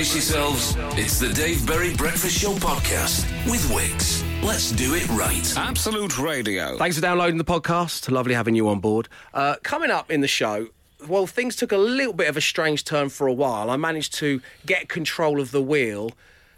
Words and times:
Brace 0.00 0.14
yourselves. 0.14 0.74
It's 0.98 1.18
the 1.20 1.28
Dave 1.28 1.66
Berry 1.66 1.94
Breakfast 1.94 2.38
Show 2.38 2.52
podcast 2.54 3.26
with 3.50 3.70
Wix. 3.70 4.24
Let's 4.42 4.72
do 4.72 4.94
it 4.94 5.06
right. 5.10 5.54
Absolute 5.58 6.18
Radio. 6.18 6.78
Thanks 6.78 6.96
for 6.96 7.02
downloading 7.02 7.36
the 7.36 7.44
podcast. 7.44 8.10
Lovely 8.10 8.32
having 8.32 8.54
you 8.54 8.66
on 8.70 8.80
board. 8.80 9.10
Uh, 9.34 9.56
coming 9.62 9.90
up 9.90 10.10
in 10.10 10.22
the 10.22 10.26
show, 10.26 10.68
well, 11.06 11.26
things 11.26 11.54
took 11.54 11.70
a 11.70 11.76
little 11.76 12.14
bit 12.14 12.30
of 12.30 12.38
a 12.38 12.40
strange 12.40 12.84
turn 12.86 13.10
for 13.10 13.26
a 13.26 13.32
while. 13.34 13.68
I 13.68 13.76
managed 13.76 14.14
to 14.14 14.40
get 14.64 14.88
control 14.88 15.38
of 15.38 15.50
the 15.50 15.60
wheel, 15.60 16.12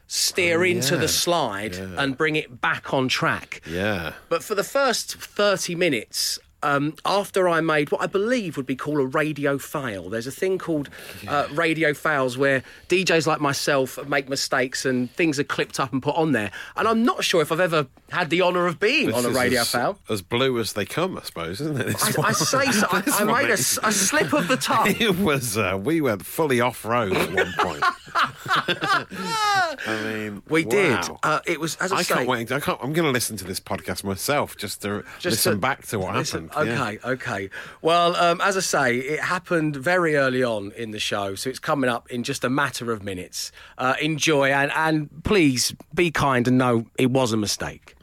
steer 0.07 0.65
into 0.65 0.95
Oh, 0.95 0.99
yeah. 0.99 1.01
the 1.03 1.09
slide, 1.09 1.75
and 1.75 2.17
bring 2.17 2.37
it 2.37 2.61
back 2.61 2.95
on 2.95 3.09
track. 3.09 3.61
Yeah. 3.69 4.13
But 4.29 4.45
for 4.45 4.55
the 4.55 4.63
first 4.63 5.17
30 5.17 5.75
minutes, 5.75 6.39
um, 6.63 6.95
after 7.05 7.49
I 7.49 7.61
made 7.61 7.91
what 7.91 8.01
I 8.03 8.07
believe 8.07 8.57
would 8.57 8.67
be 8.67 8.77
called 8.77 8.99
a 8.99 9.07
radio 9.07 9.59
fail, 9.59 10.09
there's 10.09 10.27
a 10.27 10.31
thing 10.33 10.59
called 10.59 10.89
uh, 11.27 11.49
radio 11.53 11.95
fails 11.95 12.39
where 12.39 12.63
DJs 12.89 13.27
like 13.27 13.41
myself 13.41 13.99
make 14.07 14.29
mistakes 14.29 14.85
and 14.85 15.11
things 15.13 15.39
are 15.39 15.45
clipped 15.45 15.81
up 15.81 15.93
and 15.93 16.03
put 16.03 16.17
on 16.17 16.33
there. 16.33 16.51
And 16.77 16.87
I'm 16.87 17.05
not 17.05 17.25
sure 17.25 17.43
if 17.43 17.51
I've 17.53 17.61
ever 17.61 17.87
had 18.11 18.31
the 18.31 18.43
honour 18.43 18.67
of 18.67 18.79
being 18.79 19.13
on 19.13 19.25
a 19.25 19.31
radio 19.31 19.63
as, 19.63 19.71
fail. 19.71 19.99
As 20.09 20.23
blue 20.23 20.59
as 20.59 20.73
they 20.75 20.85
come, 20.85 21.19
I 21.19 21.23
suppose, 21.23 21.61
isn't 21.61 21.81
it? 21.81 22.19
I, 22.19 22.29
I 22.29 22.33
say 22.33 22.71
so. 22.73 22.87
I, 22.91 23.03
I 23.07 23.25
made 23.25 23.51
a, 23.51 23.55
a 23.55 23.57
slip 23.57 24.33
of 24.33 24.49
the 24.49 24.57
tongue. 24.61 24.95
It 24.99 25.19
was. 25.19 25.57
Uh, 25.57 25.79
we 25.83 26.01
went 26.01 26.25
fully 26.25 26.61
off 26.61 26.85
road 26.85 27.13
at 27.15 27.33
one 27.33 27.53
point. 27.59 27.83
I 28.15 30.03
mean, 30.05 30.43
We 30.49 30.65
did. 30.65 30.99
Uh, 31.23 31.41
it 31.47 31.61
was, 31.61 31.77
as 31.77 31.93
I, 31.93 31.97
I 31.99 32.03
say, 32.03 32.15
can't 32.15 32.29
wait. 32.29 32.53
I 32.53 32.61
can't. 32.61 32.79
I'm 32.83 32.93
going 32.93 33.07
to 33.07 33.13
listen 33.13 33.37
to 33.39 33.45
this 33.45 33.61
podcast 33.61 34.05
myself 34.05 34.57
just 34.57 34.83
to 34.83 35.05
listen 35.25 35.53
to- 35.55 35.59
back 35.59 35.87
to 35.87 35.99
what 35.99 36.15
listen, 36.15 36.49
happened. 36.49 36.52
Yeah. 36.57 36.61
Okay, 36.61 36.99
okay. 37.05 37.51
Well, 37.81 38.17
um, 38.17 38.41
as 38.41 38.57
I 38.57 38.61
say, 38.61 38.99
it 38.99 39.21
happened 39.21 39.77
very 39.77 40.17
early 40.17 40.43
on 40.43 40.73
in 40.73 40.91
the 40.91 40.99
show, 40.99 41.35
so 41.35 41.51
it's 41.51 41.59
coming 41.59 41.91
up 41.91 42.11
in 42.11 42.23
just 42.23 42.45
a 42.45 42.51
matter 42.51 42.93
of 42.93 43.03
minutes. 43.03 43.53
Uh, 43.79 43.95
enjoy 44.01 44.51
and, 44.51 44.71
and 44.75 45.09
please 45.25 45.75
be 45.95 46.11
kind 46.11 46.47
and 46.49 46.59
know 46.59 46.87
it 46.99 47.11
was 47.11 47.33
a 47.33 47.37
mistake. 47.37 47.95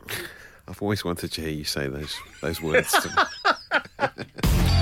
I've 0.68 0.82
always 0.82 1.04
wanted 1.04 1.32
to 1.32 1.42
hear 1.42 1.50
you 1.50 1.64
say 1.64 1.88
those 1.88 2.16
those 2.42 2.62
words. 2.62 2.92
to 2.92 3.10
me. 3.10 4.08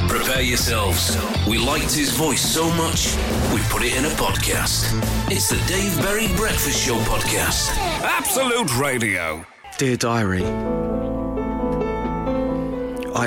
Prepare 0.07 0.41
yourselves. 0.41 1.17
We 1.47 1.57
liked 1.57 1.93
his 1.93 2.11
voice 2.11 2.41
so 2.41 2.69
much, 2.73 3.15
we 3.53 3.61
put 3.69 3.83
it 3.83 3.95
in 3.97 4.05
a 4.05 4.09
podcast. 4.15 4.85
It's 5.31 5.49
the 5.49 5.57
Dave 5.67 5.97
Berry 6.01 6.27
Breakfast 6.35 6.85
Show 6.85 6.97
podcast. 6.99 7.69
Absolute 8.03 8.77
Radio. 8.77 9.45
Dear 9.77 9.97
diary, 9.97 10.43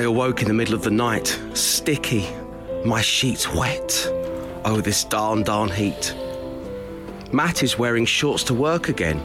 I 0.01 0.05
awoke 0.05 0.41
in 0.41 0.47
the 0.47 0.53
middle 0.55 0.73
of 0.73 0.81
the 0.81 0.89
night, 0.89 1.39
sticky, 1.53 2.27
my 2.83 3.01
sheets 3.01 3.53
wet. 3.53 4.07
Oh, 4.65 4.81
this 4.81 5.03
darn, 5.03 5.43
darn 5.43 5.69
heat. 5.69 6.15
Matt 7.31 7.61
is 7.61 7.77
wearing 7.77 8.07
shorts 8.07 8.43
to 8.45 8.55
work 8.55 8.89
again. 8.89 9.21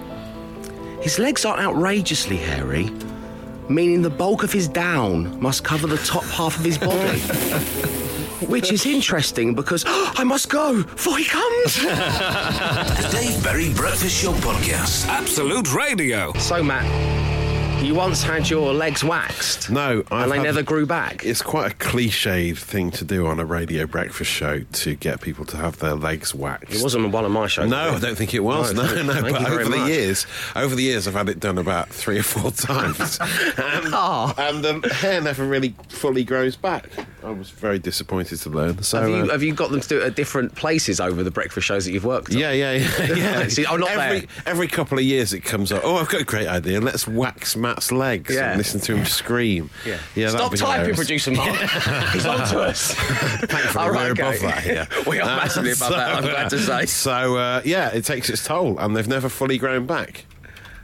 His 1.00 1.18
legs 1.18 1.46
aren't 1.46 1.62
outrageously 1.62 2.36
hairy, 2.36 2.90
meaning 3.70 4.02
the 4.02 4.10
bulk 4.10 4.42
of 4.42 4.52
his 4.52 4.68
down 4.68 5.40
must 5.40 5.64
cover 5.64 5.86
the 5.86 5.96
top 5.96 6.24
half 6.24 6.58
of 6.58 6.64
his 6.66 6.76
body. 6.76 7.20
Which 8.46 8.70
is 8.70 8.84
interesting 8.84 9.54
because 9.54 9.82
I 9.88 10.24
must 10.24 10.50
go 10.50 10.82
before 10.82 11.16
he 11.16 11.24
comes. 11.24 11.76
The 11.86 13.08
Dave 13.12 13.42
Berry 13.42 13.72
Breakfast 13.72 14.22
Show 14.22 14.34
podcast. 14.34 15.08
Absolute 15.08 15.72
Radio. 15.74 16.34
so, 16.34 16.62
Matt, 16.62 16.84
you 17.82 17.94
once 17.94 18.22
had 18.22 18.48
your 18.50 18.72
legs 18.74 19.04
waxed. 19.04 19.70
no, 19.70 20.02
I've 20.10 20.22
and 20.24 20.32
they 20.32 20.36
had- 20.38 20.42
never 20.44 20.62
grew 20.62 20.86
back. 20.86 21.24
It's 21.24 21.40
quite 21.42 21.72
a 21.72 21.74
cliched 21.76 22.58
thing 22.58 22.90
to 22.92 23.04
do 23.04 23.26
on 23.26 23.38
a 23.38 23.44
radio 23.44 23.86
breakfast 23.86 24.30
show 24.30 24.60
to 24.60 24.94
get 24.96 25.20
people 25.20 25.44
to 25.46 25.56
have 25.56 25.78
their 25.78 25.94
legs 25.94 26.34
waxed. 26.34 26.74
It 26.74 26.82
wasn't 26.82 27.10
one 27.12 27.24
of 27.24 27.30
my 27.30 27.46
shows. 27.46 27.68
No, 27.70 27.90
I 27.94 27.98
don't 28.00 28.16
think 28.16 28.34
it 28.34 28.40
was. 28.40 28.72
No, 28.74 28.82
No, 28.82 29.02
no. 29.02 29.12
thank 29.12 29.30
but 29.30 29.40
you 29.40 29.46
very 29.46 29.62
over 29.64 29.70
the 29.70 29.76
much. 29.78 29.88
years, 29.88 30.26
over 30.56 30.74
the 30.74 30.82
years, 30.82 31.06
I've 31.06 31.14
had 31.14 31.28
it 31.28 31.38
done 31.38 31.58
about 31.58 31.88
three 31.90 32.18
or 32.18 32.22
four 32.24 32.50
times, 32.50 33.18
and, 33.20 33.94
and 34.38 34.82
the 34.82 34.88
hair 34.94 35.20
never 35.20 35.46
really 35.46 35.74
fully 35.88 36.24
grows 36.24 36.56
back. 36.56 36.88
I 37.22 37.30
was 37.30 37.50
very 37.50 37.78
disappointed 37.78 38.38
to 38.40 38.50
learn. 38.50 38.82
So, 38.82 39.00
Have 39.00 39.08
you, 39.10 39.16
uh, 39.16 39.26
have 39.32 39.42
you 39.42 39.52
got 39.52 39.70
them 39.70 39.80
to 39.80 39.88
do 39.88 39.98
it 40.00 40.04
at 40.04 40.14
different 40.16 40.54
places 40.54 41.00
over 41.00 41.22
the 41.24 41.30
breakfast 41.30 41.66
shows 41.66 41.84
that 41.84 41.92
you've 41.92 42.04
worked 42.04 42.32
on? 42.32 42.38
yeah, 42.38 42.52
yeah, 42.52 42.72
yeah. 42.72 43.14
yeah. 43.14 43.48
See, 43.48 43.66
I'm 43.66 43.80
not 43.80 43.90
every, 43.90 44.20
there. 44.20 44.28
Every 44.46 44.68
couple 44.68 44.98
of 44.98 45.04
years, 45.04 45.32
it 45.32 45.40
comes 45.40 45.72
up. 45.72 45.82
Oh, 45.84 45.96
I've 45.96 46.08
got 46.08 46.20
a 46.20 46.24
great 46.24 46.46
idea. 46.48 46.80
Let's 46.80 47.06
wax 47.08 47.56
Matt's 47.66 47.90
legs 47.90 48.34
Yeah. 48.34 48.50
and 48.50 48.58
listen 48.58 48.80
to 48.82 48.94
him 48.94 49.04
scream. 49.04 49.70
Yeah. 49.84 49.98
yeah. 50.14 50.28
Stop 50.28 50.52
typing, 50.52 50.66
hilarious. 50.66 50.96
producer 50.96 51.30
Mark. 51.32 51.56
He's 52.12 52.26
on 52.26 52.46
to 52.48 52.60
us. 52.60 52.92
Thankfully, 52.94 53.84
All 53.84 53.90
right, 53.90 54.06
we're 54.06 54.12
above 54.12 54.40
that 54.40 54.62
here. 54.62 54.86
We 55.06 55.20
are 55.20 55.26
massively 55.26 55.72
above 55.72 55.90
that, 55.90 56.14
I'm 56.16 56.22
glad 56.22 56.50
to 56.50 56.58
say. 56.58 56.86
So 56.86 57.36
uh, 57.36 57.62
yeah, 57.64 57.88
it 57.90 58.04
takes 58.04 58.30
its 58.30 58.44
toll, 58.44 58.78
and 58.78 58.96
they've 58.96 59.08
never 59.08 59.28
fully 59.28 59.58
grown 59.58 59.86
back. 59.86 60.24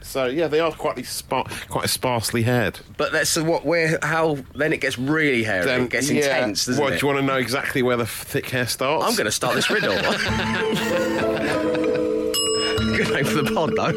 So 0.01 0.25
yeah, 0.25 0.47
they 0.47 0.59
are 0.59 0.71
quite 0.71 1.03
spar- 1.05 1.47
quite 1.69 1.89
sparsely 1.89 2.43
haired. 2.43 2.79
But 2.97 3.11
that's 3.13 3.37
what 3.37 3.65
where 3.65 3.97
how 4.03 4.37
then 4.53 4.73
it 4.73 4.81
gets 4.81 4.99
really 4.99 5.43
hairy. 5.43 5.65
Then, 5.65 5.81
it 5.83 5.89
gets 5.89 6.09
yeah, 6.09 6.37
intense, 6.37 6.65
doesn't 6.65 6.83
what, 6.83 6.93
it? 6.93 6.99
do 6.99 7.07
you 7.07 7.13
want 7.13 7.25
to 7.25 7.25
know 7.25 7.37
exactly 7.37 7.81
where 7.81 7.97
the 7.97 8.05
thick 8.05 8.49
hair 8.49 8.67
starts? 8.67 9.05
I'm 9.05 9.15
going 9.15 9.25
to 9.25 9.31
start 9.31 9.55
this 9.55 9.69
riddle. 9.69 9.95
Good 12.95 13.11
name 13.11 13.25
for 13.25 13.41
the 13.41 13.51
pod, 13.53 13.71
though. 13.75 13.93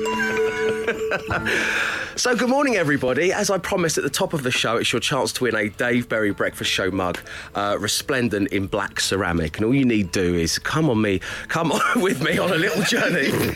So, 2.16 2.34
good 2.34 2.48
morning, 2.48 2.76
everybody. 2.76 3.30
As 3.32 3.50
I 3.50 3.58
promised 3.58 3.98
at 3.98 4.04
the 4.04 4.10
top 4.10 4.32
of 4.32 4.42
the 4.42 4.50
show, 4.50 4.76
it's 4.76 4.90
your 4.90 5.00
chance 5.00 5.32
to 5.34 5.44
win 5.44 5.54
a 5.54 5.68
Dave 5.68 6.08
Berry 6.08 6.32
Breakfast 6.32 6.70
Show 6.70 6.90
mug, 6.90 7.18
uh, 7.54 7.76
resplendent 7.78 8.48
in 8.52 8.66
black 8.66 9.00
ceramic. 9.00 9.58
And 9.58 9.66
all 9.66 9.74
you 9.74 9.84
need 9.84 10.12
to 10.14 10.22
do 10.22 10.34
is 10.34 10.58
come 10.58 10.88
on 10.88 11.00
me, 11.00 11.20
come 11.48 11.72
on 11.72 11.80
with 12.02 12.22
me 12.22 12.38
on 12.38 12.50
a 12.52 12.56
little 12.56 12.82
journey. 12.84 13.54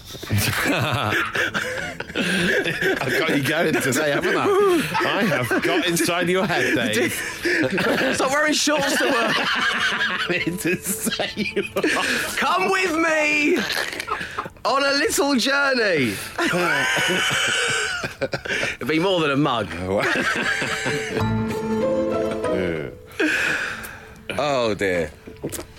I've 0.28 1.14
got 3.18 3.36
you 3.36 3.42
going 3.42 3.74
today, 3.74 4.10
haven't 4.10 4.36
I? 4.36 4.46
I 5.00 5.22
have 5.24 5.62
got 5.62 5.86
inside 5.86 6.28
your 6.28 6.46
head, 6.46 6.74
Dave. 6.94 7.12
Stop 8.14 8.30
wearing 8.30 8.52
shorts 8.52 8.96
to 8.98 9.04
work. 9.04 9.36
to 10.60 10.76
say 10.76 11.30
you 11.36 11.62
Come 12.36 12.70
with 12.70 12.94
me 12.96 13.58
on 14.64 14.84
a 14.84 14.92
little 14.98 15.34
journey. 15.36 16.14
It'd 18.74 18.88
be 18.88 18.98
more 18.98 19.20
than 19.20 19.30
a 19.30 19.36
mug. 19.36 19.68
Oh 24.38 24.74
dear. 24.74 25.10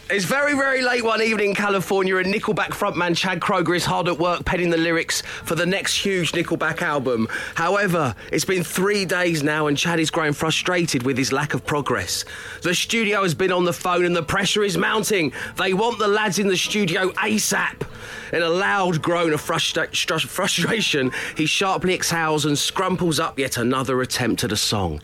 It's 0.09 0.23
very, 0.23 0.53
very 0.53 0.81
late 0.81 1.03
one 1.03 1.21
evening 1.21 1.49
in 1.49 1.55
California, 1.55 2.15
and 2.15 2.33
Nickelback 2.33 2.69
frontman 2.69 3.13
Chad 3.13 3.41
Kroeger 3.41 3.75
is 3.75 3.83
hard 3.83 4.07
at 4.07 4.17
work 4.17 4.45
penning 4.45 4.69
the 4.69 4.77
lyrics 4.77 5.21
for 5.43 5.55
the 5.55 5.65
next 5.65 5.97
huge 5.97 6.31
Nickelback 6.31 6.81
album. 6.81 7.27
However, 7.55 8.15
it's 8.31 8.45
been 8.45 8.63
three 8.63 9.03
days 9.03 9.43
now, 9.43 9.67
and 9.67 9.77
Chad 9.77 9.99
is 9.99 10.09
growing 10.09 10.31
frustrated 10.31 11.03
with 11.03 11.17
his 11.17 11.33
lack 11.33 11.53
of 11.53 11.65
progress. 11.65 12.23
The 12.61 12.73
studio 12.73 13.23
has 13.23 13.35
been 13.35 13.51
on 13.51 13.65
the 13.65 13.73
phone, 13.73 14.05
and 14.05 14.15
the 14.15 14.23
pressure 14.23 14.63
is 14.63 14.77
mounting. 14.77 15.33
They 15.57 15.73
want 15.73 15.99
the 15.99 16.07
lads 16.07 16.39
in 16.39 16.47
the 16.47 16.55
studio 16.55 17.09
ASAP. 17.09 17.85
In 18.31 18.41
a 18.41 18.49
loud 18.49 19.01
groan 19.01 19.33
of 19.33 19.41
frustra- 19.41 19.89
frustration, 19.93 21.11
he 21.35 21.45
sharply 21.45 21.93
exhales 21.93 22.45
and 22.45 22.57
scrumples 22.57 23.19
up 23.19 23.39
yet 23.39 23.57
another 23.57 24.01
attempt 24.01 24.43
at 24.43 24.51
a 24.51 24.57
song. 24.57 25.01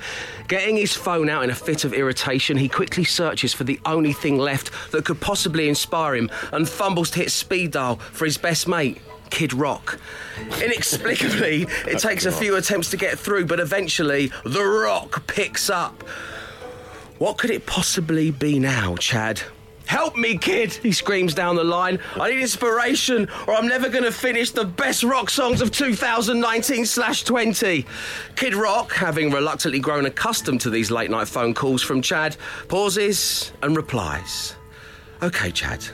Getting 0.48 0.76
his 0.76 0.94
phone 0.94 1.30
out 1.30 1.44
in 1.44 1.50
a 1.50 1.56
fit 1.56 1.86
of 1.86 1.94
irritation, 1.94 2.58
he 2.58 2.68
quickly 2.68 3.06
searches 3.06 3.54
for 3.54 3.64
the 3.64 3.80
only 3.86 4.14
thing 4.14 4.38
left 4.38 4.72
that 4.94 5.04
could 5.04 5.20
possibly 5.20 5.68
inspire 5.68 6.16
him 6.16 6.32
and 6.54 6.70
fumbles 6.70 7.12
to 7.12 7.20
hit 7.20 7.32
speed 7.32 7.72
dial 7.72 7.98
for 7.98 8.24
his 8.24 8.38
best 8.38 8.68
mate. 8.68 9.00
Kid 9.30 9.52
Rock. 9.52 10.00
Inexplicably, 10.64 11.64
it 11.88 12.00
takes 12.00 12.26
a 12.26 12.32
few 12.32 12.56
attempts 12.56 12.92
to 12.92 12.98
get 12.98 13.18
through, 13.18 13.46
but 13.46 13.60
eventually, 13.60 14.32
The 14.46 14.64
Rock 14.64 15.26
picks 15.26 15.70
up. 15.70 16.04
What 17.18 17.38
could 17.38 17.50
it 17.50 17.66
possibly 17.66 18.32
be 18.32 18.60
now, 18.60 18.96
Chad? 18.96 19.42
Help 19.86 20.16
me, 20.16 20.38
kid! 20.38 20.74
He 20.74 20.92
screams 20.92 21.34
down 21.34 21.56
the 21.56 21.64
line. 21.64 22.00
I 22.16 22.30
need 22.30 22.42
inspiration, 22.42 23.28
or 23.48 23.56
I'm 23.56 23.68
never 23.68 23.90
going 23.90 24.04
to 24.04 24.12
finish 24.12 24.52
the 24.52 24.66
best 24.66 25.04
rock 25.04 25.30
songs 25.30 25.62
of 25.62 25.72
2019 25.72 26.86
20. 26.86 27.86
Kid 28.36 28.56
Rock, 28.56 28.94
having 28.94 29.32
reluctantly 29.32 29.80
grown 29.80 30.06
accustomed 30.06 30.62
to 30.62 30.70
these 30.70 30.90
late 30.90 31.10
night 31.10 31.28
phone 31.28 31.54
calls 31.54 31.82
from 31.82 32.02
Chad, 32.02 32.38
pauses 32.68 33.52
and 33.62 33.76
replies. 33.76 34.56
Okay, 35.24 35.52
Chad, 35.52 35.86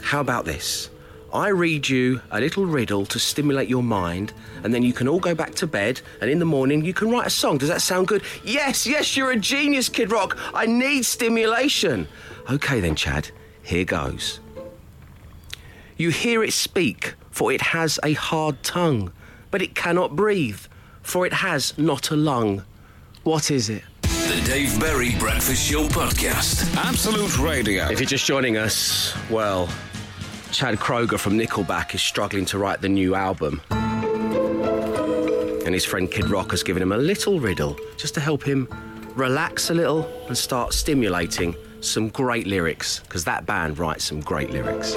how 0.00 0.20
about 0.20 0.46
this? 0.46 0.88
I 1.34 1.48
read 1.48 1.86
you 1.86 2.22
a 2.30 2.40
little 2.40 2.64
riddle 2.64 3.04
to 3.04 3.18
stimulate 3.18 3.68
your 3.68 3.82
mind, 3.82 4.32
and 4.64 4.72
then 4.72 4.82
you 4.82 4.94
can 4.94 5.06
all 5.06 5.20
go 5.20 5.34
back 5.34 5.54
to 5.56 5.66
bed, 5.66 6.00
and 6.22 6.30
in 6.30 6.38
the 6.38 6.46
morning 6.46 6.82
you 6.82 6.94
can 6.94 7.10
write 7.10 7.26
a 7.26 7.30
song. 7.30 7.58
Does 7.58 7.68
that 7.68 7.82
sound 7.82 8.08
good? 8.08 8.22
Yes, 8.42 8.86
yes, 8.86 9.18
you're 9.18 9.32
a 9.32 9.36
genius, 9.36 9.90
Kid 9.90 10.10
Rock. 10.10 10.38
I 10.54 10.64
need 10.64 11.04
stimulation. 11.04 12.08
Okay, 12.50 12.80
then, 12.80 12.94
Chad, 12.94 13.30
here 13.62 13.84
goes. 13.84 14.40
You 15.98 16.08
hear 16.08 16.42
it 16.42 16.54
speak, 16.54 17.16
for 17.30 17.52
it 17.52 17.60
has 17.60 18.00
a 18.02 18.14
hard 18.14 18.62
tongue, 18.62 19.12
but 19.50 19.60
it 19.60 19.74
cannot 19.74 20.16
breathe, 20.16 20.60
for 21.02 21.26
it 21.26 21.34
has 21.34 21.76
not 21.76 22.10
a 22.10 22.16
lung. 22.16 22.64
What 23.24 23.50
is 23.50 23.68
it? 23.68 23.82
The 24.30 24.40
Dave 24.42 24.78
Berry 24.78 25.16
Breakfast 25.18 25.68
Show 25.68 25.88
podcast. 25.88 26.72
Absolute 26.76 27.36
Radio. 27.40 27.90
If 27.90 27.98
you're 27.98 28.06
just 28.06 28.24
joining 28.24 28.56
us, 28.56 29.12
well, 29.28 29.68
Chad 30.52 30.76
Kroeger 30.76 31.18
from 31.18 31.36
Nickelback 31.36 31.96
is 31.96 32.00
struggling 32.00 32.44
to 32.44 32.56
write 32.56 32.80
the 32.80 32.88
new 32.88 33.16
album. 33.16 33.60
And 35.66 35.74
his 35.74 35.84
friend 35.84 36.08
Kid 36.08 36.30
Rock 36.30 36.52
has 36.52 36.62
given 36.62 36.80
him 36.80 36.92
a 36.92 36.96
little 36.96 37.40
riddle 37.40 37.76
just 37.96 38.14
to 38.14 38.20
help 38.20 38.44
him 38.44 38.68
relax 39.16 39.70
a 39.70 39.74
little 39.74 40.08
and 40.28 40.38
start 40.38 40.74
stimulating 40.74 41.56
some 41.80 42.08
great 42.08 42.46
lyrics, 42.46 43.00
because 43.00 43.24
that 43.24 43.46
band 43.46 43.80
writes 43.80 44.04
some 44.04 44.20
great 44.20 44.50
lyrics. 44.50 44.94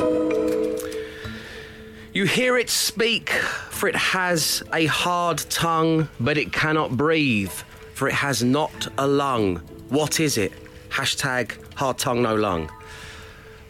You 2.13 2.25
hear 2.25 2.55
it 2.55 2.69
speak, 2.69 3.31
for 3.31 3.89
it 3.89 3.95
has 3.95 4.61
a 4.71 4.85
hard 4.85 5.39
tongue, 5.49 6.07
but 6.19 6.37
it 6.37 6.53
cannot 6.53 6.95
breathe, 6.95 7.51
for 7.93 8.07
it 8.07 8.13
has 8.13 8.43
not 8.43 8.87
a 8.97 9.07
lung. 9.07 9.57
What 9.89 10.19
is 10.19 10.37
it? 10.37 10.51
Hashtag 10.89 11.55
hard 11.75 11.97
tongue, 11.97 12.21
no 12.21 12.35
lung. 12.35 12.69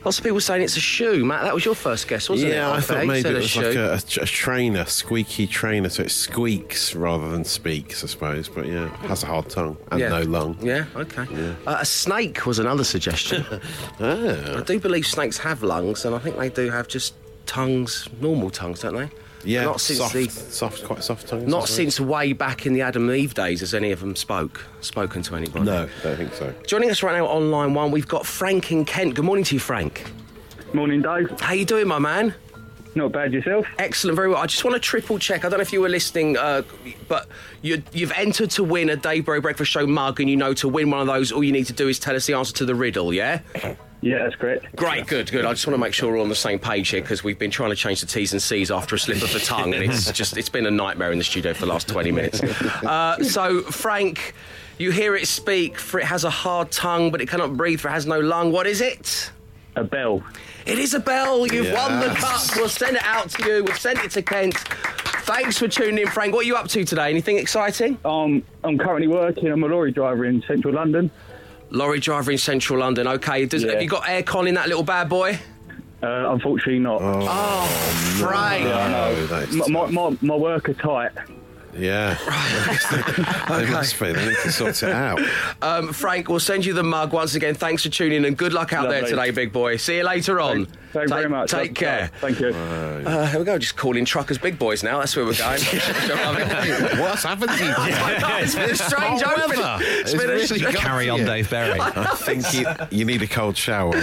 Lots 0.06 0.18
of 0.18 0.26
people 0.26 0.42
saying 0.42 0.64
it's 0.64 0.76
a 0.76 0.82
shoe. 0.82 1.24
Matt, 1.24 1.44
that 1.44 1.54
was 1.54 1.64
your 1.64 1.76
first 1.76 2.10
guess, 2.10 2.28
wasn't 2.28 2.52
it? 2.52 2.56
yeah, 2.56 2.70
I 2.70 2.82
thought 2.82 3.06
maybe 3.06 3.30
it 3.30 3.36
a 3.36 3.38
was 3.38 3.50
shoe. 3.50 3.62
like 3.62 3.76
a, 3.78 3.94
a, 3.94 4.24
a 4.24 4.26
trainer, 4.26 4.84
squeaky 4.84 5.48
trainer, 5.48 5.88
so 5.88 6.04
it 6.04 6.12
squeaks 6.12 6.94
rather 6.94 7.30
than 7.30 7.46
speaks, 7.46 8.04
I 8.04 8.08
suppose. 8.08 8.50
But 8.50 8.66
yeah, 8.68 8.88
it 8.88 9.08
has 9.08 9.24
a 9.24 9.28
hard 9.28 9.50
tongue 9.50 9.78
and 9.92 10.02
Yeah. 10.02 10.10
no 10.10 10.24
lung. 10.24 10.58
Yeah, 10.62 10.84
okay. 10.98 11.26
Uh, 11.66 11.78
a 11.80 11.86
snake 11.86 12.46
was 12.46 12.60
another 12.60 12.84
suggestion. 12.84 13.46
Ah. 14.02 14.58
I 14.58 14.64
do 14.66 14.78
believe 14.78 15.06
snakes 15.08 15.38
have 15.38 15.64
lungs, 15.64 16.04
and 16.04 16.14
I 16.14 16.20
think 16.20 16.38
they 16.38 16.50
do 16.50 16.70
have 16.70 16.90
just 16.90 17.14
tongues, 17.46 18.10
normal 18.20 18.50
tongues, 18.50 18.82
don't 18.82 18.96
they? 18.96 19.10
Yeah, 19.44 19.66
Not 19.66 19.82
since 19.82 20.00
soft, 20.00 20.14
the 20.14 20.30
soft, 20.30 20.84
quite 20.84 21.04
soft 21.04 21.28
tongues. 21.28 21.48
Not 21.48 21.64
I 21.64 21.66
since 21.66 22.00
way 22.00 22.34
back 22.34 22.66
in 22.66 22.74
the 22.74 22.82
Adam 22.82 23.10
and 23.10 23.18
Eve 23.18 23.34
days 23.34 23.60
has 23.60 23.74
any 23.74 23.92
of 23.92 24.00
them 24.00 24.16
spoke 24.16 24.66
spoken 24.82 25.22
to 25.24 25.36
anybody. 25.36 25.66
No, 25.66 25.90
I 26.00 26.04
don't 26.04 26.18
think 26.18 26.34
so. 26.34 26.54
Joining 26.66 26.90
us 26.90 27.04
right 27.04 27.18
now 27.18 27.28
on 27.28 27.52
line 27.52 27.74
one, 27.74 27.92
we've 27.92 28.08
got 28.08 28.26
Frank 28.26 28.72
in 28.72 28.86
Kent. 28.86 29.16
Good 29.16 29.26
morning 29.26 29.44
to 29.46 29.56
you, 29.56 29.60
Frank. 29.60 30.06
Morning, 30.74 31.02
Dave. 31.02 31.30
How 31.40 31.54
you 31.54 31.66
doing, 31.66 31.88
my 31.88 32.00
man? 32.00 32.34
Not 32.96 33.12
bad 33.12 33.34
yourself. 33.34 33.66
Excellent, 33.80 34.16
very 34.16 34.30
well. 34.30 34.38
I 34.38 34.46
just 34.46 34.64
want 34.64 34.76
to 34.76 34.80
triple 34.80 35.18
check. 35.18 35.46
I 35.46 35.50
don't 35.50 35.58
know 35.58 35.64
if 35.64 35.74
you 35.74 35.82
were 35.82 35.90
listening, 35.90 36.38
uh, 36.38 36.62
but 37.08 37.28
you, 37.62 37.82
you've 37.92 38.12
entered 38.12 38.52
to 38.52 38.64
win 38.64 38.90
a 38.90 38.96
Dave 38.96 39.26
Berry 39.26 39.42
Breakfast 39.42 39.72
Show 39.72 39.88
mug, 39.88 40.20
and 40.20 40.30
you 40.30 40.36
know 40.36 40.54
to 40.56 40.68
win 40.68 40.92
one 40.92 41.02
of 41.02 41.08
those, 41.08 41.32
all 41.32 41.44
you 41.44 41.52
need 41.52 41.66
to 41.66 41.74
do 41.74 41.88
is 41.88 41.98
tell 41.98 42.16
us 42.16 42.28
the 42.28 42.34
answer 42.34 42.54
to 42.54 42.66
the 42.66 42.76
riddle. 42.76 43.12
Yeah. 43.14 43.42
Yeah, 44.04 44.24
that's 44.24 44.36
correct. 44.36 44.76
Great, 44.76 45.08
good, 45.08 45.32
good. 45.32 45.46
I 45.46 45.54
just 45.54 45.66
want 45.66 45.76
to 45.76 45.80
make 45.80 45.94
sure 45.94 46.12
we're 46.12 46.20
on 46.20 46.28
the 46.28 46.36
same 46.36 46.60
page 46.60 46.90
here 46.90 47.02
because 47.02 47.24
we've 47.24 47.40
been 47.40 47.52
trying 47.52 47.70
to 47.70 47.76
change 47.76 48.02
the 48.02 48.08
T's 48.08 48.34
and 48.34 48.42
C's 48.42 48.70
after 48.70 48.96
a 48.96 49.00
slip 49.00 49.22
of 49.24 49.32
the 49.32 49.40
tongue, 49.40 49.74
and 49.74 49.82
it's 49.84 50.12
just 50.12 50.36
it's 50.36 50.50
been 50.50 50.66
a 50.66 50.72
nightmare 50.72 51.14
in 51.14 51.18
the 51.18 51.24
studio 51.24 51.54
for 51.54 51.62
the 51.62 51.72
last 51.72 51.88
20 51.88 52.12
minutes. 52.12 52.42
Uh, 52.84 53.24
so, 53.24 53.62
Frank, 53.62 54.34
you 54.78 54.92
hear 54.92 55.16
it 55.16 55.28
speak, 55.28 55.78
for 55.78 56.02
it 56.02 56.06
has 56.06 56.26
a 56.26 56.30
hard 56.30 56.70
tongue, 56.70 57.12
but 57.12 57.22
it 57.22 57.30
cannot 57.30 57.56
breathe, 57.56 57.80
for 57.80 57.88
it 57.88 57.92
has 57.92 58.06
no 58.06 58.20
lung. 58.20 58.52
What 58.52 58.68
is 58.68 58.82
it? 58.82 59.32
A 59.78 59.84
bell. 59.86 60.22
It 60.66 60.80
is 60.80 60.94
a 60.94 61.00
bell. 61.00 61.48
You've 61.48 61.74
won 61.74 62.00
the 62.02 62.14
cup. 62.14 62.42
We'll 62.58 62.70
send 62.70 62.98
it 62.98 63.04
out 63.04 63.30
to 63.32 63.48
you. 63.48 63.64
We've 63.64 63.80
sent 63.80 64.00
it 64.04 64.12
to 64.12 64.22
Kent. 64.22 64.56
Thanks 65.24 65.58
for 65.58 65.70
tuning 65.70 66.00
in, 66.00 66.08
Frank. 66.10 66.34
What 66.34 66.42
are 66.44 66.48
you 66.48 66.56
up 66.56 66.68
to 66.70 66.84
today? 66.84 67.10
Anything 67.10 67.38
exciting? 67.38 67.98
Um, 68.04 68.44
I'm 68.66 68.78
currently 68.78 69.08
working. 69.08 69.48
I'm 69.48 69.64
a 69.64 69.68
lorry 69.68 69.92
driver 69.92 70.26
in 70.26 70.44
central 70.46 70.74
London. 70.74 71.10
Lorry 71.70 72.00
driver 72.00 72.32
in 72.32 72.38
central 72.38 72.80
London. 72.80 73.08
Okay. 73.08 73.46
Does, 73.46 73.64
Yeah. 73.64 73.74
Have 73.74 73.82
you 73.82 73.90
got 73.90 74.04
aircon 74.04 74.48
in 74.48 74.56
that 74.56 74.68
little 74.68 74.84
bad 74.84 75.10
boy? 75.10 75.40
Uh, 76.02 76.32
unfortunately, 76.32 76.80
not. 76.80 77.00
Oh, 77.02 77.66
Frank. 78.20 78.66
No, 78.66 79.26
that 79.28 79.50
is 79.50 79.56
my, 79.70 79.88
my, 79.88 80.10
my, 80.10 80.18
my 80.22 80.36
work 80.36 80.68
are 80.68 80.74
tight. 80.74 81.12
Yeah. 81.76 82.16
they 83.50 83.70
must 83.72 84.00
be. 84.00 84.12
They 84.12 84.26
need 84.28 84.38
to 84.44 84.52
sort 84.52 84.84
it 84.84 84.90
out. 84.92 85.20
Um, 85.62 85.94
Frank, 85.94 86.28
we'll 86.28 86.42
send 86.42 86.66
you 86.66 86.74
the 86.74 86.84
mug 86.84 87.14
once 87.14 87.36
again. 87.36 87.56
Thanks 87.56 87.84
for 87.84 87.90
tuning 87.90 88.18
in 88.18 88.26
and 88.26 88.38
good 88.38 88.52
luck 88.52 88.74
out 88.74 88.90
there 88.90 89.02
Lovely. 89.02 89.16
today, 89.16 89.32
big 89.32 89.54
boy. 89.54 89.78
See 89.78 89.96
you 89.98 90.04
later 90.04 90.42
on. 90.42 90.68
Thank 90.94 91.10
you 91.10 91.16
very 91.16 91.30
much. 91.30 91.52
Take 91.52 91.70
Love- 91.72 91.76
care. 91.76 92.12
Thank 92.22 92.40
you. 92.40 92.50
Uh, 92.50 93.26
here 93.28 93.40
we 93.40 93.46
go. 93.46 93.58
Just 93.58 93.76
calling 93.76 94.06
truckers 94.06 94.38
big 94.38 94.58
boys 94.60 94.84
now. 94.84 95.00
That's 95.00 95.16
where 95.16 95.26
we're 95.26 95.34
going. 95.34 95.60
What's 97.00 97.24
happened 97.24 97.52
to 97.52 97.66
you? 97.66 97.74
it's 97.78 98.56
been 98.56 98.70
a 98.70 98.76
strange 98.76 99.22
Hot 99.22 99.40
opening. 99.40 99.88
It's 100.00 100.12
It's 100.14 100.22
been 100.22 100.30
a 100.30 100.34
really 100.34 100.46
strange- 100.48 100.76
Carry 100.76 101.10
on. 101.10 101.24
Dave 101.26 101.50
Berry. 101.50 101.80
I 101.82 102.16
think 102.16 102.54
you, 102.54 102.66
you 102.92 103.06
need 103.06 103.22
a 103.22 103.28
cold 103.28 103.58
shower 103.58 103.92
while 103.92 104.00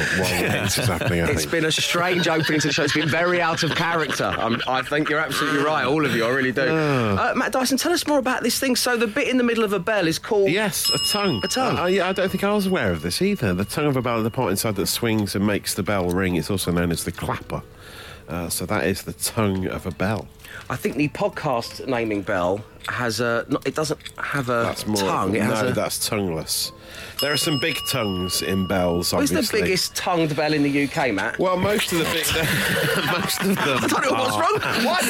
this 0.64 0.78
is 0.78 0.86
happening. 0.86 1.20
I 1.22 1.28
It's 1.30 1.40
think. 1.42 1.50
been 1.52 1.64
a 1.64 1.72
strange 1.72 2.26
opening 2.28 2.60
to 2.60 2.68
the 2.68 2.72
show. 2.72 2.84
It's 2.84 2.94
been 2.94 3.08
very 3.08 3.40
out 3.40 3.62
of 3.62 3.74
character. 3.74 4.24
I'm, 4.24 4.60
I 4.66 4.82
think 4.82 5.08
you're 5.08 5.18
absolutely 5.20 5.62
right, 5.62 5.84
all 5.84 6.04
of 6.04 6.14
you. 6.14 6.24
I 6.24 6.30
really 6.30 6.52
do. 6.52 6.62
Uh, 6.62 7.32
Matt 7.36 7.52
Dyson, 7.52 7.76
tell 7.78 7.92
us 7.92 8.06
more 8.06 8.18
about 8.18 8.42
this 8.42 8.58
thing. 8.58 8.76
So 8.76 8.96
the 8.96 9.06
bit 9.06 9.28
in 9.28 9.36
the 9.36 9.44
middle 9.44 9.64
of 9.64 9.72
a 9.72 9.78
bell 9.80 10.06
is 10.06 10.18
called. 10.18 10.50
Yes, 10.50 10.90
a 10.90 10.98
tongue. 11.12 11.40
A 11.44 11.48
tongue. 11.48 11.78
Uh, 11.78 11.86
yeah, 11.86 12.08
I 12.08 12.12
don't 12.12 12.30
think 12.30 12.44
I 12.44 12.52
was 12.52 12.66
aware 12.66 12.90
of 12.92 13.02
this 13.02 13.20
either. 13.22 13.54
The 13.54 13.64
tongue 13.64 13.86
of 13.86 13.96
a 13.96 14.02
bell 14.02 14.22
the 14.22 14.30
part 14.30 14.50
inside 14.50 14.76
that 14.76 14.86
swings 14.86 15.34
and 15.34 15.46
makes 15.46 15.74
the 15.74 15.82
bell 15.82 16.08
ring 16.10 16.36
It's 16.36 16.50
also 16.50 16.72
known 16.80 16.90
as 16.92 17.04
the 17.04 17.12
clapper. 17.12 17.62
Uh, 18.28 18.48
so 18.48 18.64
that 18.64 18.86
is 18.86 19.02
the 19.02 19.12
tongue 19.12 19.66
of 19.66 19.84
a 19.86 19.90
bell. 19.90 20.26
I 20.68 20.76
think 20.76 20.96
the 20.96 21.08
podcast 21.08 21.86
naming 21.86 22.22
bell 22.22 22.64
has 22.88 23.20
a. 23.20 23.44
Not, 23.48 23.66
it 23.66 23.74
doesn't 23.74 23.98
have 24.18 24.48
a 24.48 24.62
That's 24.62 24.86
more. 24.86 24.96
tongue. 24.96 25.34
It 25.34 25.40
no, 25.40 25.44
has 25.46 25.70
a. 25.70 25.72
that's 25.74 26.08
tongueless. 26.08 26.72
There 27.20 27.32
are 27.32 27.36
some 27.36 27.58
big 27.60 27.76
tongues 27.90 28.40
in 28.42 28.66
bells. 28.66 29.12
What's 29.12 29.30
the 29.30 29.48
biggest 29.52 29.94
tongued 29.94 30.34
bell 30.36 30.52
in 30.54 30.62
the 30.62 30.84
UK, 30.84 31.12
Matt? 31.12 31.38
Well, 31.38 31.56
most 31.56 31.92
of 31.92 31.98
the 31.98 32.04
big, 32.04 32.24
most 33.20 33.40
of 33.42 33.56
them. 33.56 33.78
I 33.82 33.86
don't 33.86 34.04
know 34.04 34.12
what's 34.12 34.36
wrong. 34.38 34.58
Why 34.86 35.00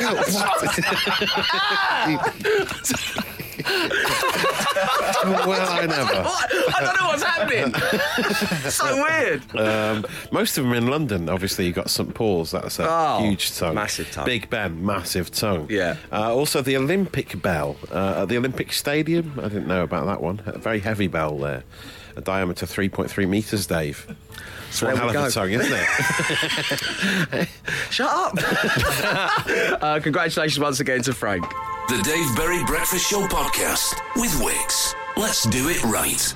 not 0.00 0.26
stop 0.26 0.60
this? 2.82 3.24
well, 5.46 5.70
I 5.70 5.86
never. 5.86 6.22
What? 6.22 6.52
I 6.76 6.84
don't 6.84 6.96
know 7.00 7.06
what's 7.08 7.22
happening. 7.22 7.74
so 8.70 9.02
weird. 9.02 9.56
Um, 9.56 10.06
most 10.32 10.56
of 10.58 10.64
them 10.64 10.72
are 10.72 10.76
in 10.76 10.86
London. 10.86 11.28
Obviously, 11.28 11.66
you've 11.66 11.74
got 11.76 11.90
St 11.90 12.14
Paul's. 12.14 12.50
That's 12.52 12.78
a 12.78 12.86
Oh, 12.88 13.18
huge 13.22 13.56
tongue. 13.56 13.74
massive 13.74 14.10
tongue. 14.10 14.26
Big 14.26 14.48
Ben, 14.50 14.84
massive 14.84 15.30
tongue. 15.30 15.66
Yeah. 15.70 15.96
Uh, 16.12 16.34
also, 16.34 16.62
the 16.62 16.76
Olympic 16.76 17.40
bell 17.42 17.76
uh, 17.92 18.22
at 18.22 18.28
the 18.28 18.36
Olympic 18.36 18.72
Stadium. 18.72 19.34
I 19.38 19.48
didn't 19.48 19.66
know 19.66 19.82
about 19.82 20.06
that 20.06 20.20
one. 20.22 20.40
A 20.46 20.58
very 20.58 20.80
heavy 20.80 21.06
bell 21.08 21.36
there. 21.38 21.64
A 22.16 22.20
diameter 22.20 22.66
3.3 22.66 23.28
metres, 23.28 23.66
Dave. 23.66 24.14
It's 24.68 24.82
one 24.82 24.94
there 24.94 25.02
hell 25.02 25.10
we 25.10 25.16
of 25.16 25.22
go. 25.22 25.28
a 25.28 25.30
tongue, 25.30 25.52
isn't 25.52 25.72
it? 27.32 27.48
Shut 27.90 28.10
up. 28.10 28.34
uh, 29.82 30.00
congratulations 30.00 30.60
once 30.60 30.80
again 30.80 31.02
to 31.02 31.12
Frank. 31.14 31.44
The 31.88 32.00
Dave 32.02 32.36
Berry 32.36 32.62
Breakfast 32.64 33.08
Show 33.10 33.26
podcast 33.28 33.94
with 34.16 34.38
Wix. 34.44 34.94
Let's 35.16 35.44
do 35.44 35.68
it 35.70 35.82
right. 35.84 36.34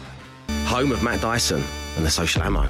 Home 0.66 0.92
of 0.92 1.02
Matt 1.02 1.20
Dyson 1.20 1.62
and 1.96 2.06
the 2.06 2.10
social 2.10 2.42
ammo. 2.42 2.62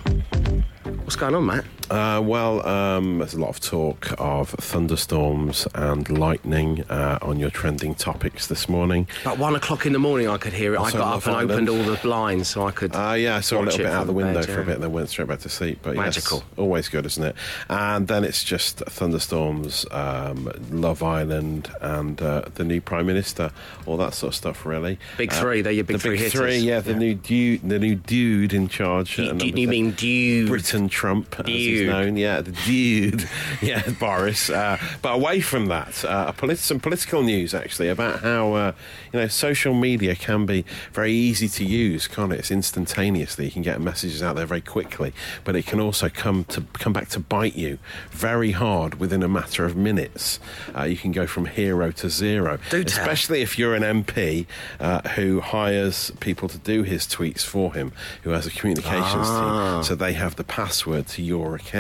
What's 1.03 1.17
going 1.17 1.35
on, 1.35 1.47
Matt? 1.47 1.65
Uh, 1.93 2.19
well, 2.23 2.67
um, 2.67 3.19
there's 3.19 3.35
a 3.35 3.39
lot 3.39 3.51
of 3.51 3.61
talk 3.61 4.15
of 4.19 4.49
thunderstorms 4.49 5.69
and 5.75 6.09
lightning 6.09 6.83
uh, 6.89 7.19
on 7.21 7.39
your 7.39 7.51
trending 7.51 7.95
topics 7.95 8.47
this 8.47 8.67
morning. 8.67 9.07
About 9.21 9.37
one 9.37 9.55
o'clock 9.55 9.85
in 9.85 9.93
the 9.93 9.99
morning, 9.99 10.27
I 10.27 10.39
could 10.39 10.55
hear 10.55 10.75
it. 10.75 10.81
I 10.81 10.91
got 10.91 11.19
up 11.19 11.27
and 11.27 11.51
opened 11.51 11.69
all 11.69 11.83
the 11.83 11.99
blinds 12.03 12.49
so 12.49 12.67
I 12.67 12.71
could. 12.71 12.97
Uh, 12.97 13.13
yeah, 13.13 13.37
I 13.37 13.41
saw 13.41 13.61
a 13.61 13.65
little 13.65 13.77
bit 13.77 13.89
out 13.89 14.07
the 14.07 14.15
window 14.15 14.41
bed, 14.41 14.47
for 14.49 14.63
a 14.63 14.65
bit 14.65 14.77
and 14.77 14.85
then 14.85 14.93
went 14.93 15.11
straight 15.11 15.29
back 15.29 15.41
to 15.41 15.51
sleep. 15.51 15.81
But 15.83 15.97
yes, 15.97 16.17
Magical. 16.17 16.43
always 16.57 16.89
good, 16.89 17.05
isn't 17.05 17.23
it? 17.23 17.37
And 17.69 18.09
then 18.09 18.25
it's 18.25 18.43
just 18.43 18.79
thunderstorms, 18.79 19.85
um, 19.91 20.51
Love 20.71 21.03
Island, 21.03 21.71
and 21.83 22.23
uh, 22.23 22.45
the 22.55 22.65
new 22.65 22.81
Prime 22.81 23.05
Minister, 23.05 23.51
all 23.85 23.99
that 23.99 24.15
sort 24.15 24.31
of 24.31 24.37
stuff, 24.37 24.65
really. 24.65 24.99
Big 25.19 25.31
Uh, 25.31 25.41
three, 25.43 25.61
they're 25.61 25.75
your 25.75 25.85
big 25.85 25.97
the 25.99 26.03
three 26.03 26.11
big 26.13 26.21
hitters. 26.21 26.41
three, 26.41 26.57
yeah, 26.57 26.81
the 26.81 26.95
new 26.95 27.15
dude, 27.15 27.69
the 27.69 27.79
new 27.79 27.97
dude 27.97 28.55
in 28.55 28.67
charge. 28.69 29.19
At 29.19 29.27
number 29.37 29.45
you 29.45 29.69
mean 29.69 29.91
dude? 29.91 30.49
Britain 30.49 30.89
Trump, 30.89 31.35
he's 31.47 31.82
Dude. 31.85 31.91
known, 31.91 32.17
yeah, 32.17 32.41
the 32.41 32.53
dude, 32.53 33.29
yeah, 33.63 33.89
Boris. 33.99 34.51
Uh, 34.51 34.79
but 35.03 35.15
away 35.15 35.41
from 35.41 35.67
that, 35.67 36.05
uh, 36.05 36.27
a 36.29 36.33
polit- 36.33 36.59
some 36.59 36.81
political 36.81 37.23
news 37.23 37.55
actually 37.55 37.89
about 37.89 38.21
how 38.21 38.53
uh, 38.55 38.73
you 39.13 39.21
know 39.21 39.29
social 39.29 39.75
media 39.75 40.15
can 40.15 40.47
be 40.47 40.65
very 40.93 41.13
easy 41.13 41.49
to 41.49 41.65
use, 41.65 42.09
can't 42.09 42.33
it? 42.33 42.39
It's 42.39 42.51
instantaneously. 42.51 43.45
You 43.47 43.51
can 43.51 43.63
get 43.63 43.81
messages 43.81 44.23
out 44.23 44.37
there 44.37 44.47
very 44.47 44.61
quickly, 44.61 45.13
but 45.45 45.57
it 45.57 45.67
can 45.67 45.81
also 45.81 46.09
come 46.09 46.45
to 46.45 46.63
come 46.75 46.93
back 46.93 47.09
to 47.11 47.21
bite 47.21 47.55
you 47.57 47.79
very 48.11 48.53
hard 48.53 48.99
within 49.01 49.23
a 49.23 49.29
matter 49.29 49.65
of 49.65 49.77
minutes. 49.77 50.39
Uh, 50.77 50.83
you 50.85 50.97
can 50.97 51.13
go 51.13 51.27
from 51.27 51.47
hero 51.47 51.91
to 51.93 52.09
zero, 52.09 52.59
especially 52.73 53.43
if 53.43 53.59
you're 53.59 53.75
an 53.75 53.83
MP 54.05 54.47
uh, 54.81 55.07
who 55.11 55.41
hires 55.41 56.11
people 56.21 56.49
to 56.49 56.59
do 56.59 56.83
his 56.83 57.07
tweets 57.07 57.43
for 57.45 57.75
him, 57.75 57.93
who 58.23 58.31
has 58.31 58.47
a 58.47 58.51
communications 58.51 59.27
Ah. 59.29 59.75
team, 59.77 59.85
so 59.85 59.95
they 59.95 60.13
have 60.15 60.37
the 60.37 60.45
password 60.45 61.07
to 61.09 61.23
your 61.23 61.55
account. 61.55 61.72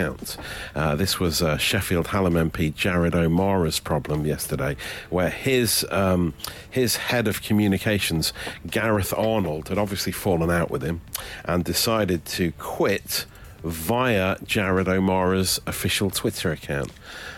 Uh, 0.74 0.94
this 0.96 1.20
was 1.20 1.42
uh, 1.42 1.56
Sheffield 1.56 2.08
Hallam 2.08 2.34
MP 2.34 2.74
Jared 2.74 3.14
O'Mara's 3.14 3.78
problem 3.78 4.26
yesterday, 4.26 4.76
where 5.10 5.30
his 5.30 5.86
um, 5.90 6.34
his 6.70 6.96
head 6.96 7.28
of 7.28 7.42
communications, 7.42 8.32
Gareth 8.68 9.12
Arnold, 9.16 9.68
had 9.68 9.78
obviously 9.78 10.12
fallen 10.12 10.50
out 10.50 10.70
with 10.70 10.82
him 10.82 11.00
and 11.44 11.64
decided 11.64 12.24
to 12.26 12.52
quit 12.52 13.26
via 13.64 14.36
Jared 14.44 14.88
O'Mara's 14.88 15.60
official 15.66 16.10
Twitter 16.10 16.50
account. 16.52 16.90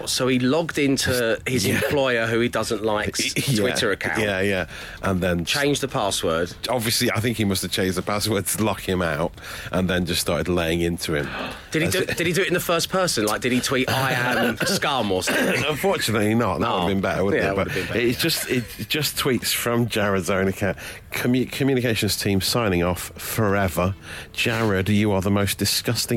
So 0.06 0.28
he 0.28 0.38
logged 0.38 0.78
into 0.78 1.40
his 1.46 1.64
employer, 1.66 2.26
who 2.26 2.40
he 2.40 2.48
doesn't 2.48 2.82
like's 2.84 3.32
Twitter 3.56 3.92
account. 3.92 4.20
Yeah, 4.20 4.40
yeah. 4.40 4.66
And 5.02 5.20
then 5.20 5.44
Changed 5.44 5.80
the 5.80 5.88
password. 5.88 6.52
obviously, 6.68 7.10
I 7.10 7.20
think 7.20 7.36
he 7.38 7.44
must 7.44 7.62
have 7.62 7.70
changed 7.70 7.96
the 7.96 8.02
password 8.02 8.46
to 8.46 8.64
lock 8.64 8.82
him 8.82 9.00
out, 9.02 9.32
and 9.72 9.88
then 9.88 10.04
just 10.06 10.20
started 10.20 10.48
laying 10.48 10.80
into 10.80 11.14
him. 11.14 11.28
Did 11.70 11.82
he 11.82 11.88
do? 11.88 12.04
Did 12.04 12.26
he 12.26 12.32
do 12.32 12.42
it 12.42 12.48
in 12.48 12.54
the 12.54 12.60
first 12.60 12.90
person? 12.90 13.24
Like, 13.26 13.40
did 13.40 13.52
he 13.52 13.60
tweet 13.60 13.88
"I 13.88 14.12
am 14.12 14.56
scum" 14.66 15.10
or 15.10 15.22
something? 15.22 15.64
Unfortunately, 15.64 16.34
not. 16.34 16.60
That 16.60 16.68
would 16.70 16.74
Oh. 16.74 16.80
have 16.80 16.88
been 16.88 17.00
better, 17.00 17.24
wouldn't 17.24 17.42
Yeah, 17.42 17.50
it? 17.50 17.52
it 17.52 17.56
But 17.56 17.66
would 17.74 17.88
better. 17.88 17.98
it's 18.00 18.20
just 18.20 18.50
it 18.50 18.64
just 18.88 19.16
tweets 19.16 19.54
from 19.54 19.88
Jared's 19.88 20.28
own 20.30 20.48
account. 20.48 20.76
Commu- 21.12 21.50
communications 21.50 22.16
team 22.16 22.40
signing 22.40 22.82
off 22.82 23.12
forever. 23.16 23.94
Jared, 24.32 24.88
you 24.88 25.12
are 25.12 25.20
the 25.22 25.30
most 25.30 25.58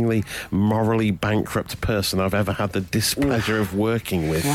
disgustingly 0.06 0.24
morally 0.52 1.12
bankrupt 1.12 1.80
person 1.82 2.20
I've 2.20 2.34
ever 2.34 2.54
had 2.54 2.72
the 2.74 2.82
displeasure 2.82 3.60
of 3.60 3.74
working 3.76 4.30
with. 4.30 4.46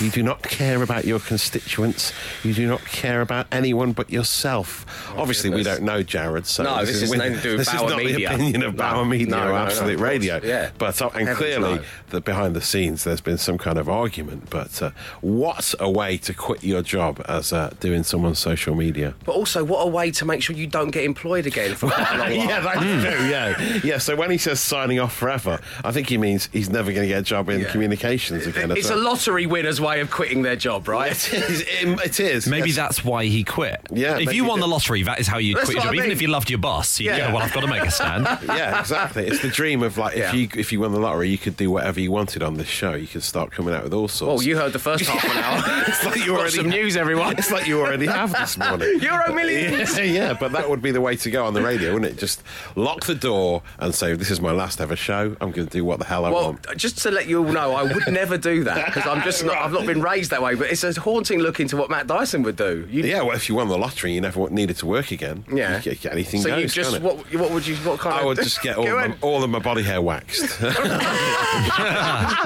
You 0.00 0.10
do 0.10 0.22
not 0.22 0.42
care 0.42 0.82
about 0.82 1.04
your 1.04 1.18
constituents. 1.20 2.12
You 2.42 2.54
do 2.54 2.66
not 2.68 2.84
care 2.84 3.20
about 3.20 3.46
anyone 3.52 3.92
but 3.92 4.10
yourself. 4.10 4.86
Obviously, 5.16 5.50
we 5.50 5.62
don't 5.62 5.82
know 5.82 6.02
Jared, 6.02 6.46
so 6.46 6.62
No, 6.62 6.84
this 6.84 7.02
is 7.02 7.10
we- 7.10 7.16
nothing 7.16 7.34
to 7.34 7.40
do 7.42 7.48
with 7.50 7.58
this 7.58 7.68
is 7.68 7.74
not 7.80 7.96
Media. 7.96 8.14
the 8.28 8.34
opinion 8.34 8.62
of 8.62 8.74
No. 8.74 8.78
Bauer 8.78 9.04
Media 9.04 9.26
No, 9.26 9.38
no, 9.44 9.48
no, 9.48 9.54
Absolute 9.56 9.94
of 9.94 9.98
course. 10.00 10.08
Radio. 10.10 10.40
Yeah. 10.42 10.70
But 10.78 11.00
uh, 11.02 11.10
and 11.14 11.28
Heavens 11.28 11.38
clearly, 11.38 11.74
no. 11.76 11.82
the 12.10 12.20
behind 12.20 12.54
the 12.56 12.60
scenes, 12.60 13.04
there's 13.04 13.20
been 13.20 13.38
some 13.38 13.58
kind 13.58 13.78
of 13.78 13.88
argument. 13.88 14.48
But 14.50 14.80
uh, 14.82 14.90
what 15.20 15.74
a 15.80 15.90
way 15.90 16.16
to 16.18 16.34
quit 16.34 16.62
your 16.64 16.82
job 16.82 17.22
as 17.28 17.52
uh, 17.52 17.70
doing 17.80 18.02
someone's 18.04 18.38
social 18.38 18.74
media. 18.74 19.14
But 19.24 19.32
also, 19.32 19.64
what 19.64 19.80
a 19.82 19.88
way 19.88 20.10
to 20.12 20.24
make 20.24 20.42
sure 20.42 20.54
you 20.56 20.66
don't 20.66 20.90
get 20.90 21.04
employed 21.04 21.46
again 21.46 21.74
for 21.74 21.90
quite 21.90 22.08
a 22.14 22.18
long 22.18 22.28
while. 22.38 22.48
yeah, 22.48 22.60
that's 22.60 22.80
true. 22.80 23.26
Yeah, 23.28 23.80
yeah. 23.84 23.98
So 23.98 24.16
when 24.16 24.30
he 24.30 24.38
says 24.38 24.60
signing 24.84 25.00
off 25.00 25.14
forever, 25.16 25.58
I 25.82 25.92
think 25.92 26.08
he 26.10 26.18
means 26.18 26.50
he's 26.52 26.68
never 26.68 26.92
going 26.92 27.02
to 27.02 27.08
get 27.08 27.20
a 27.20 27.22
job 27.22 27.48
in 27.48 27.60
Yeah. 27.60 27.70
communications 27.70 28.46
again. 28.46 28.70
It's 28.72 28.90
a 28.90 28.96
lottery 28.96 29.46
winner's 29.46 29.80
way 29.80 30.00
of 30.00 30.10
quitting 30.10 30.42
their 30.42 30.56
job, 30.56 30.88
right? 30.88 31.12
It 31.12 31.32
is. 31.32 31.60
It, 31.62 32.00
it 32.04 32.20
is. 32.20 32.46
Maybe 32.46 32.68
yes. 32.68 32.76
that's 32.76 33.04
why 33.04 33.24
he 33.24 33.44
quit. 33.44 33.80
Yeah, 33.90 34.18
If 34.18 34.34
you 34.34 34.44
won 34.44 34.60
the 34.60 34.68
lottery, 34.68 35.02
that 35.04 35.20
is 35.20 35.26
how 35.26 35.38
you 35.38 35.54
That's 35.54 35.66
quit 35.66 35.76
your 35.76 35.84
job. 35.84 35.94
I 35.94 35.96
Even 35.96 36.10
if 36.10 36.20
you 36.20 36.28
loved 36.28 36.50
your 36.50 36.58
boss, 36.58 37.00
you 37.00 37.06
Yeah. 37.10 37.28
go, 37.28 37.34
well, 37.34 37.42
I've 37.44 37.52
got 37.54 37.62
to 37.62 37.66
make 37.66 37.82
a 37.82 37.90
stand. 37.90 38.24
yeah, 38.46 38.78
exactly. 38.80 39.26
It's 39.26 39.40
the 39.40 39.48
dream 39.48 39.82
of 39.82 39.96
like 39.96 40.16
Yeah. 40.16 40.28
if 40.28 40.34
you 40.34 40.48
if 40.60 40.70
you 40.72 40.80
won 40.80 40.92
the 40.92 41.00
lottery, 41.00 41.30
you 41.30 41.38
could 41.38 41.56
do 41.56 41.70
whatever 41.70 41.98
you 42.00 42.12
wanted 42.12 42.42
on 42.42 42.54
this 42.54 42.68
show. 42.68 42.92
You 42.92 43.06
could 43.06 43.22
start 43.22 43.50
coming 43.52 43.74
out 43.74 43.84
with 43.84 43.94
all 43.94 44.08
sorts. 44.08 44.40
Well, 44.40 44.46
you 44.48 44.56
heard 44.58 44.72
the 44.74 44.78
first 44.78 45.04
half 45.06 45.24
an 45.24 45.38
hour. 45.42 45.84
It's 45.88 46.04
like 46.04 46.16
you 46.16 46.26
Got 46.32 46.40
already 46.40 46.56
some 46.56 46.68
news, 46.68 46.96
everyone. 46.96 47.38
It's 47.38 47.50
like 47.50 47.66
you 47.66 47.80
already 47.80 48.06
have 48.06 48.32
this 48.32 48.58
morning. 48.58 48.98
Euro 49.00 49.32
millions. 49.32 49.96
Yeah, 49.96 50.04
yeah, 50.04 50.32
but 50.38 50.52
that 50.52 50.68
would 50.68 50.82
be 50.82 50.90
the 50.90 51.00
way 51.00 51.16
to 51.16 51.30
go 51.30 51.44
on 51.46 51.54
the 51.54 51.62
radio, 51.62 51.92
wouldn't 51.94 52.12
it? 52.12 52.18
Just 52.18 52.42
lock 52.74 53.04
the 53.04 53.14
door 53.14 53.62
and 53.78 53.94
say, 53.94 54.14
"This 54.14 54.30
is 54.30 54.40
my 54.40 54.50
last 54.50 54.73
ever 54.80 54.96
show. 54.96 55.36
I'm 55.40 55.50
going 55.50 55.66
to 55.68 55.72
do 55.72 55.84
what 55.84 55.98
the 55.98 56.04
hell 56.04 56.24
I 56.24 56.30
Well, 56.30 56.44
want." 56.44 56.76
just 56.76 56.98
to 57.02 57.10
let 57.10 57.26
you 57.28 57.44
all 57.46 57.52
know, 57.52 57.74
I 57.74 57.82
would 57.82 58.08
never 58.08 58.36
do 58.38 58.64
that 58.64 58.86
because 58.86 59.06
I'm 59.06 59.22
just 59.22 59.44
not. 59.44 59.56
I've 59.58 59.72
not 59.72 59.86
been 59.86 60.00
raised 60.02 60.30
that 60.30 60.42
way. 60.42 60.54
But 60.54 60.70
it's 60.70 60.84
a 60.84 60.92
haunting 61.00 61.40
look 61.40 61.60
into 61.60 61.76
what 61.76 61.90
Matt 61.90 62.06
Dyson 62.06 62.42
would 62.42 62.56
do. 62.56 62.86
You, 62.90 63.04
Yeah, 63.04 63.22
well, 63.22 63.36
if 63.36 63.48
you 63.48 63.54
won 63.54 63.68
the 63.68 63.78
lottery, 63.78 64.12
you 64.12 64.20
never 64.20 64.48
needed 64.50 64.76
to 64.78 64.86
work 64.86 65.10
again. 65.10 65.44
Yeah. 65.52 65.80
You 65.82 65.94
get- 65.94 66.12
anything 66.12 66.40
So 66.42 66.48
goes. 66.50 66.62
you 66.62 66.68
just 66.68 67.00
what? 67.00 67.18
What 67.34 67.50
would 67.50 67.66
you? 67.66 67.76
What 67.76 67.98
kind 68.00 68.14
of 68.14 68.18
I 68.18 68.20
of? 68.20 68.26
would 68.26 68.36
just 68.38 68.62
get 68.62 68.76
all, 68.78 68.84
my, 68.86 69.14
all 69.20 69.42
of 69.44 69.50
my 69.50 69.58
body 69.58 69.82
hair 69.82 70.00
waxed 70.02 70.60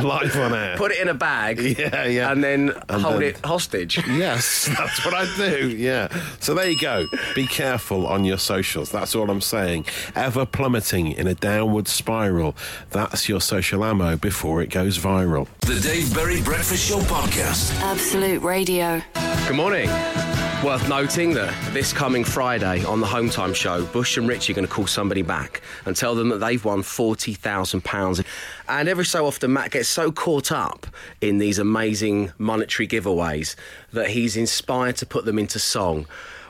live 0.03 0.37
on 0.37 0.55
air. 0.55 0.77
Put 0.77 0.93
it 0.93 0.99
in 1.01 1.09
a 1.09 1.15
bag. 1.15 1.59
Yeah, 1.79 2.05
yeah. 2.07 2.33
And 2.33 2.43
then 2.43 2.73
And 2.89 3.03
hold 3.03 3.17
then- 3.17 3.23
it 3.23 3.45
hostage. 3.45 3.99
Yes, 4.09 4.69
that's 4.77 5.05
what 5.05 5.15
I 5.15 5.27
do. 5.37 5.69
Yeah. 5.69 6.09
So 6.41 6.55
there 6.55 6.69
you 6.69 6.79
go. 6.79 7.07
Be 7.35 7.47
careful 7.47 8.07
on 8.07 8.25
your 8.25 8.39
socials. 8.39 8.91
That's 8.91 9.15
all 9.15 9.31
I'm 9.31 9.41
saying. 9.41 9.87
Ever 10.15 10.47
plummeting 10.47 11.13
in 11.13 11.27
a 11.27 11.35
downward 11.35 11.89
spiral. 11.89 12.18
That's 12.91 13.29
your 13.29 13.41
social 13.41 13.85
ammo 13.85 14.17
before 14.17 14.61
it 14.61 14.71
goes 14.71 14.99
viral. 14.99 15.47
The 15.61 15.79
Dave 15.81 16.13
Berry 16.15 16.43
Breakfast 16.43 16.89
Show 16.89 16.99
Podcast. 17.01 17.79
Absolute 17.81 18.43
Radio. 18.43 19.01
Good 19.47 19.57
morning. 19.57 19.89
Worth 20.65 20.89
noting 20.89 21.35
that 21.35 21.55
this 21.73 21.93
coming 21.93 22.25
Friday 22.25 22.85
on 22.85 23.01
the 23.01 23.07
Home 23.07 23.31
Time 23.31 23.55
Show, 23.55 23.85
Bush 23.87 24.17
and 24.17 24.29
Richie 24.29 24.53
are 24.53 24.57
going 24.57 24.67
to 24.67 24.73
call 24.73 24.89
somebody 24.89 25.23
back 25.23 25.63
and 25.87 25.95
tell 25.95 26.17
them 26.17 26.31
that 26.31 26.39
they've 26.39 26.65
won 26.65 26.83
£40,000. 26.83 28.25
And 28.69 28.89
every 28.89 29.05
so 29.05 29.25
often, 29.25 29.53
Matt 29.53 29.71
gets 29.71 29.89
so 29.89 30.11
caught 30.11 30.51
up 30.51 30.89
in 31.21 31.39
these 31.39 31.61
amazing 31.61 32.33
monetary 32.39 32.89
giveaways 32.89 33.55
that 33.93 34.09
he's 34.09 34.37
inspired 34.37 34.97
to 34.97 35.07
put 35.07 35.25
them 35.25 35.39
into 35.39 35.61
song. 35.61 36.07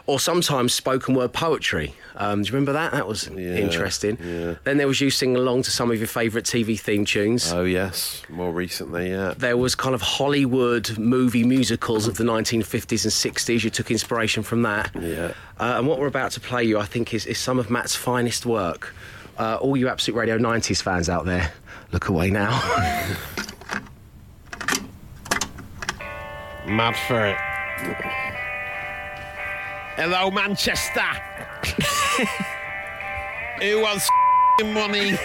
Or 0.08 0.18
sometimes 0.18 0.72
spoken 0.72 1.14
word 1.14 1.34
poetry. 1.34 1.94
Um, 2.16 2.40
do 2.42 2.46
you 2.48 2.54
remember 2.54 2.72
that? 2.72 2.92
That 2.92 3.06
was 3.06 3.28
interesting. 3.28 4.16
Then 4.64 4.78
there 4.78 4.88
was 4.88 5.02
you 5.02 5.10
singing 5.10 5.36
along 5.36 5.64
to 5.64 5.70
some 5.70 5.90
of 5.90 5.98
your 5.98 6.06
favourite 6.06 6.46
TV 6.46 6.80
theme 6.80 7.04
tunes. 7.04 7.52
Oh, 7.52 7.64
yes. 7.64 8.22
More 8.30 8.50
recently, 8.50 9.10
yeah. 9.10 9.34
there 9.36 9.58
was 9.58 9.74
kind 9.74 9.94
of 9.94 10.00
Hollywood 10.00 10.96
movie 10.98 11.44
musicals 11.44 12.08
of 12.08 12.16
the 12.16 12.24
1950s 12.24 13.04
and 13.04 13.12
60s. 13.12 13.62
You 13.62 13.68
took 13.68 13.90
inspiration 13.90 14.42
from 14.42 14.62
that. 14.62 14.90
Yeah. 14.98 15.34
Uh, 15.60 15.74
and 15.76 15.86
what 15.86 15.98
we're 15.98 16.06
about 16.06 16.30
to 16.32 16.40
play 16.40 16.64
you, 16.64 16.78
I 16.78 16.86
think, 16.86 17.12
is, 17.12 17.26
is 17.26 17.38
some 17.38 17.58
of 17.58 17.68
Matt's 17.68 17.94
finest 17.94 18.46
work. 18.46 18.94
Uh, 19.36 19.58
all 19.60 19.76
you 19.76 19.88
Absolute 19.90 20.16
Radio 20.16 20.38
90s 20.38 20.80
fans 20.80 21.10
out 21.10 21.26
there, 21.26 21.52
look 21.92 22.08
away 22.08 22.30
now. 22.30 22.48
Mad 26.66 26.96
for 26.96 27.26
it. 27.26 27.36
Hello, 30.00 30.30
Manchester. 30.30 31.00
Who 33.60 33.80
wants 33.80 34.08
money? 34.62 35.18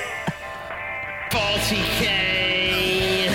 40k. 1.30 3.30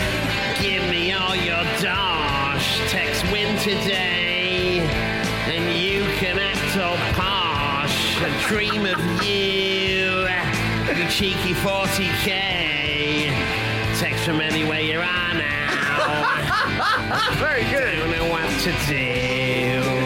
Give 0.60 0.82
me 0.90 1.12
all 1.12 1.36
your 1.36 1.62
dosh. 1.80 2.80
Text 2.90 3.22
win 3.30 3.56
today. 3.58 4.80
And 5.46 5.78
you 5.80 6.02
can 6.16 6.40
act 6.40 6.76
all 6.76 6.96
posh. 7.14 8.20
A 8.20 8.36
dream 8.48 8.84
of 8.84 8.98
you. 9.22 10.26
You 10.92 11.08
cheeky 11.08 11.54
40k. 11.54 13.30
Text 14.00 14.24
from 14.24 14.40
anywhere 14.40 14.80
you 14.80 14.98
are 14.98 15.34
now. 15.34 17.34
Very 17.38 17.62
good. 17.70 17.96
don't 17.96 18.10
know 18.10 18.26
what 18.28 18.50
to 18.62 18.72
do. 18.88 19.97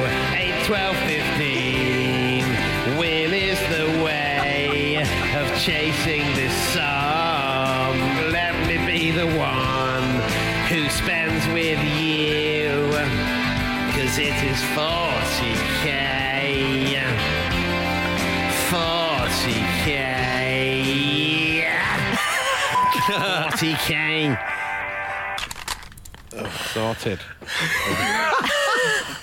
8, 0.62 0.66
12, 0.66 0.96
15. 0.96 2.98
Win 2.98 3.34
is 3.34 3.58
the 3.68 3.86
way 4.04 4.96
of 5.36 5.46
chasing 5.60 6.22
this 6.36 6.52
sum. 6.72 7.98
Let 8.30 8.54
me 8.68 8.76
be 8.86 9.10
the 9.10 9.26
one 9.26 10.20
who 10.68 10.88
spends 10.88 11.44
with 11.48 11.82
you. 11.98 12.92
Cause 13.92 14.18
it 14.18 14.36
is 14.44 14.60
40k. 14.76 15.88
40k. 18.70 19.90
40k. 23.50 24.38
Sorted. 26.72 27.20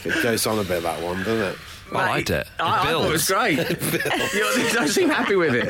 it 0.06 0.24
goes 0.24 0.46
on 0.48 0.60
a 0.60 0.64
bit 0.64 0.84
that 0.84 1.02
one, 1.02 1.18
doesn't 1.20 1.54
it? 1.54 1.58
Oh, 1.92 1.98
I 1.98 2.10
liked 2.10 2.30
it. 2.30 2.48
I, 2.60 2.82
I 2.82 2.92
thought 2.92 3.06
it 3.06 3.12
was 3.12 3.28
great. 3.28 3.58
you 4.34 4.64
you 4.64 4.70
don't 4.72 4.88
seem 4.88 5.10
happy 5.10 5.36
with 5.36 5.56
it. 5.56 5.68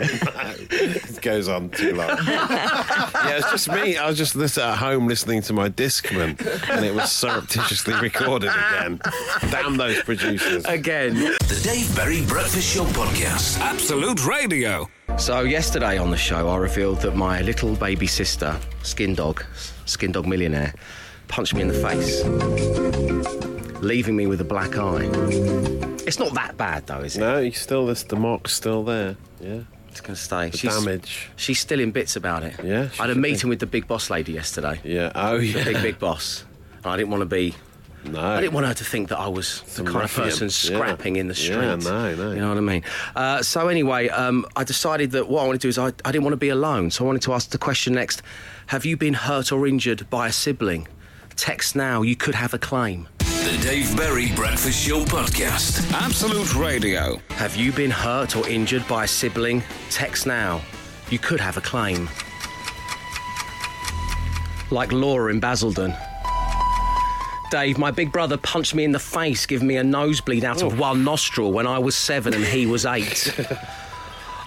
It 0.72 1.22
goes 1.22 1.48
on 1.48 1.70
too 1.70 1.96
long. 1.96 2.10
yeah, 2.28 3.38
it's 3.38 3.50
just 3.52 3.72
me. 3.72 3.98
I 3.98 4.08
was 4.08 4.18
just 4.18 4.36
listen, 4.36 4.64
at 4.64 4.78
home 4.78 5.08
listening 5.08 5.42
to 5.44 5.54
my 5.54 5.70
Discman, 5.70 6.40
and 6.70 6.86
it 6.86 6.94
was 6.94 7.12
surreptitiously 7.12 7.94
recorded 8.02 8.50
again. 8.50 9.00
Damn 9.50 9.78
those 9.78 10.02
producers. 10.04 10.66
Again. 10.66 11.14
The 11.16 11.62
Dave 11.64 11.96
Berry 11.96 12.26
Breakfast 12.26 12.74
Show 12.74 12.86
Podcast. 12.86 13.60
Absolute 13.60 14.26
Radio. 14.26 14.90
So 15.18 15.42
yesterday 15.42 15.98
on 15.98 16.12
the 16.12 16.18
show, 16.18 16.50
I 16.50 16.58
revealed 16.58 17.02
that 17.02 17.16
my 17.16 17.42
little 17.42 17.76
baby 17.76 18.08
sister, 18.08 18.60
Skin 18.84 19.16
Dog, 19.16 19.44
Skin 19.86 20.12
Dog 20.12 20.28
Millionaire, 20.28 20.74
punched 21.28 21.54
me 21.54 21.62
in 21.62 21.68
the 21.68 21.74
face, 21.74 22.24
leaving 23.82 24.16
me 24.16 24.28
with 24.28 24.42
a 24.42 24.46
black 24.46 24.78
eye. 24.78 25.10
It's 26.06 26.20
not 26.20 26.34
that 26.34 26.58
bad 26.58 26.88
though, 26.88 27.00
is 27.02 27.16
it? 27.18 27.20
No, 27.22 27.40
you 27.40 27.52
still 27.52 27.86
this. 27.86 28.04
The 28.04 28.16
mark's 28.16 28.54
still 28.54 28.84
there. 28.84 29.16
Yeah. 29.40 29.62
It's 29.90 30.02
going 30.02 30.16
to 30.16 30.22
stay. 30.22 30.50
The 30.50 30.58
She's, 30.58 30.76
damage. 30.78 31.30
she's 31.36 31.60
still 31.60 31.80
in 31.80 31.92
bits 31.92 32.16
about 32.16 32.44
it. 32.44 32.54
Yeah, 32.64 32.90
I 33.00 33.04
had 33.04 33.10
a 33.10 33.14
should 33.14 33.16
be. 33.16 33.22
meeting 33.32 33.50
with 33.50 33.60
the 33.60 33.66
big 33.66 33.88
boss 33.88 34.10
lady 34.12 34.34
yesterday. 34.34 34.80
Yeah. 34.84 35.12
Oh 35.16 35.36
yeah. 35.38 35.64
The 35.64 35.74
Big, 35.74 35.82
big 35.82 36.00
boss. 36.00 36.46
And 36.78 36.86
I 36.88 36.98
didn't 36.98 37.10
want 37.10 37.22
to 37.22 37.26
be. 37.26 37.56
No. 38.06 38.22
I 38.22 38.40
didn't 38.40 38.54
want 38.54 38.66
her 38.66 38.74
to 38.74 38.84
think 38.86 39.10
that 39.10 39.20
I 39.20 39.28
was 39.28 39.62
the 39.76 39.84
kind 39.84 40.04
of 40.06 40.14
person 40.14 40.46
Yeah. 40.46 40.50
scrapping 40.78 41.18
in 41.18 41.28
the 41.28 41.36
street. 41.36 41.56
Yeah, 41.58 41.76
no, 41.76 42.16
no. 42.16 42.32
You 42.32 42.40
know 42.40 42.48
what 42.50 42.58
I 42.58 42.62
mean? 42.62 42.84
Uh, 43.14 43.42
so 43.44 43.68
anyway, 43.68 44.08
um, 44.08 44.46
I 44.56 44.64
decided 44.64 45.12
that 45.12 45.28
what 45.28 45.44
I 45.44 45.46
wanted 45.48 45.60
to 45.62 45.66
do 45.66 45.70
is 45.70 45.78
I, 45.78 45.88
I 46.06 46.12
didn't 46.14 46.24
want 46.24 46.32
to 46.34 46.38
be 46.38 46.48
alone. 46.50 46.92
So 46.92 47.04
I 47.04 47.08
wanted 47.08 47.24
to 47.24 47.34
ask 47.34 47.50
the 47.50 47.58
question 47.58 47.94
next: 47.94 48.22
Have 48.68 48.86
you 48.86 48.96
been 48.96 49.16
hurt 49.16 49.52
or 49.52 49.68
injured 49.68 50.10
by 50.10 50.28
a 50.28 50.32
sibling? 50.32 50.88
Text 51.36 51.76
now. 51.76 52.02
You 52.04 52.16
could 52.16 52.36
have 52.36 52.54
a 52.54 52.60
claim. 52.60 53.08
The 53.40 53.58
Dave 53.62 53.96
Berry 53.96 54.34
Breakfast 54.36 54.86
Show 54.86 55.06
Podcast. 55.06 55.90
Absolute 55.94 56.54
Radio. 56.56 57.22
Have 57.30 57.56
you 57.56 57.72
been 57.72 57.90
hurt 57.90 58.36
or 58.36 58.46
injured 58.50 58.86
by 58.86 59.06
a 59.06 59.08
sibling? 59.08 59.64
Text 59.90 60.28
now. 60.28 60.62
You 61.10 61.20
could 61.20 61.40
have 61.40 61.56
a 61.56 61.62
claim. 61.62 62.10
Like 64.72 64.92
Laura 64.92 65.32
in 65.32 65.40
Basildon. 65.40 65.96
Dave, 67.50 67.78
my 67.78 67.92
big 67.92 68.12
brother 68.12 68.36
punched 68.36 68.76
me 68.76 68.84
in 68.84 68.92
the 68.92 69.00
face, 69.00 69.46
giving 69.46 69.70
me 69.70 69.78
a 69.78 69.84
nosebleed 69.86 70.44
out 70.44 70.62
of 70.62 70.74
oh. 70.74 70.82
one 70.82 71.06
nostril 71.06 71.54
when 71.54 71.66
I 71.66 71.80
was 71.80 71.96
seven 71.96 72.34
and 72.34 72.44
he 72.44 72.66
was 72.66 72.86
eight. 72.86 73.34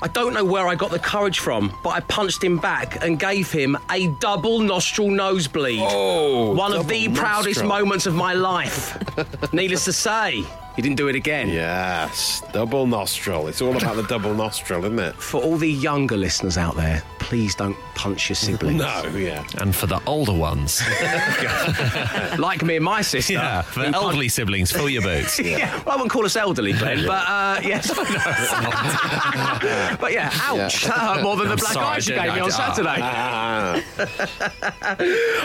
I 0.03 0.09
don't 0.09 0.35
know 0.35 0.45
where 0.45 0.67
I 0.67 0.75
got 0.75 0.91
the 0.91 0.99
courage 0.99 1.39
from, 1.39 1.73
but 1.85 1.91
I 1.91 2.01
punched 2.01 2.43
him 2.43 2.59
back 2.59 3.05
and 3.05 3.21
gave 3.21 3.53
him 3.53 3.79
a 3.89 4.09
double 4.09 4.59
nostril 4.59 5.09
nosebleed. 5.09 5.79
Oh, 5.81 6.53
One 6.55 6.73
of 6.73 6.89
the 6.89 7.09
proudest 7.11 7.63
moments 7.65 8.07
of 8.07 8.15
my 8.15 8.33
life. 8.33 8.99
Needless 9.53 9.85
to 9.85 9.93
say, 9.93 10.45
he 10.77 10.83
didn't 10.83 10.97
do 10.97 11.09
it 11.09 11.15
again. 11.15 11.49
Yes, 11.49 12.43
double 12.53 12.87
nostril. 12.87 13.47
It's 13.49 13.61
all 13.63 13.77
about 13.77 13.97
the 13.97 14.03
double 14.05 14.35
nostril, 14.35 14.85
isn't 14.85 14.99
it? 14.99 15.15
For 15.17 15.41
all 15.43 15.57
the 15.57 15.71
younger 15.71 16.17
listeners 16.17 16.57
out 16.59 16.77
there, 16.77 17.03
please 17.19 17.55
don't 17.55 17.77
punch 17.95 18.29
your 18.29 18.37
siblings. 18.37 18.81
No, 18.83 19.03
yeah. 19.17 19.45
And 19.61 19.75
for 19.75 19.87
the 19.87 20.01
older 20.07 20.33
ones, 20.33 20.81
Like 22.39 22.63
me 22.63 22.77
and 22.77 22.85
my 22.85 23.03
sister. 23.03 23.35
yeah, 23.35 23.63
for 23.63 23.81
who 23.81 23.85
punch- 23.93 23.97
elderly 23.97 24.29
siblings, 24.29 24.73
fill 24.73 24.89
your 24.89 25.03
boots. 25.03 25.39
Yeah. 25.39 25.77
well, 25.85 25.95
I 25.95 25.97
wouldn't 25.97 26.11
call 26.11 26.25
us 26.25 26.37
elderly, 26.37 26.73
Glenn, 26.73 27.07
but 27.07 27.25
uh, 27.29 27.61
yes. 27.63 27.89
but 30.01 30.13
yeah, 30.13 30.31
ouch. 30.43 30.85
That 30.85 30.93
hurt 30.99 31.23
more 31.23 31.37
than 31.37 31.47
the 31.47 31.53
I'm 31.53 31.59
black 31.59 31.73
sorry, 31.73 31.87
eyes 31.87 32.09
you 32.09 32.15
gave 32.15 32.35
me 32.35 32.41
on 32.41 32.51
I- 32.51 32.57
Saturday. 32.57 32.99
Ah, 33.01 33.83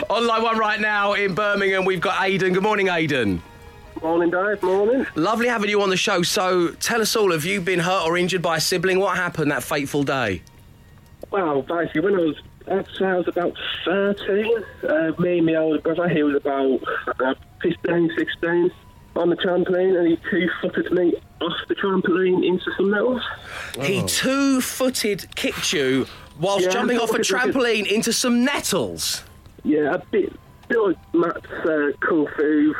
Online 0.09 0.41
one 0.43 0.57
right 0.57 0.79
now 0.79 1.13
in 1.13 1.33
Birmingham, 1.33 1.85
we've 1.85 2.01
got 2.01 2.23
Aidan. 2.23 2.53
Good 2.53 2.63
morning, 2.63 2.87
Aidan. 2.89 3.41
Morning, 4.01 4.29
Dave. 4.29 4.61
Morning. 4.63 5.05
Lovely 5.15 5.47
having 5.47 5.69
you 5.69 5.81
on 5.81 5.89
the 5.89 5.97
show. 5.97 6.21
So 6.21 6.69
tell 6.79 7.01
us 7.01 7.15
all, 7.15 7.31
have 7.31 7.45
you 7.45 7.61
been 7.61 7.79
hurt 7.79 8.05
or 8.05 8.17
injured 8.17 8.41
by 8.41 8.57
a 8.57 8.61
sibling? 8.61 8.99
What 8.99 9.17
happened 9.17 9.51
that 9.51 9.63
fateful 9.63 10.03
day? 10.03 10.41
Well, 11.31 11.61
basically, 11.63 12.01
when 12.01 12.15
I 12.15 12.19
was, 12.19 12.35
I'd 12.71 12.87
say 12.97 13.05
I 13.05 13.15
was 13.17 13.27
about 13.27 13.53
13, 13.85 14.63
uh, 14.87 15.11
me 15.19 15.37
and 15.39 15.45
my 15.45 15.55
older 15.55 15.79
brother, 15.81 16.07
he 16.09 16.23
was 16.23 16.35
about 16.35 16.79
uh, 17.19 17.33
15, 17.61 18.11
16, 18.17 18.71
on 19.15 19.29
the 19.29 19.35
trampoline, 19.35 19.97
and 19.97 20.07
he 20.07 20.17
two-footed 20.29 20.91
me 20.91 21.15
off 21.41 21.53
the 21.67 21.75
trampoline 21.75 22.45
into 22.45 22.71
some 22.77 22.89
metals. 22.91 23.21
He 23.81 24.03
two 24.05 24.61
footed 24.61 25.33
kicked 25.35 25.73
you 25.73 26.05
whilst 26.39 26.65
Yeah, 26.65 26.71
jumping 26.71 26.97
off 26.99 27.09
a 27.09 27.13
look 27.13 27.21
at- 27.21 27.31
look 27.31 27.41
trampoline 27.55 27.91
into 27.91 28.13
some 28.13 28.43
nettles. 28.45 29.23
Yeah, 29.63 29.95
a 29.95 29.99
bit, 30.11 30.31
bit 30.69 30.77
like 30.79 31.13
Matt's 31.15 31.45
uh, 31.65 31.91
kung 31.99 32.27
fu 32.37 32.73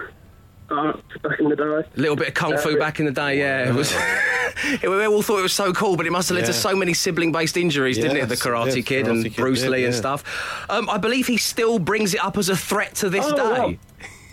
art 0.70 1.02
back 1.22 1.40
in 1.40 1.50
the 1.50 1.56
day. 1.56 1.64
A 1.64 1.86
little 2.00 2.16
bit 2.16 2.30
of 2.30 2.34
kung 2.34 2.58
fu 2.58 2.78
back 2.78 3.00
in 3.00 3.06
the 3.06 3.12
day, 3.12 3.40
yeah. 3.40 3.70
It 3.70 3.74
was. 3.76 3.94
we 4.84 5.06
all 5.06 5.22
thought 5.22 5.40
it 5.40 5.44
was 5.44 5.54
so 5.54 5.72
cool, 5.74 5.96
but 5.98 6.06
it 6.06 6.12
must 6.12 6.30
have 6.30 6.38
led 6.38 6.46
to 6.46 6.54
so 6.54 6.76
many 6.76 6.94
sibling-based 6.94 7.58
injuries, 7.58 7.98
didn't 7.98 8.18
it? 8.18 8.28
The 8.30 8.36
Karate 8.36 8.76
yes, 8.76 8.86
Kid 8.86 9.06
Karate 9.06 9.10
and 9.10 9.24
Kid 9.24 9.36
Bruce 9.36 9.62
did, 9.62 9.70
Lee 9.70 9.86
and 9.86 9.96
stuff. 9.96 10.24
Um, 10.70 10.90
I 10.90 10.98
believe 10.98 11.28
he 11.28 11.38
still 11.38 11.80
brings 11.80 12.14
it 12.14 12.24
up 12.24 12.38
as 12.38 12.50
a 12.50 12.56
threat 12.56 12.96
to 12.96 13.10
this 13.10 13.26
Oh, 13.28 13.36
day. 13.36 13.44
wow. 13.44 13.74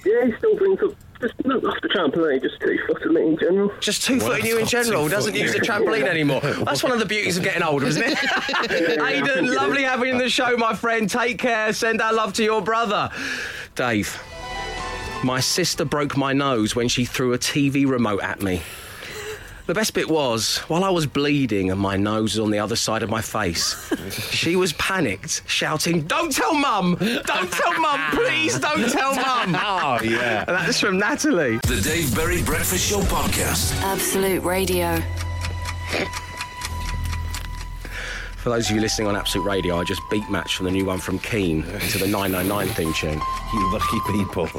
Yeah, 0.04 0.26
he 0.26 0.34
still 0.36 0.56
brings 0.56 0.82
up, 0.82 0.90
just 1.20 1.34
not 1.46 1.64
off 1.64 1.80
the 1.80 1.88
trampoline, 1.88 2.42
just 2.42 2.60
two-footed 2.60 3.10
me 3.12 3.22
in 3.28 3.38
general. 3.38 3.72
Just 3.80 4.02
two 4.02 4.20
footing 4.20 4.42
Wow, 4.42 4.48
you 4.48 4.58
in 4.58 4.66
general. 4.66 5.08
Doesn't 5.08 5.34
use 5.34 5.52
the 5.52 5.60
trampoline 5.60 6.06
anymore. 6.06 6.40
That's 6.64 6.82
one 6.82 6.92
of 6.92 6.98
the 6.98 7.06
beauties 7.06 7.38
of 7.38 7.44
getting 7.44 7.62
older, 7.62 7.86
isn't 7.86 8.02
it? 8.04 8.18
Aidan, 9.00 9.54
lovely 9.54 9.84
having 9.84 10.08
you 10.08 10.12
in 10.14 10.18
the 10.18 10.28
show, 10.28 10.56
my 10.56 10.74
friend. 10.74 11.08
Take 11.08 11.38
care. 11.38 11.72
Send 11.72 12.02
our 12.02 12.12
love 12.12 12.34
to 12.34 12.44
your 12.44 12.60
brother. 12.60 13.08
Dave, 13.74 14.22
my 15.24 15.40
sister 15.40 15.84
broke 15.84 16.16
my 16.16 16.32
nose 16.32 16.76
when 16.76 16.86
she 16.88 17.04
threw 17.04 17.32
a 17.32 17.38
TV 17.38 17.88
remote 17.88 18.22
at 18.22 18.42
me. 18.42 18.62
The 19.66 19.72
best 19.72 19.94
bit 19.94 20.10
was, 20.10 20.58
while 20.68 20.84
I 20.84 20.90
was 20.90 21.06
bleeding 21.06 21.70
and 21.70 21.80
my 21.80 21.96
nose 21.96 22.34
was 22.34 22.40
on 22.40 22.50
the 22.50 22.58
other 22.58 22.76
side 22.76 23.02
of 23.02 23.08
my 23.08 23.22
face, 23.22 23.90
she 24.30 24.56
was 24.56 24.74
panicked, 24.74 25.40
shouting, 25.46 26.02
Don't 26.02 26.30
tell 26.30 26.52
mum! 26.52 26.96
Don't 27.00 27.50
tell 27.50 27.80
mum! 27.80 28.10
Please 28.10 28.58
don't 28.58 28.90
tell 28.90 29.14
mum! 29.16 29.56
oh, 29.58 30.00
yeah. 30.04 30.44
And 30.46 30.56
that's 30.56 30.78
from 30.78 30.98
Natalie. 30.98 31.58
The 31.66 31.80
Dave 31.82 32.14
Berry 32.14 32.42
Breakfast 32.42 32.86
Show 32.86 33.00
podcast. 33.00 33.74
Absolute 33.80 34.42
Radio. 34.42 35.02
For 38.36 38.50
those 38.50 38.68
of 38.68 38.76
you 38.76 38.82
listening 38.82 39.08
on 39.08 39.16
Absolute 39.16 39.46
Radio, 39.46 39.78
I 39.78 39.84
just 39.84 40.02
beat 40.10 40.28
match 40.28 40.56
from 40.56 40.66
the 40.66 40.72
new 40.72 40.84
one 40.84 40.98
from 40.98 41.18
Keane 41.18 41.62
to 41.62 41.98
the 41.98 42.06
999 42.06 42.68
theme 42.74 42.92
tune. 42.92 43.18
You 43.54 43.72
lucky 43.72 43.98
people. 44.12 44.50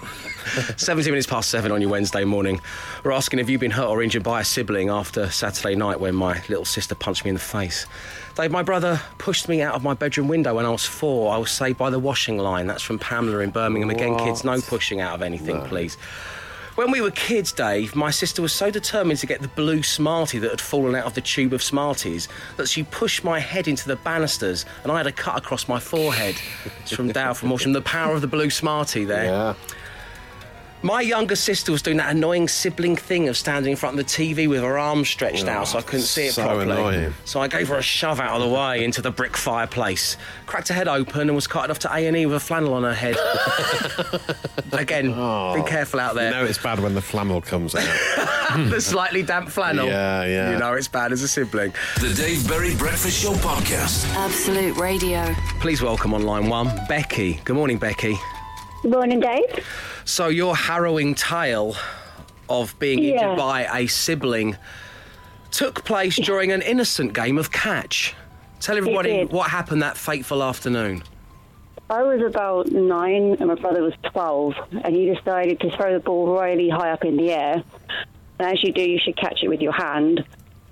70 0.77 1.09
minutes 1.09 1.27
past 1.27 1.49
seven 1.49 1.71
on 1.71 1.81
your 1.81 1.89
Wednesday 1.89 2.23
morning. 2.23 2.61
We're 3.03 3.11
asking 3.11 3.39
if 3.39 3.49
you've 3.49 3.61
been 3.61 3.71
hurt 3.71 3.87
or 3.87 4.01
injured 4.01 4.23
by 4.23 4.41
a 4.41 4.45
sibling 4.45 4.89
after 4.89 5.29
Saturday 5.29 5.75
night 5.75 5.99
when 5.99 6.15
my 6.15 6.41
little 6.49 6.65
sister 6.65 6.95
punched 6.95 7.23
me 7.25 7.29
in 7.29 7.35
the 7.35 7.41
face. 7.41 7.85
Dave, 8.35 8.51
my 8.51 8.63
brother 8.63 9.01
pushed 9.17 9.47
me 9.47 9.61
out 9.61 9.75
of 9.75 9.83
my 9.83 9.93
bedroom 9.93 10.27
window 10.27 10.55
when 10.55 10.65
I 10.65 10.69
was 10.69 10.85
four. 10.85 11.33
I 11.33 11.37
was 11.37 11.51
saved 11.51 11.77
by 11.77 11.89
the 11.89 11.99
washing 11.99 12.37
line. 12.37 12.67
That's 12.67 12.83
from 12.83 12.99
Pamela 12.99 13.39
in 13.39 13.49
Birmingham. 13.49 13.89
Again, 13.89 14.17
kids, 14.17 14.43
no 14.43 14.59
pushing 14.61 15.01
out 15.01 15.15
of 15.15 15.21
anything, 15.21 15.61
please. 15.63 15.97
When 16.75 16.91
we 16.91 16.99
were 16.99 17.11
kids, 17.11 17.53
Dave, 17.53 17.95
my 17.95 18.11
sister 18.11 18.41
was 18.41 18.51
so 18.51 18.69
determined 18.69 19.19
to 19.19 19.25
get 19.25 19.41
the 19.41 19.47
blue 19.47 19.81
Smartie 19.81 20.39
that 20.39 20.49
had 20.51 20.59
fallen 20.59 20.93
out 20.93 21.05
of 21.05 21.13
the 21.13 21.21
tube 21.21 21.53
of 21.53 21.63
Smarties 21.63 22.27
that 22.57 22.67
she 22.67 22.83
pushed 22.83 23.23
my 23.23 23.39
head 23.39 23.69
into 23.69 23.87
the 23.87 23.95
banisters 23.95 24.65
and 24.83 24.91
I 24.91 24.97
had 24.97 25.07
a 25.07 25.13
cut 25.13 25.37
across 25.37 25.69
my 25.69 25.79
forehead. 25.79 26.35
It's 26.81 26.91
from 26.91 27.13
Dow 27.13 27.33
from 27.33 27.47
Horsham. 27.47 27.71
The 27.71 27.81
power 27.81 28.15
of 28.15 28.19
the 28.19 28.27
blue 28.27 28.49
Smartie 28.49 29.05
there. 29.05 29.23
Yeah. 29.23 29.53
My 30.85 31.01
younger 31.01 31.35
sister 31.35 31.71
was 31.71 31.81
doing 31.81 31.97
that 31.97 32.15
annoying 32.15 32.47
sibling 32.47 32.95
thing 32.95 33.27
of 33.27 33.35
standing 33.35 33.71
in 33.71 33.75
front 33.75 33.99
of 33.99 34.05
the 34.05 34.11
TV 34.11 34.47
with 34.47 34.61
her 34.61 34.77
arms 34.77 35.09
stretched 35.09 35.47
out 35.47 35.67
so 35.67 35.79
I 35.79 35.81
couldn't 35.81 36.05
see 36.05 36.27
it 36.27 36.33
so 36.33 36.43
properly. 36.43 36.71
annoying. 36.71 37.13
So 37.25 37.41
I 37.41 37.47
gave 37.47 37.69
her 37.69 37.77
a 37.77 37.81
shove 37.81 38.19
out 38.19 38.39
of 38.39 38.47
the 38.47 38.53
way 38.53 38.83
into 38.83 39.01
the 39.01 39.09
brick 39.09 39.35
fireplace, 39.35 40.15
cracked 40.45 40.67
her 40.67 40.75
head 40.75 40.87
open 40.87 41.21
and 41.21 41.33
was 41.33 41.47
carted 41.47 41.71
off 41.71 41.79
to 41.79 41.91
A&E 41.91 42.27
with 42.27 42.35
a 42.35 42.39
flannel 42.39 42.75
on 42.75 42.83
her 42.83 42.93
head. 42.93 43.15
Again, 44.73 45.07
be 45.07 45.13
oh. 45.13 45.65
careful 45.67 45.99
out 45.99 46.13
there. 46.13 46.29
You 46.29 46.35
know 46.35 46.45
it's 46.45 46.59
bad 46.59 46.79
when 46.79 46.93
the 46.93 47.01
flannel 47.01 47.41
comes 47.41 47.73
out. 47.73 47.81
the 48.69 48.79
slightly 48.79 49.23
damp 49.23 49.49
flannel. 49.49 49.87
Yeah, 49.87 50.23
yeah. 50.25 50.51
You 50.51 50.59
know 50.59 50.73
it's 50.73 50.87
bad 50.87 51.11
as 51.11 51.23
a 51.23 51.27
sibling. 51.27 51.73
The 51.99 52.13
Dave 52.13 52.47
Berry 52.47 52.75
Breakfast 52.75 53.23
Show 53.23 53.33
podcast. 53.33 54.05
Absolute 54.13 54.77
Radio. 54.77 55.33
Please 55.61 55.81
welcome 55.81 56.13
on 56.13 56.27
line 56.27 56.47
one, 56.47 56.69
Becky. 56.87 57.41
Good 57.43 57.55
morning, 57.55 57.79
Becky. 57.79 58.15
Morning, 58.85 59.19
Dave. 59.19 59.65
So 60.05 60.27
your 60.27 60.55
harrowing 60.55 61.15
tale 61.15 61.75
of 62.49 62.77
being 62.79 62.99
Yeah. 62.99 63.13
injured 63.13 63.37
by 63.37 63.65
a 63.65 63.87
sibling 63.87 64.57
took 65.51 65.83
place 65.83 66.15
during 66.17 66.51
an 66.51 66.61
innocent 66.61 67.13
game 67.13 67.37
of 67.39 67.51
catch. 67.51 68.13
Tell 68.59 68.77
everybody 68.77 69.25
what 69.25 69.49
happened 69.49 69.81
that 69.81 69.97
fateful 69.97 70.43
afternoon. 70.43 71.01
I 71.89 72.03
was 72.03 72.21
about 72.21 72.71
nine 72.71 73.37
and 73.39 73.47
my 73.47 73.55
brother 73.55 73.81
was 73.83 73.93
12, 74.11 74.55
and 74.83 74.95
he 74.95 75.11
decided 75.13 75.59
to 75.61 75.75
throw 75.75 75.93
the 75.93 75.99
ball 75.99 76.39
really 76.39 76.69
high 76.69 76.91
up 76.91 77.03
in 77.05 77.17
the 77.17 77.31
air. 77.31 77.63
And 78.39 78.51
as 78.51 78.63
you 78.63 78.71
do, 78.71 78.81
you 78.81 78.99
should 79.03 79.17
catch 79.17 79.41
it 79.43 79.47
with 79.49 79.61
your 79.61 79.71
hand. 79.71 80.23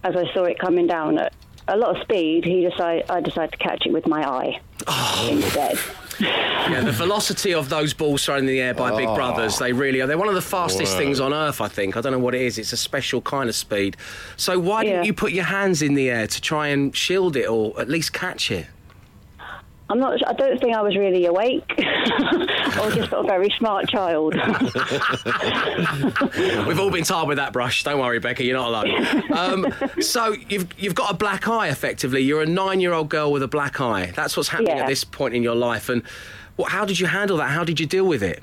As 0.04 0.16
I 0.16 0.32
saw 0.34 0.44
it 0.44 0.60
coming 0.60 0.86
down 0.88 1.18
at 1.18 1.34
a 1.68 1.78
lot 1.78 1.96
of 1.96 2.02
speed, 2.04 2.46
he 2.46 2.68
decided 2.68 3.10
I 3.10 3.22
decided 3.22 3.52
to 3.54 3.58
catch 3.58 3.86
it 3.86 3.94
with 3.94 4.06
my 4.08 4.24
eye 4.28 4.60
Oh. 4.88 5.30
instead. 5.32 5.78
Yeah, 6.20 6.82
the 6.82 6.92
velocity 6.92 7.54
of 7.54 7.70
those 7.70 7.94
balls 7.94 8.24
thrown 8.26 8.40
in 8.40 8.46
the 8.46 8.62
air 8.62 8.74
by 8.74 8.96
big 8.96 9.08
oh. 9.08 9.16
brothers, 9.16 9.58
they 9.58 9.74
really 9.74 10.02
are. 10.02 10.08
They're 10.08 10.18
one 10.18 10.30
of 10.30 10.36
the 10.36 10.42
fastest 10.42 10.94
Whoa. 10.94 11.00
things 11.00 11.20
on 11.20 11.34
earth, 11.34 11.62
I 11.62 11.68
think. 11.68 11.98
I 11.98 12.02
don't 12.02 12.12
know 12.12 12.20
what 12.20 12.36
it 12.36 12.42
is. 12.42 12.58
It's 12.58 12.74
a 12.74 12.78
special 12.78 13.22
kind 13.22 13.50
of 13.50 13.56
speed. 13.56 13.98
So 14.38 14.60
why 14.60 14.84
didn't 14.84 15.06
you 15.06 15.14
put 15.14 15.34
your 15.34 15.46
hands 15.46 15.82
in 15.82 15.94
the 15.94 16.10
air 16.10 16.28
to 16.28 16.42
try 16.42 16.68
and 16.68 16.96
shield 16.96 17.36
it 17.36 17.50
or 17.50 17.80
at 17.80 17.90
least 17.90 18.14
catch 18.14 18.52
it? 18.52 18.68
I'm 19.90 20.00
not. 20.00 20.26
I 20.28 20.34
don't 20.34 20.60
think 20.60 20.76
I 20.76 20.82
was 20.82 20.96
really 20.96 21.26
awake, 21.26 21.70
or 21.78 22.90
just 22.92 23.12
a 23.12 23.22
very 23.24 23.50
smart 23.60 23.88
child. 23.90 24.34
We've 26.68 26.80
all 26.80 26.90
been 26.90 27.04
tarred 27.04 27.28
with 27.28 27.38
that 27.38 27.52
brush. 27.54 27.84
Don't 27.84 28.00
worry, 28.00 28.20
Becky, 28.20 28.46
you're 28.46 28.58
not 28.58 28.70
alone. 28.70 29.32
Um, 29.34 29.74
so 30.02 30.36
you've 30.50 30.68
you've 30.80 30.96
got 30.96 31.12
a 31.12 31.14
black 31.16 31.48
eye, 31.48 31.68
effectively. 31.68 32.22
You're 32.22 32.42
a 32.42 32.46
nine-year-old 32.48 33.10
girl 33.10 33.32
with 33.32 33.44
a 33.44 33.48
black 33.48 33.80
eye. 33.82 34.12
That's 34.16 34.36
what's 34.38 34.50
happening 34.50 34.78
Yeah. 34.78 34.84
at 34.84 34.88
this 34.88 35.04
point 35.04 35.36
in 35.36 35.44
your 35.44 35.56
life. 35.56 35.90
And 35.90 36.02
what, 36.56 36.72
how 36.72 36.86
did 36.86 37.00
you 37.00 37.08
handle 37.08 37.38
that? 37.38 37.50
How 37.50 37.64
did 37.64 37.80
you 37.80 37.86
deal 37.86 38.06
with 38.06 38.24
it? 38.24 38.42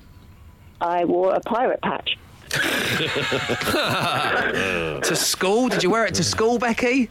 I 0.81 1.05
wore 1.07 1.35
a 1.35 1.41
pirate 1.41 1.81
patch. 1.83 2.17
To 5.03 5.17
school? 5.17 5.69
Did 5.69 5.83
you 5.83 5.91
wear 5.91 6.05
it 6.07 6.15
to 6.15 6.25
school, 6.25 6.59
Becky? 6.59 7.11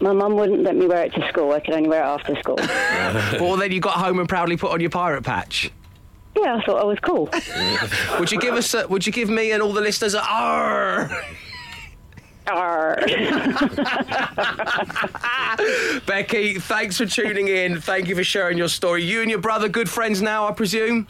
My 0.00 0.12
mum 0.12 0.36
wouldn't 0.36 0.62
let 0.62 0.76
me 0.76 0.86
wear 0.86 1.04
it 1.04 1.12
to 1.14 1.28
school. 1.28 1.52
I 1.52 1.60
could 1.60 1.74
only 1.74 1.88
wear 1.88 2.02
it 2.02 2.06
after 2.06 2.36
school. 2.36 2.58
or 3.40 3.56
then 3.56 3.72
you 3.72 3.80
got 3.80 3.94
home 3.94 4.20
and 4.20 4.28
proudly 4.28 4.56
put 4.56 4.70
on 4.70 4.80
your 4.80 4.90
pirate 4.90 5.24
patch? 5.24 5.72
Yeah, 6.36 6.56
I 6.56 6.62
thought 6.64 6.80
I 6.80 6.84
was 6.84 6.98
cool. 7.00 7.28
Would 8.20 8.30
you 8.30 8.38
give 8.38 8.54
us? 8.54 8.72
A, 8.74 8.86
would 8.86 9.04
you 9.04 9.12
give 9.12 9.28
me 9.28 9.50
and 9.50 9.60
all 9.60 9.72
the 9.72 9.80
listeners 9.80 10.14
a 10.14 10.22
R? 10.22 11.10
Becky, 16.06 16.58
thanks 16.58 16.96
for 16.96 17.04
tuning 17.04 17.48
in. 17.48 17.78
Thank 17.80 18.08
you 18.08 18.14
for 18.14 18.24
sharing 18.24 18.56
your 18.56 18.68
story. 18.68 19.04
You 19.04 19.20
and 19.20 19.28
your 19.28 19.40
brother, 19.40 19.68
good 19.68 19.90
friends 19.90 20.22
now, 20.22 20.48
I 20.48 20.52
presume. 20.52 21.06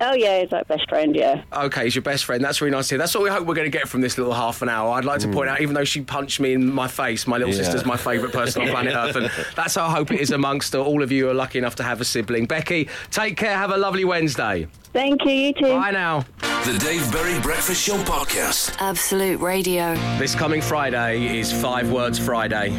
Oh 0.00 0.14
yeah, 0.14 0.40
he's 0.40 0.50
like 0.50 0.66
best 0.66 0.88
friend. 0.88 1.14
Yeah. 1.14 1.42
Okay, 1.52 1.84
he's 1.84 1.94
your 1.94 2.02
best 2.02 2.24
friend. 2.24 2.42
That's 2.42 2.60
really 2.60 2.70
nice 2.70 2.88
to 2.88 2.94
hear. 2.94 2.98
That's 2.98 3.14
what 3.14 3.22
we 3.22 3.30
hope 3.30 3.46
we're 3.46 3.54
going 3.54 3.70
to 3.70 3.78
get 3.78 3.88
from 3.88 4.00
this 4.00 4.16
little 4.16 4.32
half 4.32 4.62
an 4.62 4.68
hour. 4.68 4.92
I'd 4.92 5.04
like 5.04 5.20
to 5.20 5.28
point 5.28 5.48
mm. 5.48 5.52
out, 5.52 5.60
even 5.60 5.74
though 5.74 5.84
she 5.84 6.00
punched 6.00 6.40
me 6.40 6.54
in 6.54 6.72
my 6.72 6.88
face, 6.88 7.26
my 7.26 7.36
little 7.36 7.52
Yeah. 7.52 7.62
sister's 7.62 7.84
my 7.84 7.96
favourite 7.96 8.32
person 8.32 8.62
on 8.62 8.68
planet 8.68 8.94
Earth, 8.94 9.16
and 9.16 9.30
that's 9.56 9.74
how 9.74 9.86
I 9.86 9.90
hope 9.90 10.10
it 10.10 10.20
is 10.20 10.30
amongst 10.30 10.74
all 10.74 11.02
of 11.02 11.12
you 11.12 11.24
who 11.24 11.30
are 11.30 11.34
lucky 11.34 11.58
enough 11.58 11.76
to 11.76 11.82
have 11.82 12.00
a 12.00 12.04
sibling. 12.04 12.46
Becky, 12.46 12.88
take 13.10 13.36
care. 13.36 13.56
Have 13.56 13.72
a 13.72 13.76
lovely 13.76 14.04
Wednesday. 14.04 14.66
Thank 14.92 15.24
you. 15.24 15.32
You 15.32 15.52
too. 15.52 15.74
Bye 15.74 15.90
now. 15.90 16.24
The 16.40 16.78
Dave 16.78 17.10
Berry 17.12 17.40
Breakfast 17.40 17.82
Show 17.82 17.96
podcast. 18.04 18.76
Absolute 18.80 19.40
Radio. 19.40 19.94
This 20.18 20.34
coming 20.34 20.60
Friday 20.60 21.38
is 21.38 21.52
Five 21.52 21.90
Words 21.92 22.18
Friday. 22.18 22.70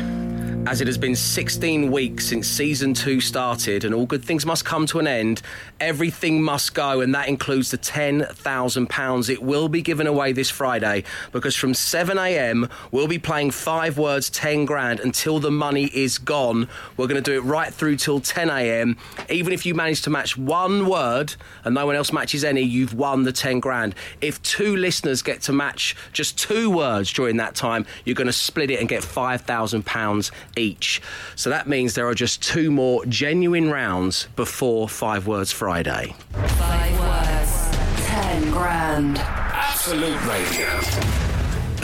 As 0.68 0.80
it 0.80 0.86
has 0.88 0.98
been 0.98 1.16
16 1.16 1.92
weeks 1.92 2.28
since 2.28 2.48
season 2.48 2.94
two 2.94 3.20
started, 3.20 3.84
and 3.84 3.96
all 3.96 4.06
good 4.06 4.24
things 4.24 4.46
must 4.46 4.64
come 4.64 4.86
to 4.86 5.00
an 5.00 5.08
end, 5.08 5.42
everything 5.80 6.42
must 6.42 6.76
go, 6.76 7.02
and 7.02 7.16
that 7.16 7.28
includes 7.28 7.72
the 7.72 7.80
£10,000. 7.80 9.30
It 9.30 9.42
will 9.42 9.68
be 9.68 9.82
given 9.82 10.06
away 10.06 10.34
this 10.34 10.52
Friday 10.52 11.04
because 11.32 11.56
from 11.56 11.74
7am, 11.74 12.70
we'll 12.92 13.08
be 13.08 13.18
playing 13.18 13.52
five 13.52 13.98
words, 13.98 14.30
10 14.30 14.66
grand 14.66 15.00
until 15.00 15.40
the 15.40 15.50
money 15.50 15.86
is 15.86 16.20
gone. 16.20 16.70
We're 16.96 17.08
going 17.08 17.22
to 17.22 17.32
do 17.32 17.36
it 17.36 17.44
right 17.44 17.74
through 17.74 17.96
till 17.96 18.22
10am. 18.22 18.98
Even 19.30 19.54
if 19.54 19.66
you 19.66 19.74
manage 19.74 20.04
to 20.04 20.12
match 20.12 20.38
one 20.38 20.88
word 20.88 21.34
and 21.66 21.74
no 21.74 21.88
one 21.88 21.96
else 21.96 22.14
matches 22.14 22.44
any, 22.44 22.62
you've 22.62 22.94
won 22.94 23.24
the 23.24 23.34
10 23.34 23.60
grand. 23.60 23.96
If 24.22 24.42
two 24.44 24.76
listeners 24.78 25.24
get 25.24 25.42
to 25.42 25.54
match 25.54 25.96
just 26.14 26.38
two 26.38 26.70
words 26.70 27.12
during 27.12 27.38
that 27.38 27.56
time, 27.56 27.86
you're 28.06 28.16
going 28.16 28.28
to 28.28 28.34
split 28.34 28.70
it 28.70 28.80
and 28.80 28.88
get 28.88 29.02
£5,000 29.02 30.32
each. 30.56 31.02
So 31.36 31.50
that 31.50 31.68
means 31.68 31.96
there 31.96 32.08
are 32.08 32.16
just 32.16 32.42
two 32.42 32.72
more 32.72 33.06
genuine 33.06 33.70
rounds 33.70 34.28
before 34.36 34.90
Five 34.90 35.28
Words 35.28 35.52
Friday. 35.52 36.16
Five 36.32 37.00
words. 37.00 38.06
Ten 38.08 38.52
grand. 38.52 39.18
Absolute 39.18 40.24
Radio. 40.26 40.68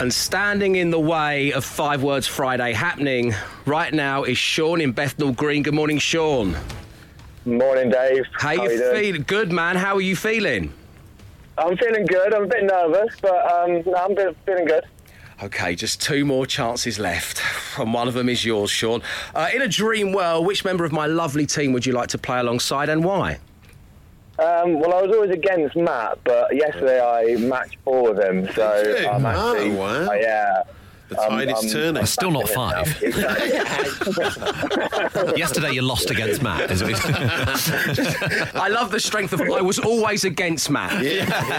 And 0.00 0.14
standing 0.14 0.76
in 0.76 0.90
the 0.90 1.00
way 1.00 1.52
of 1.52 1.64
Five 1.64 2.04
Words 2.04 2.26
Friday 2.28 2.72
happening 2.72 3.34
right 3.66 3.92
now 3.92 4.22
is 4.22 4.38
Sean 4.38 4.80
in 4.80 4.92
Bethnal 4.92 5.32
Green. 5.32 5.64
Good 5.64 5.74
morning, 5.74 5.98
Sean. 5.98 6.56
Morning, 7.44 7.90
Dave. 7.90 8.24
How, 8.34 8.52
you, 8.52 8.92
feeling? 8.92 9.24
Good, 9.26 9.50
man. 9.50 9.76
How 9.76 9.96
are 9.96 10.00
you 10.00 10.14
feeling? 10.14 10.72
I'm 11.56 11.76
feeling 11.76 12.06
good. 12.06 12.32
I'm 12.32 12.44
a 12.44 12.46
bit 12.46 12.62
nervous, 12.62 13.16
but 13.20 13.52
um, 13.52 13.82
no, 13.86 13.94
I'm 13.94 14.14
feeling 14.46 14.66
good. 14.66 14.84
Okay, 15.42 15.76
just 15.76 16.02
two 16.02 16.24
more 16.24 16.46
chances 16.46 16.98
left, 16.98 17.40
and 17.78 17.92
one 17.94 18.08
of 18.08 18.14
them 18.14 18.28
is 18.28 18.44
yours, 18.44 18.70
Sean. 18.70 19.02
Uh, 19.34 19.48
in 19.54 19.62
a 19.62 19.68
dream 19.68 20.12
world, 20.12 20.46
which 20.46 20.64
member 20.64 20.84
of 20.84 20.92
my 20.92 21.06
lovely 21.06 21.46
team 21.46 21.72
would 21.72 21.86
you 21.86 21.92
like 21.92 22.08
to 22.08 22.18
play 22.18 22.38
alongside, 22.40 22.88
and 22.88 23.04
why? 23.04 23.38
Um, 24.40 24.78
well, 24.80 24.94
I 24.94 25.02
was 25.02 25.14
always 25.14 25.30
against 25.30 25.74
Matt, 25.76 26.18
but 26.24 26.54
yesterday 26.54 27.00
I 27.00 27.36
matched 27.36 27.76
all 27.84 28.08
of 28.08 28.16
them, 28.16 28.48
so? 28.54 29.06
I'm 29.10 29.26
Oh, 29.26 29.70
wow. 29.74 30.10
uh, 30.10 30.12
yeah. 30.14 30.62
The 31.08 31.18
Um, 31.20 31.28
tide 31.30 31.48
is 31.50 31.64
um, 31.64 31.70
turning. 31.70 32.06
Still 32.06 32.30
not 32.30 32.48
five. 32.50 32.86
Yesterday 35.36 35.72
you 35.72 35.82
lost 35.82 36.10
against 36.10 36.42
Matt. 36.42 36.70
Is 36.70 36.82
it? 36.82 36.94
I 38.54 38.68
love 38.68 38.90
the 38.90 39.00
strength 39.00 39.32
of. 39.32 39.40
I 39.40 39.60
was 39.62 39.78
always 39.78 40.24
against 40.24 40.68
Matt. 40.70 40.92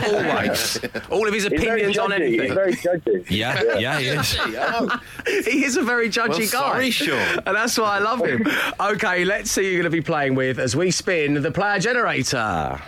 always. 0.07 0.79
All 1.09 1.27
of 1.27 1.33
his 1.33 1.45
opinions 1.45 1.97
on 1.97 2.11
judgy. 2.11 2.27
He's 2.29 2.39
anything. 2.39 2.53
very 2.53 2.73
judgy. 2.73 3.25
yeah, 3.29 3.77
yeah, 3.79 3.99
he 3.99 4.07
is. 4.09 4.37
Oh, 4.39 5.01
he 5.25 5.63
is 5.63 5.77
a 5.77 5.83
very 5.83 6.09
judgy 6.09 6.29
Well, 6.29 6.39
guy. 6.39 6.45
sorry, 6.45 6.91
Sean. 6.91 7.39
And 7.45 7.55
that's 7.55 7.77
why 7.77 7.95
I 7.97 7.99
love 7.99 8.23
him. 8.23 8.45
okay, 8.79 9.25
let's 9.25 9.51
see 9.51 9.63
who 9.63 9.67
you're 9.69 9.81
going 9.81 9.91
to 9.91 9.97
be 9.97 10.01
playing 10.01 10.35
with 10.35 10.59
as 10.59 10.75
we 10.75 10.91
spin 10.91 11.41
the 11.41 11.51
player 11.51 11.79
generator. 11.79 12.79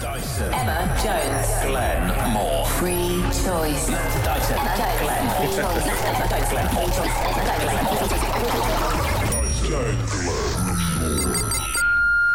Dyson. 0.00 0.54
Emma 0.54 0.98
Jones. 1.02 1.70
Glenn 1.70 2.32
Moore. 2.32 2.64
Free 2.66 3.20
choice. 3.44 3.90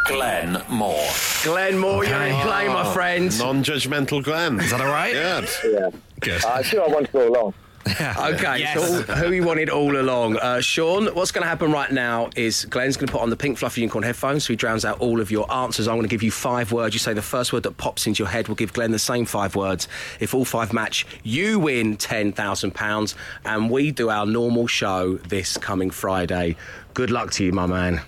Glenn 0.05 0.61
Moore. 0.69 1.09
Glenn 1.43 1.77
Moore, 1.77 2.05
you're 2.05 2.21
in 2.21 2.41
play, 2.41 2.67
my 2.67 2.93
friend. 2.93 3.37
non-judgmental 3.37 4.23
Glenn. 4.23 4.59
Is 4.61 4.71
that 4.71 4.79
all 4.79 4.87
right? 4.87 5.11
Good. 5.11 5.49
Yeah. 5.65 5.89
Good. 6.21 6.45
Uh, 6.45 6.61
sure, 6.63 6.83
I 6.83 6.87
wanted 6.87 7.07
to 7.07 7.11
go 7.11 7.27
along. 7.27 7.53
Okay, 8.17 8.59
Yes. 8.59 8.75
so 8.79 9.01
who 9.13 9.31
you 9.31 9.43
wanted 9.43 9.69
all 9.69 9.95
along. 9.95 10.37
Uh, 10.37 10.59
Sean, 10.59 11.05
what's 11.13 11.31
going 11.31 11.43
to 11.43 11.47
happen 11.47 11.71
right 11.71 11.91
now 11.91 12.29
is 12.35 12.65
Glenn's 12.65 12.97
going 12.97 13.07
to 13.07 13.13
put 13.13 13.21
on 13.21 13.29
the 13.29 13.35
pink 13.35 13.57
fluffy 13.59 13.81
unicorn 13.81 14.03
headphones 14.03 14.43
so 14.45 14.53
he 14.53 14.57
drowns 14.57 14.83
out 14.85 14.99
all 14.99 15.21
of 15.21 15.29
your 15.29 15.51
answers. 15.53 15.87
I'm 15.87 15.95
going 15.95 16.03
to 16.03 16.09
give 16.09 16.23
you 16.23 16.31
five 16.31 16.71
words. 16.71 16.95
You 16.95 16.99
say 16.99 17.13
the 17.13 17.21
first 17.21 17.53
word 17.53 17.63
that 17.63 17.77
pops 17.77 18.07
into 18.07 18.23
your 18.23 18.29
head 18.29 18.47
will 18.47 18.55
give 18.55 18.73
Glenn 18.73 18.91
the 18.91 18.97
same 18.99 19.25
five 19.25 19.55
words. 19.55 19.87
If 20.19 20.33
all 20.33 20.45
five 20.45 20.73
match, 20.73 21.05
you 21.23 21.59
win 21.59 21.95
£10,000 21.97 23.15
and 23.45 23.69
we 23.69 23.91
do 23.91 24.09
our 24.09 24.25
normal 24.25 24.65
show 24.65 25.15
this 25.17 25.55
coming 25.57 25.91
Friday. 25.91 26.55
Good 26.95 27.11
luck 27.11 27.31
to 27.33 27.45
you, 27.45 27.51
my 27.51 27.67
man. 27.67 28.01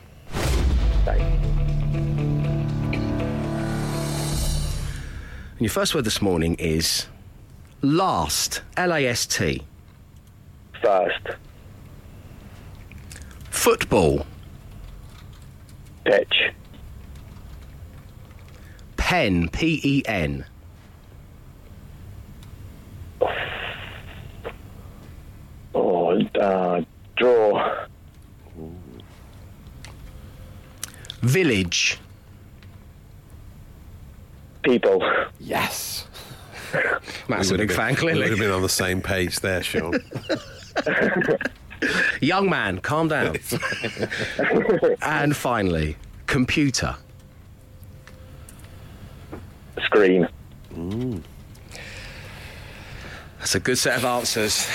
And 5.52 5.62
your 5.62 5.70
first 5.72 5.96
word 5.96 6.04
this 6.04 6.22
morning 6.22 6.56
is 6.56 7.08
last. 7.82 8.62
L 8.76 8.94
A 8.94 9.06
S 9.06 9.26
T. 9.26 9.64
First, 10.82 11.28
Football. 13.50 14.26
pitch, 16.06 16.52
Pen. 18.96 19.50
P 19.50 19.80
E 19.84 20.04
N. 20.06 20.46
oh, 25.74 26.22
uh, 26.40 26.82
draw, 27.16 27.86
Village. 31.22 32.00
people, 34.64 35.02
Yes. 35.40 36.08
Matt's 37.28 37.50
a 37.52 37.58
big 37.58 37.70
would've 37.70 37.76
fan, 37.76 37.96
been- 37.96 38.06
We 38.06 38.14
would 38.22 38.30
have 38.30 38.40
been 38.40 38.52
on 38.52 38.62
the 38.62 38.70
same 38.70 39.02
page 39.02 39.40
there, 39.40 39.64
Sean. 39.64 40.00
Young 42.22 42.50
man, 42.50 42.80
calm 42.80 43.08
down. 43.08 43.38
and 45.02 45.36
finally, 45.36 45.96
computer. 46.26 46.96
screen. 49.86 50.28
That's 53.40 53.56
a 53.56 53.60
good 53.60 53.78
set 53.78 53.98
of 53.98 54.06
answers. 54.06 54.68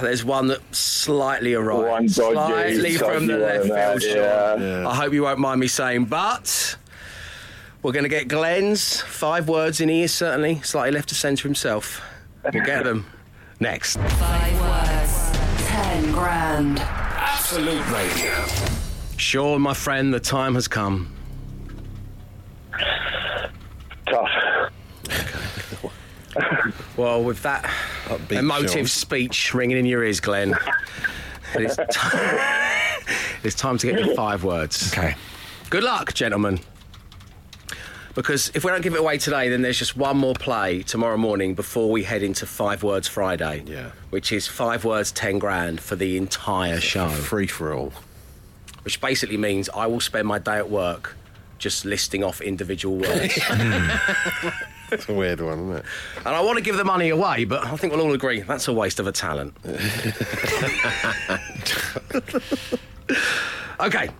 There's 0.00 0.24
one 0.24 0.46
that 0.48 0.60
slightly 0.74 1.54
arrived. 1.54 1.88
One 1.88 2.06
dodgy, 2.06 2.74
slightly 2.76 2.96
from 2.96 3.26
the 3.26 3.38
left 3.38 3.64
field, 3.64 3.76
uh, 3.76 3.98
Sean. 3.98 4.62
yeah. 4.62 4.88
I 4.88 4.94
hope 4.94 5.12
you 5.12 5.22
won't 5.22 5.38
mind 5.40 5.60
me 5.60 5.66
saying, 5.68 6.06
but 6.06 6.73
we're 7.84 7.92
going 7.92 8.04
to 8.04 8.08
get 8.08 8.28
Glenn's 8.28 9.02
five 9.02 9.46
words 9.46 9.80
in 9.80 9.90
here, 9.90 10.08
certainly. 10.08 10.60
Slightly 10.62 10.90
left 10.90 11.10
to 11.10 11.14
centre 11.14 11.46
himself. 11.46 12.00
We'll 12.52 12.64
get 12.64 12.84
them 12.84 13.06
next. 13.60 13.98
Five 13.98 14.60
words. 14.60 15.68
Ten 15.68 16.10
grand. 16.12 16.78
Absolute 16.80 17.86
Radio. 17.90 18.32
Sean, 19.18 19.60
my 19.60 19.74
friend, 19.74 20.14
the 20.14 20.18
time 20.18 20.54
has 20.54 20.66
come. 20.66 21.14
Tough. 24.06 24.30
Well, 26.96 27.22
with 27.22 27.42
that 27.42 27.64
Upbeat, 28.06 28.38
emotive 28.38 28.70
Sean. 28.70 28.86
speech 28.86 29.52
ringing 29.54 29.76
in 29.76 29.84
your 29.84 30.02
ears, 30.04 30.20
Glenn, 30.20 30.56
it's, 31.54 31.76
ti- 31.90 33.14
it's 33.44 33.54
time 33.54 33.76
to 33.78 33.86
get 33.92 34.04
your 34.04 34.14
five 34.14 34.42
words. 34.42 34.90
Okay. 34.92 35.14
Good 35.70 35.84
luck, 35.84 36.14
gentlemen. 36.14 36.60
Because 38.14 38.50
if 38.54 38.64
we 38.64 38.70
don't 38.70 38.82
give 38.82 38.94
it 38.94 39.00
away 39.00 39.18
today, 39.18 39.48
then 39.48 39.62
there's 39.62 39.78
just 39.78 39.96
one 39.96 40.16
more 40.16 40.34
play 40.34 40.82
tomorrow 40.82 41.16
morning 41.16 41.54
before 41.54 41.90
we 41.90 42.04
head 42.04 42.22
into 42.22 42.46
Five 42.46 42.84
Words 42.84 43.08
Friday. 43.08 43.64
Yeah. 43.66 43.90
Which 44.10 44.30
is 44.30 44.46
five 44.46 44.84
words, 44.84 45.10
ten 45.10 45.40
grand 45.40 45.80
for 45.80 45.96
the 45.96 46.16
entire 46.16 46.80
show. 46.80 47.08
Free 47.08 47.48
for 47.48 47.74
all. 47.74 47.92
Which 48.84 49.00
basically 49.00 49.36
means 49.36 49.68
I 49.70 49.86
will 49.88 49.98
spend 50.00 50.28
my 50.28 50.38
day 50.38 50.58
at 50.58 50.70
work 50.70 51.16
just 51.58 51.84
listing 51.84 52.22
off 52.22 52.40
individual 52.40 52.98
words. 52.98 53.36
Hmm. 53.46 54.52
It's 54.92 55.08
a 55.08 55.14
weird 55.14 55.40
one, 55.40 55.58
isn't 55.70 55.76
it? 55.78 55.84
and 56.18 56.28
I 56.36 56.40
want 56.42 56.58
to 56.58 56.62
give 56.62 56.76
the 56.76 56.84
money 56.84 57.08
away, 57.08 57.46
but 57.46 57.66
I 57.66 57.74
think 57.76 57.94
we'll 57.94 58.02
all 58.04 58.12
agree 58.12 58.42
that's 58.42 58.68
a 58.68 58.72
waste 58.72 59.00
of 59.00 59.06
a 59.08 59.12
talent. 59.12 59.56
okay. 63.80 64.10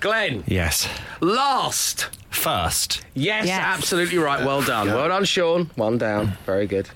Glenn, 0.00 0.44
Yes. 0.46 0.88
last. 1.20 2.08
First. 2.30 3.02
Yes, 3.14 3.46
Yes. 3.46 3.60
absolutely 3.62 4.18
right. 4.18 4.44
Well 4.44 4.62
done. 4.62 4.86
Well 4.88 5.08
done, 5.08 5.24
Sean. 5.24 5.70
One 5.74 5.98
down. 5.98 6.36
Very 6.46 6.66
good. 6.66 6.88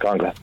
Go 0.00 0.08
on, 0.08 0.18
Glenn. 0.18 0.34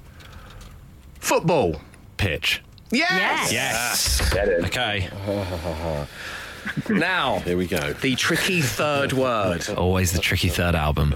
Football. 1.20 1.82
Pitch. 2.18 2.62
Yes. 2.92 3.52
Yes. 3.52 4.34
Get 4.34 4.48
ah, 4.48 4.52
it. 4.52 4.66
Okay. 4.66 6.08
Now, 6.90 7.40
Here 7.40 7.58
we 7.58 7.68
go. 7.68 7.94
the 7.94 8.16
tricky 8.16 8.62
third 8.62 9.14
word. 9.26 9.68
Always 9.70 10.12
the 10.12 10.20
tricky 10.20 10.50
third 10.50 10.76
album. 10.76 11.16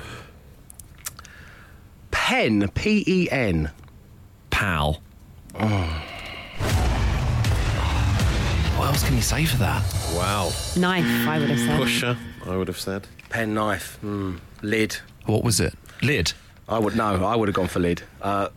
Pen, 2.12 2.69
P 2.69 3.04
E 3.06 3.30
N. 3.30 3.69
Pal. 4.50 5.02
Oh. 5.60 6.04
What 8.78 8.88
else 8.88 9.04
can 9.04 9.15
you 9.15 9.22
say 9.22 9.46
for 9.46 9.58
that? 9.58 9.84
Wow. 10.15 10.52
Knife, 10.78 11.28
I 11.28 11.39
would 11.39 11.50
have 11.50 11.60
said. 11.60 11.78
Pusher, 11.78 12.17
I 12.45 12.56
would 12.58 12.67
have 12.67 12.79
said. 12.79 13.08
Pen 13.29 13.53
knife. 13.53 13.97
Mm. 14.03 14.39
Lid. 14.62 14.97
What 15.25 15.43
was 15.43 15.60
it? 15.60 15.73
Lid. 16.01 16.34
I 16.67 16.79
would 16.79 16.95
no. 16.95 17.25
I 17.25 17.36
would 17.36 17.47
have 17.47 17.56
gone 17.56 17.67
for 17.67 17.79
lid. 17.79 18.03
Uh, 18.21 18.49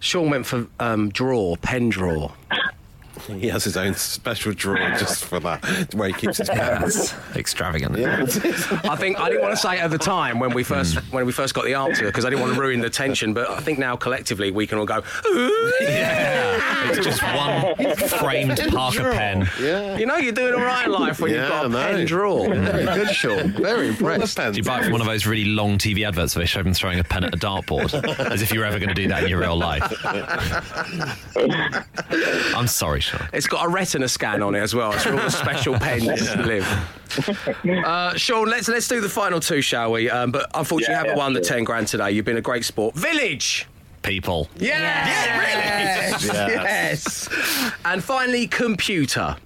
Sean 0.00 0.30
went 0.30 0.46
for 0.46 0.66
um, 0.80 1.10
drawer, 1.10 1.56
pen 1.56 1.88
drawer. 1.88 2.32
He 3.28 3.48
has 3.48 3.64
his 3.64 3.76
own 3.76 3.94
special 3.94 4.52
drawer 4.52 4.76
just 4.98 5.24
for 5.24 5.40
that, 5.40 5.94
where 5.94 6.08
he 6.08 6.14
keeps 6.14 6.38
his 6.38 6.48
pens. 6.48 7.14
Extravagant. 7.36 7.96
Yeah. 7.98 8.22
I 8.84 8.96
think 8.96 9.18
I 9.18 9.28
didn't 9.28 9.42
want 9.42 9.54
to 9.54 9.60
say 9.60 9.76
it 9.78 9.80
at 9.80 9.90
the 9.90 9.98
time 9.98 10.38
when 10.38 10.52
we 10.52 10.62
first 10.64 10.96
mm. 10.96 11.12
when 11.12 11.26
we 11.26 11.32
first 11.32 11.54
got 11.54 11.64
the 11.64 11.74
answer 11.74 12.06
because 12.06 12.24
I 12.24 12.30
didn't 12.30 12.42
want 12.42 12.54
to 12.54 12.60
ruin 12.60 12.80
the 12.80 12.90
tension. 12.90 13.34
But 13.34 13.50
I 13.50 13.60
think 13.60 13.78
now 13.78 13.96
collectively 13.96 14.50
we 14.50 14.66
can 14.66 14.78
all 14.78 14.86
go. 14.86 15.02
"Ooh." 15.26 15.72
It's 16.94 17.04
just 17.04 17.22
one 17.22 17.96
framed 17.96 18.58
Parker 18.70 19.12
pen. 19.12 19.48
yeah. 19.60 19.96
You 19.96 20.06
know 20.06 20.16
you're 20.16 20.32
doing 20.32 20.54
all 20.54 20.60
right 20.60 20.86
in 20.86 20.92
life 20.92 21.20
when 21.20 21.32
Yeah, 21.32 21.40
you've 21.42 21.48
got 21.48 21.64
a 21.64 21.68
I 21.68 21.70
know. 21.70 21.96
pen 21.96 22.06
drawer. 22.06 22.54
Very 22.54 22.84
good, 22.84 23.08
Sean. 23.14 23.52
Very 23.52 23.88
impressed. 23.88 24.36
Do 24.36 24.52
you 24.54 24.62
buy 24.62 24.80
it 24.80 24.84
from 24.84 24.92
one 24.92 25.00
of 25.00 25.06
those 25.06 25.26
really 25.26 25.44
long 25.46 25.78
TV 25.78 26.06
adverts 26.06 26.34
where 26.34 26.42
they 26.42 26.46
show 26.46 26.62
them 26.62 26.74
throwing 26.74 26.98
a 26.98 27.04
pen 27.04 27.24
at 27.24 27.34
a 27.34 27.38
dartboard? 27.38 27.92
As 28.30 28.42
if 28.42 28.52
you 28.52 28.60
were 28.60 28.66
ever 28.66 28.78
going 28.78 28.88
to 28.88 28.94
do 28.94 29.08
that 29.08 29.22
in 29.22 29.28
your 29.30 29.40
real 29.40 29.56
life. 29.56 29.82
I'm 32.54 32.66
sorry, 32.66 33.00
Sean. 33.18 33.28
It's 33.32 33.46
got 33.46 33.66
a 33.66 33.68
retina 33.68 34.08
scan 34.08 34.42
on 34.42 34.54
it 34.54 34.60
as 34.60 34.74
well. 34.74 34.92
It's 34.92 35.04
where 35.04 35.14
all 35.14 35.20
the 35.20 35.30
special 35.30 35.74
pens 35.78 36.36
live. 36.36 36.66
Uh, 37.84 38.14
Sean, 38.16 38.48
let's 38.48 38.68
let's 38.68 38.88
do 38.88 39.02
the 39.02 39.08
final 39.08 39.38
two, 39.38 39.60
shall 39.60 39.92
we? 39.92 40.08
Um, 40.08 40.32
but 40.32 40.50
unfortunately, 40.54 40.84
Yeah, 40.94 41.00
you 41.02 41.04
haven't 41.08 41.18
yeah, 41.18 41.22
won 41.24 41.32
the 41.34 41.42
ten 41.42 41.62
grand 41.62 41.86
today. 41.86 42.10
You've 42.12 42.24
been 42.24 42.38
a 42.38 42.40
great 42.40 42.64
sport. 42.64 42.94
Village. 42.94 43.66
People. 44.00 44.48
Yes. 44.58 46.22
Yes. 46.22 46.24
Yes. 46.24 47.28
yes. 47.30 47.72
And 47.84 48.02
finally, 48.02 48.46
computer. 48.46 49.36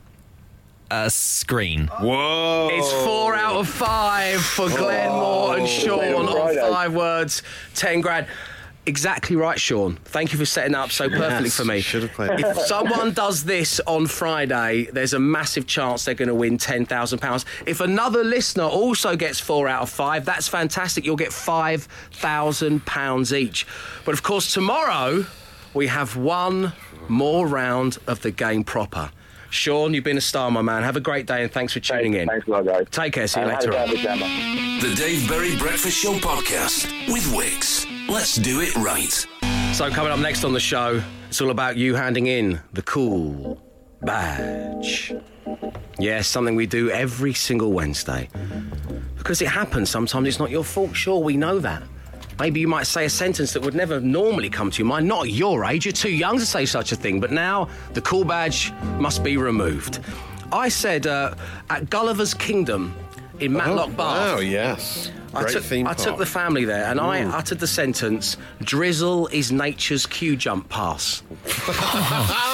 A 0.92 1.10
screen. 1.10 1.88
Whoa. 2.00 2.68
It's 2.70 2.92
four 3.04 3.34
out 3.34 3.56
of 3.56 3.68
five 3.68 4.40
for 4.40 4.68
Glenn 4.68 5.10
Moore 5.10 5.56
and 5.58 5.66
Sean 5.68 6.14
on 6.14 6.54
five 6.72 6.94
words, 6.94 7.42
ten 7.74 8.00
grand. 8.00 8.28
Exactly 8.88 9.34
right, 9.34 9.58
Sean. 9.60 9.96
Thank 10.04 10.32
you 10.32 10.38
for 10.38 10.44
setting 10.44 10.72
that 10.72 10.78
up 10.78 10.92
so 10.92 11.08
perfectly 11.08 11.46
Yes, 11.46 11.56
for 11.56 11.64
me. 11.64 11.80
should 11.80 12.02
have 12.02 12.12
played. 12.12 12.38
If 12.38 12.56
someone 12.60 13.10
does 13.24 13.42
this 13.44 13.80
on 13.86 14.06
Friday, 14.06 14.88
there's 14.92 15.12
a 15.12 15.18
massive 15.18 15.66
chance 15.66 16.04
they're 16.04 16.14
going 16.14 16.28
to 16.28 16.34
win 16.36 16.56
ten 16.56 16.86
thousand 16.86 17.18
pounds. 17.18 17.44
If 17.66 17.80
another 17.80 18.22
listener 18.22 18.62
also 18.64 19.16
gets 19.16 19.40
four 19.40 19.66
out 19.66 19.82
of 19.82 19.90
five, 19.90 20.24
that's 20.24 20.46
fantastic. 20.46 21.04
You'll 21.04 21.16
get 21.16 21.32
five 21.32 21.82
thousand 22.12 22.86
pounds 22.86 23.32
each. 23.34 23.66
But 24.04 24.14
of 24.14 24.22
course, 24.22 24.52
tomorrow 24.54 25.26
we 25.74 25.88
have 25.88 26.16
one 26.16 26.72
more 27.08 27.46
round 27.48 27.98
of 28.06 28.22
the 28.22 28.30
game 28.30 28.62
proper. 28.62 29.10
Sean, 29.50 29.94
you've 29.94 30.04
been 30.04 30.16
a 30.18 30.20
star, 30.20 30.48
my 30.50 30.62
man. 30.62 30.84
Have 30.84 30.96
a 30.96 31.00
great 31.00 31.26
day 31.26 31.42
and 31.42 31.50
thanks 31.50 31.72
for 31.72 31.80
tuning 31.80 32.14
in. 32.14 32.28
Thanks 32.28 32.46
a 32.46 32.50
lot, 32.50 32.66
guys. 32.66 32.86
Take 32.90 33.14
care. 33.14 33.26
See 33.26 33.40
you 33.40 33.46
And 33.46 33.54
later 33.56 33.76
have 33.76 33.88
on. 33.88 33.94
a 33.94 33.96
good 33.96 34.02
day, 34.02 34.78
The 34.88 34.94
Dave 34.94 35.28
Berry 35.28 35.56
Breakfast 35.56 35.96
Show 35.98 36.12
podcast 36.14 37.12
with 37.12 37.32
Wix. 37.34 37.86
Let's 38.08 38.36
do 38.36 38.60
it 38.60 38.74
right. 38.76 39.26
So, 39.74 39.90
coming 39.90 40.12
up 40.12 40.20
next 40.20 40.44
on 40.44 40.52
the 40.52 40.60
show, 40.60 41.02
it's 41.28 41.40
all 41.40 41.50
about 41.50 41.76
you 41.76 41.96
handing 41.96 42.28
in 42.28 42.60
the 42.72 42.82
cool 42.82 43.60
badge. 44.02 45.12
Yes, 45.98 46.28
something 46.28 46.54
we 46.54 46.66
do 46.66 46.88
every 46.90 47.34
single 47.34 47.72
Wednesday. 47.72 48.28
Because 49.18 49.42
it 49.42 49.48
happens 49.48 49.90
sometimes, 49.90 50.28
it's 50.28 50.38
not 50.38 50.50
your 50.50 50.62
fault. 50.62 50.94
Sure, 50.94 51.18
we 51.18 51.36
know 51.36 51.58
that. 51.58 51.82
Maybe 52.38 52.60
you 52.60 52.68
might 52.68 52.86
say 52.86 53.06
a 53.06 53.10
sentence 53.10 53.52
that 53.54 53.62
would 53.62 53.74
never 53.74 53.98
normally 53.98 54.50
come 54.50 54.70
to 54.70 54.78
your 54.78 54.86
mind. 54.86 55.08
Not 55.08 55.24
at 55.24 55.32
your 55.32 55.64
age, 55.64 55.84
you're 55.84 55.92
too 55.92 56.10
young 56.12 56.38
to 56.38 56.46
say 56.46 56.64
such 56.64 56.92
a 56.92 56.96
thing, 56.96 57.18
but 57.18 57.32
now 57.32 57.68
the 57.94 58.02
cool 58.02 58.24
badge 58.24 58.72
must 58.98 59.24
be 59.24 59.36
removed. 59.36 59.98
I 60.52 60.68
said 60.68 61.08
uh, 61.08 61.34
at 61.70 61.90
Gulliver's 61.90 62.34
Kingdom 62.34 62.94
in 63.40 63.52
Matlock 63.52 63.96
Bath. 63.96 64.36
Oh, 64.36 64.40
yes. 64.40 65.10
I 65.34 65.42
Great 65.42 65.52
took, 65.54 65.62
theme 65.64 65.86
I 65.86 65.94
park. 65.94 66.06
took 66.06 66.18
the 66.18 66.26
family 66.26 66.64
there 66.64 66.84
and 66.86 66.98
I 67.00 67.22
uttered 67.24 67.58
the 67.58 67.66
sentence 67.66 68.36
Drizzle 68.62 69.26
is 69.28 69.52
nature's 69.52 70.06
queue 70.06 70.36
jump 70.36 70.68
pass. 70.68 71.22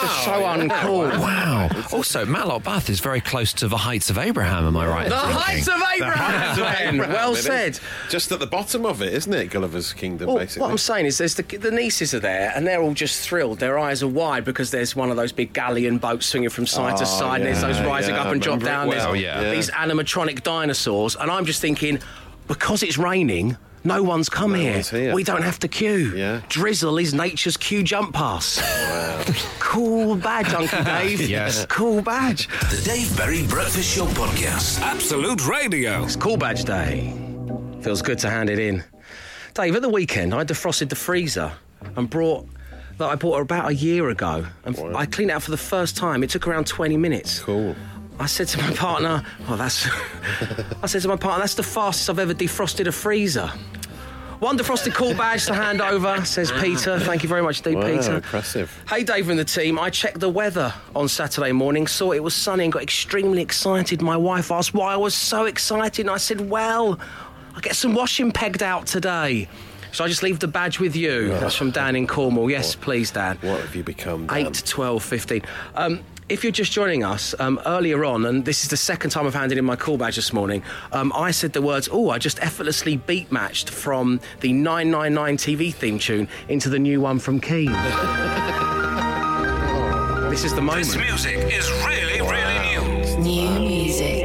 It's 0.03 0.25
so 0.25 0.33
uncool. 0.43 1.11
Wow. 1.21 1.69
Also, 1.93 2.25
Matlock 2.27 2.65
Bath 2.65 2.91
is 2.91 2.99
very 3.01 3.21
close 3.21 3.53
to 3.55 3.69
the 3.69 3.77
Heights 3.77 4.11
of 4.11 4.19
Abraham, 4.19 4.67
am 4.67 4.77
I 4.77 4.87
right? 4.87 5.05
in 5.05 5.11
The 5.11 5.17
thinking? 5.19 5.37
heights 5.41 5.69
of 5.69 5.83
Abraham, 5.95 6.57
Glenn. 6.57 6.99
Well 7.13 7.33
It 7.33 7.39
is. 7.39 7.45
said. 7.45 7.79
Just 8.11 8.33
at 8.33 8.41
the 8.41 8.47
bottom 8.47 8.85
of 8.85 9.01
it, 9.03 9.13
isn't 9.13 9.33
it? 9.33 9.51
Gulliver's 9.51 9.93
Kingdom, 9.93 10.29
Well, 10.29 10.39
basically. 10.39 10.63
what 10.63 10.71
I'm 10.73 10.79
saying 10.79 11.07
is, 11.07 11.19
there's 11.19 11.35
the, 11.37 11.43
the 11.43 11.71
nieces 11.71 12.15
are 12.15 12.21
there, 12.21 12.53
and 12.57 12.67
they're 12.67 12.83
all 12.83 12.95
just 12.95 13.21
thrilled. 13.21 13.59
Their 13.61 13.79
eyes 13.79 14.03
are 14.03 14.09
wide 14.09 14.45
because 14.45 14.71
there's 14.73 14.97
one 14.97 15.11
of 15.11 15.17
those 15.17 15.31
big 15.33 15.53
galleon 15.53 15.99
boats 15.99 16.27
swinging 16.27 16.51
from 16.51 16.67
side 16.67 16.97
to 16.97 17.03
oh, 17.05 17.07
side, 17.07 17.41
and 17.43 17.47
there's 17.47 17.61
those 17.61 17.79
Oh, 17.79 17.87
rising 17.87 18.15
yeah, 18.15 18.23
up 18.23 18.27
I 18.29 18.33
and 18.33 18.43
drop 18.43 18.59
remember 18.61 18.95
it 18.95 18.97
down. 18.99 19.05
well, 19.07 19.13
There's 19.13 19.23
yeah. 19.23 19.51
these 19.53 19.71
animatronic 19.71 20.43
dinosaurs, 20.43 21.15
and 21.17 21.31
I'm 21.31 21.45
just 21.45 21.61
thinking, 21.61 22.01
because 22.49 22.83
it's 22.83 22.99
raining. 22.99 23.57
No 23.85 24.03
one's 24.05 24.29
come 24.29 24.53
No 24.53 24.59
here. 24.59 24.73
one's 24.75 24.91
here. 24.91 25.13
We 25.15 25.25
don't 25.25 25.43
have 25.43 25.59
to 25.61 25.69
queue. 25.69 26.13
Yeah. 26.15 26.41
Drizzle 26.49 26.99
is 26.99 27.13
nature's 27.15 27.57
queue 27.57 27.83
jump 27.83 28.15
pass. 28.15 28.61
cool 29.59 30.15
badge, 30.17 30.53
Uncle 30.55 30.85
Dave. 30.85 31.21
Yes. 31.29 31.67
Cool 31.67 32.01
badge. 32.03 32.47
The 32.71 32.81
Dave 32.85 33.17
Berry 33.17 33.45
Breakfast 33.47 33.97
Show 33.97 34.07
podcast. 34.07 34.81
Absolute 34.83 35.47
Radio. 35.49 36.05
It's 36.05 36.15
Cool 36.17 36.37
Badge 36.37 36.65
Day. 36.65 37.13
Feels 37.81 38.03
good 38.03 38.19
to 38.21 38.31
hand 38.31 38.49
it 38.51 38.61
in. 38.61 38.85
Dave, 39.55 39.75
at 39.75 39.83
the 39.83 39.89
weekend, 39.89 40.33
I 40.33 40.45
defrosted 40.45 40.89
the 40.89 40.95
freezer 40.97 41.53
and 41.97 42.09
brought 42.09 42.47
that 42.99 43.07
I 43.09 43.17
bought 43.17 43.41
about 43.41 43.69
a 43.71 43.75
year 43.75 44.11
ago. 44.11 44.47
And 44.65 44.77
Wow. 44.77 44.93
I 44.95 45.07
cleaned 45.07 45.31
it 45.31 45.35
out 45.35 45.43
for 45.43 45.51
the 45.51 45.57
first 45.57 45.97
time. 45.97 46.23
It 46.23 46.31
took 46.31 46.47
around 46.47 46.67
20 46.69 46.97
minutes. 46.97 47.41
Cool. 47.41 47.75
I 48.19 48.27
said 48.27 48.49
to 48.49 48.59
my 48.63 48.73
partner, 48.75 49.25
"Oh, 49.49 49.57
that's." 49.57 49.89
I 50.83 50.87
said 50.87 51.03
to 51.03 51.09
my 51.09 51.17
partner, 51.17 51.41
"That's 51.41 51.55
the 51.55 51.63
fastest 51.63 52.09
I've 52.11 52.19
ever 52.19 52.35
defrosted 52.35 52.87
a 52.87 52.93
freezer." 52.93 53.51
One 54.39 54.59
defrosted 54.59 54.93
cool 54.95 55.15
badge 55.15 55.47
to 55.47 55.55
hand 55.55 55.81
over, 55.81 56.25
says 56.25 56.51
Peter. 56.51 56.99
Thank 56.99 57.23
you 57.23 57.29
very 57.29 57.43
much, 57.43 57.65
indeed, 57.65 57.77
Wow, 57.79 57.97
Peter. 58.01 58.15
impressive. 58.17 58.83
Hey, 58.89 59.05
Dave 59.05 59.29
and 59.29 59.39
the 59.39 59.45
team. 59.45 59.79
I 59.79 59.89
checked 59.89 60.19
the 60.19 60.29
weather 60.29 60.75
on 60.97 61.07
Saturday 61.07 61.53
morning, 61.53 61.87
saw 61.87 62.11
it 62.11 62.23
was 62.25 62.35
sunny, 62.35 62.65
and 62.65 62.73
got 62.73 62.83
extremely 62.83 63.41
excited. 63.41 64.03
My 64.03 64.17
wife 64.17 64.51
asked 64.51 64.75
why 64.75 64.95
I 64.95 64.97
was 64.97 65.15
so 65.15 65.45
excited, 65.45 66.07
and 66.07 66.11
I 66.11 66.17
said, 66.17 66.51
"Well, 66.51 66.99
I 67.57 67.61
get 67.61 67.77
some 67.77 67.95
washing 67.95 68.33
pegged 68.33 68.63
out 68.65 68.87
today." 68.87 69.49
So 69.93 70.05
I 70.05 70.09
just 70.09 70.23
leave 70.23 70.39
the 70.41 70.49
badge 70.49 70.81
with 70.81 70.97
you. 70.97 71.29
That's 71.29 71.55
from 71.55 71.71
Dan 71.71 71.95
in 71.97 72.07
Cornwall. 72.07 72.51
Yes, 72.51 72.75
please, 72.75 73.11
Dan. 73.11 73.37
What 73.43 73.61
have 73.61 73.77
you 73.77 73.83
become? 73.85 74.27
Dan? 74.27 74.47
8, 74.47 74.63
12, 74.67 75.03
15. 75.05 75.43
Um, 75.75 76.01
if 76.29 76.43
you're 76.43 76.53
just 76.53 76.73
joining 76.73 77.05
us, 77.05 77.35
um, 77.39 77.61
earlier 77.67 78.05
on, 78.05 78.27
and 78.27 78.45
this 78.45 78.63
is 78.63 78.69
the 78.69 78.77
second 78.77 79.11
time 79.11 79.27
I've 79.27 79.35
handed 79.35 79.59
in 79.59 79.65
my 79.65 79.77
call 79.77 79.97
badge 79.97 80.17
this 80.17 80.33
morning, 80.33 80.63
um, 80.93 81.13
I 81.15 81.31
said 81.31 81.53
the 81.53 81.63
words, 81.63 81.89
oh, 81.91 82.11
I 82.11 82.19
just 82.19 82.41
effortlessly 82.41 82.97
beat 82.97 83.31
matched 83.33 83.71
from 83.71 84.21
the 84.41 84.53
999 84.53 85.37
TV 85.37 85.75
theme 85.75 85.99
tune 85.99 86.29
into 86.49 86.69
the 86.69 86.79
new 86.79 87.01
one 87.01 87.19
from 87.19 87.41
Keane. 87.41 87.73
this 90.31 90.45
is 90.45 90.55
the 90.55 90.63
moment. 90.63 90.87
This 90.87 90.97
music 90.97 91.37
is 91.53 91.71
really, 91.87 92.21
really 92.21 92.59
new. 92.69 92.83
New 93.23 93.61
music. 93.61 94.22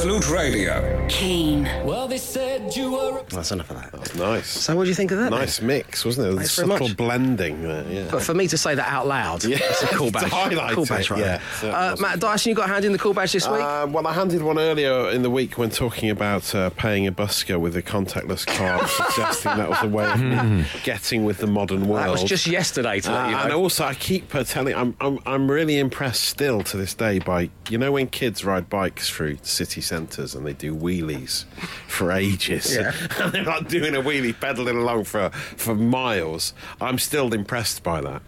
On 0.00 0.04
Absolute 0.08 0.30
Radio. 0.30 1.06
Keane. 1.08 1.64
Well, 1.84 2.06
they 2.06 2.18
said 2.18 2.76
you 2.76 2.92
were. 2.92 3.20
That's 3.30 3.50
enough 3.50 3.68
of 3.70 3.76
that. 3.82 3.90
That's 3.90 4.14
nice. 4.14 4.46
So, 4.46 4.76
what 4.76 4.84
do 4.84 4.90
you 4.90 4.94
think 4.94 5.10
of 5.10 5.18
that? 5.18 5.30
then? 5.30 5.40
Nice 5.40 5.60
mix, 5.60 6.04
wasn't 6.04 6.28
it? 6.28 6.30
The 6.30 6.36
Thanks 6.36 6.54
very 6.56 6.68
subtle 6.68 6.86
much. 6.88 6.96
blending 6.96 7.62
there, 7.62 7.84
yeah. 7.90 8.08
But 8.08 8.22
for 8.22 8.32
me 8.32 8.46
to 8.46 8.56
say 8.56 8.76
that 8.76 8.86
out 8.88 9.08
loud, 9.08 9.42
Yeah. 9.44 9.58
that's 9.58 9.82
a 9.82 9.86
cool 9.88 10.06
To 10.12 10.12
badge. 10.12 10.30
highlight 10.30 10.74
cool 10.74 10.84
it, 10.84 10.88
badge, 10.88 11.10
right? 11.10 11.18
yeah, 11.18 11.40
there. 11.60 11.74
Uh, 11.74 11.90
was. 11.92 12.00
Matt 12.00 12.20
Dyson, 12.20 12.50
you 12.50 12.54
got 12.54 12.68
handed 12.68 12.86
in 12.86 12.92
the 12.92 12.98
cool 12.98 13.12
badge 13.12 13.32
this 13.32 13.48
week? 13.48 13.60
Uh, 13.60 13.88
well, 13.90 14.06
I 14.06 14.12
handed 14.12 14.40
one 14.40 14.56
earlier 14.60 15.10
in 15.10 15.22
the 15.22 15.30
week 15.30 15.58
when 15.58 15.68
talking 15.70 16.10
about 16.10 16.54
uh, 16.54 16.70
paying 16.70 17.08
a 17.08 17.12
busker 17.12 17.58
with 17.58 17.76
a 17.76 17.82
contactless 17.82 18.46
card, 18.46 18.88
suggesting 19.10 19.56
that 19.56 19.68
was 19.68 19.82
a 19.82 19.88
way 19.88 20.04
of 20.08 20.20
me 20.22 20.64
getting 20.84 21.24
with 21.24 21.38
the 21.38 21.48
modern 21.48 21.88
world. 21.88 22.04
that 22.04 22.12
was 22.12 22.22
just 22.22 22.46
yesterday 22.46 23.00
to 23.00 23.10
Uh, 23.10 23.14
let 23.14 23.30
you 23.30 23.36
know. 23.36 23.42
and 23.42 23.52
also, 23.52 23.84
I 23.84 23.94
keep 23.94 24.32
uh, 24.32 24.44
telling, 24.44 24.76
I'm, 24.76 24.96
I'm, 25.00 25.18
I'm 25.26 25.50
really 25.50 25.76
impressed 25.80 26.22
still 26.22 26.62
to 26.62 26.76
this 26.76 26.94
day 26.94 27.18
by, 27.18 27.50
you 27.68 27.78
know, 27.78 27.90
when 27.92 28.06
kids 28.06 28.44
ride 28.44 28.70
bikes 28.70 29.10
through 29.10 29.38
city 29.42 29.80
centres 29.88 30.34
and 30.34 30.46
they 30.46 30.52
do 30.52 30.74
wheelies 30.74 31.44
for 31.88 32.12
ages. 32.12 32.74
Yeah. 32.74 32.92
and 33.20 33.32
they're 33.32 33.42
not 33.42 33.68
doing 33.68 33.94
a 33.94 34.00
wheelie, 34.02 34.38
pedaling 34.38 34.76
along 34.76 35.04
for, 35.04 35.30
for 35.30 35.74
miles. 35.74 36.52
I'm 36.80 36.98
still 36.98 37.32
impressed 37.34 37.82
by 37.82 38.00
that. 38.02 38.22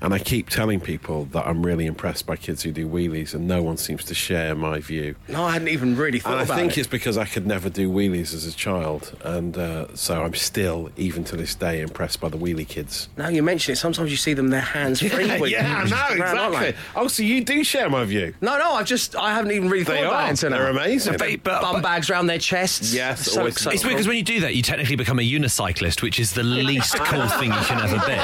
And 0.00 0.12
I 0.14 0.18
keep 0.18 0.48
telling 0.50 0.80
people 0.80 1.26
that 1.26 1.46
I'm 1.46 1.64
really 1.64 1.86
impressed 1.86 2.26
by 2.26 2.36
kids 2.36 2.62
who 2.62 2.72
do 2.72 2.88
wheelies, 2.88 3.34
and 3.34 3.46
no 3.48 3.62
one 3.62 3.76
seems 3.76 4.04
to 4.04 4.14
share 4.14 4.54
my 4.54 4.80
view. 4.80 5.14
No, 5.28 5.44
I 5.44 5.52
hadn't 5.52 5.68
even 5.68 5.96
really 5.96 6.18
thought 6.18 6.34
And 6.34 6.42
about 6.42 6.54
it. 6.54 6.56
I 6.56 6.60
think 6.62 6.76
it. 6.76 6.80
it's 6.80 6.88
because 6.88 7.16
I 7.18 7.24
could 7.24 7.46
never 7.46 7.68
do 7.70 7.90
wheelies 7.90 8.34
as 8.34 8.46
a 8.46 8.52
child, 8.52 9.16
and 9.24 9.56
uh, 9.56 9.94
so 9.94 10.22
I'm 10.22 10.34
still, 10.34 10.90
even 10.96 11.24
to 11.24 11.36
this 11.36 11.54
day, 11.54 11.80
impressed 11.80 12.20
by 12.20 12.28
the 12.28 12.38
wheelie 12.38 12.66
kids. 12.68 13.08
Now 13.16 13.28
you 13.28 13.42
mention 13.42 13.72
it, 13.72 13.76
sometimes 13.76 14.10
you 14.10 14.16
see 14.16 14.34
them 14.34 14.48
their 14.48 14.60
hands 14.60 15.00
free. 15.00 15.22
Yeah, 15.32 15.38
with- 15.40 15.50
yeah, 15.50 15.76
I 15.76 15.88
know 15.88 16.24
exactly. 16.24 16.70
they? 16.72 16.76
Oh, 16.96 17.06
so 17.08 17.22
you 17.22 17.44
do 17.44 17.62
share 17.64 17.88
my 17.88 18.04
view? 18.04 18.34
No, 18.40 18.58
no, 18.58 18.72
I've 18.72 18.86
just 18.86 19.16
I 19.16 19.32
haven't 19.34 19.52
even 19.52 19.68
really 19.70 19.84
thought 19.84 19.92
They 19.94 20.00
about 20.02 20.12
are. 20.14 20.26
it 20.26 20.30
until 20.30 20.50
They're 20.50 20.72
now. 20.72 20.80
amazing. 20.80 21.16
Big 21.18 21.42
But- 21.42 21.62
bum 21.62 21.74
but- 21.76 21.82
bags 21.82 22.10
round 22.10 22.28
their 22.28 22.38
chests. 22.38 22.92
Yes, 22.94 23.30
so, 23.30 23.40
always- 23.40 23.60
so 23.60 23.70
It's 23.70 23.84
weird 23.84 23.94
because 23.94 24.08
when 24.08 24.16
you 24.16 24.22
do 24.22 24.40
that, 24.40 24.54
you 24.54 24.62
technically 24.62 24.96
become 24.96 25.18
a 25.18 25.22
unicyclist, 25.22 26.02
which 26.02 26.18
is 26.20 26.32
the 26.32 26.42
least 26.42 26.96
cool 26.96 27.26
thing 27.28 27.52
you 27.52 27.60
can 27.60 27.80
ever 27.80 27.98
be. 28.06 28.12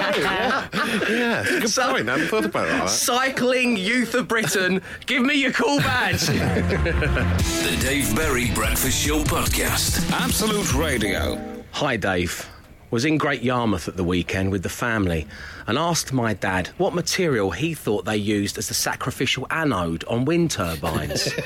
Yeah, 0.00 0.68
it's 0.72 1.50
a 1.50 1.60
good 1.60 1.68
So- 1.70 1.90
point. 1.92 2.08
I 2.08 2.12
hadn't 2.12 2.28
thought 2.28 2.44
about 2.44 2.68
that. 2.68 2.90
Cycling 2.90 3.76
Youth 3.76 4.14
of 4.14 4.28
Britain, 4.28 4.82
give 5.06 5.22
me 5.22 5.34
your 5.34 5.52
cool 5.52 5.78
badge. 5.78 6.20
The 6.30 7.76
Dave 7.80 8.14
Berry 8.14 8.50
Breakfast 8.54 8.98
Show 9.06 9.22
Podcast. 9.24 10.10
Absolute 10.12 10.74
Radio. 10.74 11.62
Hi, 11.72 11.96
Dave. 11.96 12.48
Was 12.90 13.04
in 13.04 13.18
Great 13.18 13.42
Yarmouth 13.42 13.86
at 13.86 13.96
the 13.96 14.02
weekend 14.04 14.50
with 14.50 14.62
the 14.64 14.68
family 14.68 15.26
and 15.68 15.78
asked 15.78 16.12
my 16.12 16.34
dad 16.34 16.68
what 16.76 16.92
material 16.94 17.52
he 17.52 17.72
thought 17.74 18.04
they 18.04 18.16
used 18.16 18.58
as 18.58 18.66
the 18.68 18.74
sacrificial 18.74 19.46
anode 19.50 20.02
on 20.04 20.24
wind 20.24 20.50
turbines. 20.50 21.28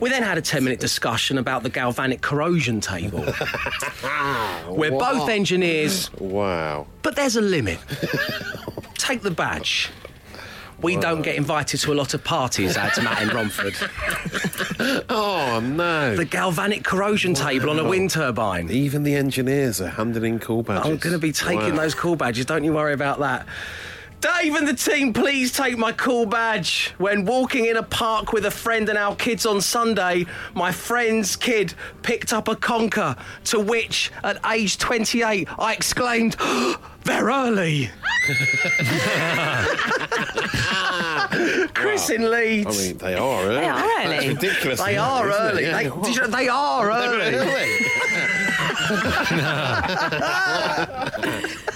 we 0.00 0.08
then 0.10 0.22
had 0.22 0.38
a 0.38 0.42
10 0.42 0.64
minute 0.64 0.80
discussion 0.80 1.38
about 1.38 1.62
the 1.62 1.70
galvanic 1.70 2.20
corrosion 2.20 2.80
table. 2.80 3.20
We're 4.68 4.90
both 4.90 5.28
engineers, 5.28 6.10
Wow. 6.18 6.86
but 7.02 7.16
there's 7.16 7.36
a 7.36 7.40
limit. 7.40 7.78
Take 8.94 9.22
the 9.22 9.30
badge. 9.30 9.90
We 10.80 10.94
don't 10.96 11.22
get 11.22 11.34
invited 11.34 11.80
to 11.80 11.92
a 11.92 11.94
lot 11.96 12.14
of 12.14 12.22
parties, 12.22 12.76
adds 12.76 13.02
Matt 13.02 13.22
in 13.22 13.28
Romford. 13.30 13.74
Oh 15.10 15.58
no. 15.60 16.14
The 16.14 16.24
galvanic 16.24 16.84
corrosion 16.84 17.34
table 17.34 17.70
on 17.70 17.78
a 17.80 17.88
wind 17.88 18.10
turbine. 18.10 18.70
Even 18.70 19.02
the 19.02 19.16
engineers 19.16 19.80
are 19.80 19.88
handing 19.88 20.24
in 20.24 20.38
cool 20.38 20.62
badges. 20.62 20.86
I'm 20.86 20.96
going 20.98 21.14
to 21.14 21.18
be 21.18 21.32
taking 21.32 21.70
Wow. 21.74 21.82
those 21.82 21.94
cool 21.96 22.14
badges. 22.14 22.46
Don't 22.46 22.62
you 22.62 22.72
worry 22.72 22.92
about 22.92 23.18
that. 23.18 23.46
Dave 24.20 24.56
and 24.56 24.66
the 24.66 24.74
team, 24.74 25.12
please 25.12 25.52
take 25.52 25.78
my 25.78 25.92
cool 25.92 26.26
badge. 26.26 26.92
When 26.98 27.24
walking 27.24 27.66
in 27.66 27.76
a 27.76 27.84
park 27.84 28.32
with 28.32 28.46
a 28.46 28.50
friend 28.50 28.88
and 28.88 28.98
our 28.98 29.14
kids 29.14 29.46
on 29.46 29.60
Sunday, 29.60 30.26
my 30.54 30.72
friend's 30.72 31.36
kid 31.36 31.74
picked 32.02 32.32
up 32.32 32.48
a 32.48 32.56
conker, 32.56 33.16
to 33.44 33.60
which, 33.60 34.10
at 34.24 34.44
age 34.50 34.76
28, 34.78 35.46
I 35.58 35.72
exclaimed, 35.72 36.34
They're 37.04 37.26
early. 37.26 37.90
Chris 41.74 42.10
in 42.10 42.28
Leeds. 42.30 42.66
I 42.66 42.70
mean, 42.88 42.98
they 42.98 43.14
are 43.14 43.42
early. 43.44 43.54
They 43.54 43.66
are 43.66 43.78
early. 43.78 44.08
That's 44.08 44.26
ridiculous. 44.26 44.80
they 44.80 44.96
are 44.98 45.28
isn't 45.30 45.40
it? 45.40 45.44
early. 45.52 45.62
Yeah. 45.62 45.76
They, 45.76 45.84
did 46.02 46.16
you 46.16 46.20
know, 46.22 46.26
they 46.26 46.48
are 46.48 46.90
early. 46.90 47.30
They're 47.30 47.68
early. 51.30 51.54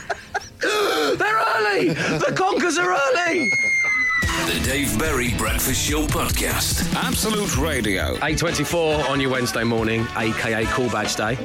They're 1.16 1.38
early. 1.56 1.88
The 1.90 2.32
conkers 2.36 2.78
are 2.78 2.90
early. 2.92 3.50
The 3.50 4.60
Dave 4.64 4.98
Berry 4.98 5.34
Breakfast 5.36 5.88
Show 5.88 6.06
Podcast. 6.06 6.92
Absolute 6.94 7.56
Radio. 7.58 8.16
8.24 8.16 9.08
on 9.10 9.20
your 9.20 9.30
Wednesday 9.30 9.64
morning, 9.64 10.06
aka 10.16 10.64
Cool 10.66 10.88
Badge 10.88 11.16
Day. 11.16 11.38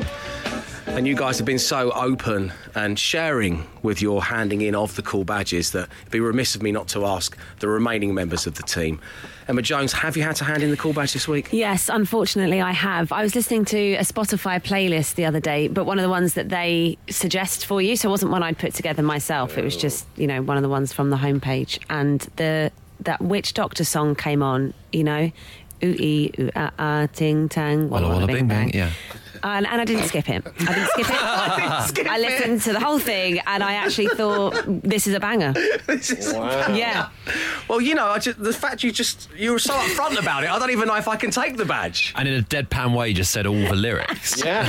And 0.88 1.06
you 1.06 1.16
guys 1.16 1.38
have 1.38 1.46
been 1.46 1.60
so 1.60 1.92
open 1.92 2.52
and 2.74 2.98
sharing 2.98 3.68
with 3.84 4.02
your 4.02 4.24
handing 4.24 4.62
in 4.62 4.74
of 4.74 4.96
the 4.96 5.04
cool 5.04 5.24
badges 5.24 5.72
that 5.72 5.90
it'd 6.02 6.12
be 6.12 6.20
remiss 6.20 6.56
of 6.56 6.64
me 6.64 6.72
not 6.72 6.88
to 6.90 7.06
ask 7.06 7.38
the 7.60 7.68
remaining 7.68 8.16
members 8.16 8.48
of 8.48 8.56
the 8.56 8.64
team. 8.64 9.00
Emma 9.48 9.62
Jones, 9.62 9.94
have 9.94 10.18
you 10.18 10.24
had 10.24 10.36
to 10.38 10.44
hand 10.44 10.64
in 10.64 10.72
the 10.72 10.78
cool 10.78 10.94
badge 10.94 11.14
this 11.14 11.28
week? 11.28 11.50
Yes, 11.52 11.88
unfortunately, 11.88 12.62
I 12.62 12.72
have. 12.72 13.12
I 13.12 13.22
was 13.22 13.36
listening 13.36 13.64
to 13.66 13.94
a 13.94 14.02
Spotify 14.02 14.62
playlist 14.62 15.16
the 15.16 15.26
other 15.26 15.40
day, 15.40 15.68
but 15.68 15.86
one 15.86 16.00
of 16.00 16.04
the 16.04 16.10
ones 16.10 16.34
that 16.34 16.50
they 16.50 16.98
suggest 17.10 17.66
for 17.66 17.80
you, 17.80 17.96
so 17.96 18.10
it 18.10 18.12
wasn't 18.12 18.32
one 18.32 18.42
I'd 18.42 18.58
put 18.58 18.74
together 18.74 19.04
myself. 19.04 19.58
It 19.58 19.64
was 19.64 19.78
just, 19.78 20.08
you 20.16 20.26
know, 20.26 20.42
one 20.42 20.58
of 20.58 20.64
the 20.64 20.70
ones 20.70 20.94
from 20.94 21.12
the 21.12 21.18
homepage, 21.18 21.80
and 21.90 22.22
the 22.38 22.72
that 23.02 23.22
Witch 23.22 23.54
Doctor 23.54 23.84
song 23.84 24.16
came 24.16 24.42
on. 24.42 24.74
You 24.92 25.04
know, 25.04 25.32
ooh 25.84 25.96
ee 26.00 26.32
ooh 26.40 26.50
ah 26.56 26.72
ah 26.80 27.08
ting 27.14 27.48
tang 27.50 27.90
Walla 27.90 28.10
walla 28.10 28.26
bing 28.28 28.48
bang, 28.48 28.72
yeah. 28.74 28.90
And, 29.44 29.66
and 29.68 29.82
I 29.82 29.86
didn't 29.86 30.08
skip 30.08 30.30
it. 30.30 30.44
I 30.60 30.74
didn't 30.74 30.90
skip 30.90 31.10
it. 31.10 32.08
I 32.10 32.18
listened 32.20 32.62
to 32.64 32.74
the 32.74 32.80
whole 32.80 33.00
thing, 33.00 33.40
and 33.46 33.64
I 33.64 33.74
actually 33.74 34.08
thought 34.08 34.64
this 34.68 35.08
is 35.08 35.14
a 35.14 35.20
banger. 35.20 35.54
This 35.88 36.12
is- 36.12 36.34
Yeah. 36.34 37.10
Well, 37.70 37.82
you 37.82 37.96
know, 37.96 38.08
I 38.08 38.20
just, 38.20 38.40
the 38.42 38.54
fact 38.54 38.84
you 38.84 38.92
just 38.92 39.30
you 39.36 39.52
were 39.52 39.60
so 39.60 39.74
upfront 39.74 40.20
about 40.20 40.44
it, 40.44 40.50
I 40.50 40.60
don't 40.60 40.72
even 40.72 40.88
know 40.88 40.96
if 40.96 41.08
I 41.08 41.16
can 41.18 41.32
take 41.32 41.58
the 41.58 41.66
badge. 41.66 42.14
And 42.16 42.28
in 42.28 42.36
a 42.36 42.42
deadpan 42.44 42.96
way, 42.96 43.14
just 43.14 43.32
said 43.32 43.46
all 43.48 43.56
the 43.56 43.76
lyrics. 43.76 44.42
Yeah. 44.48 44.64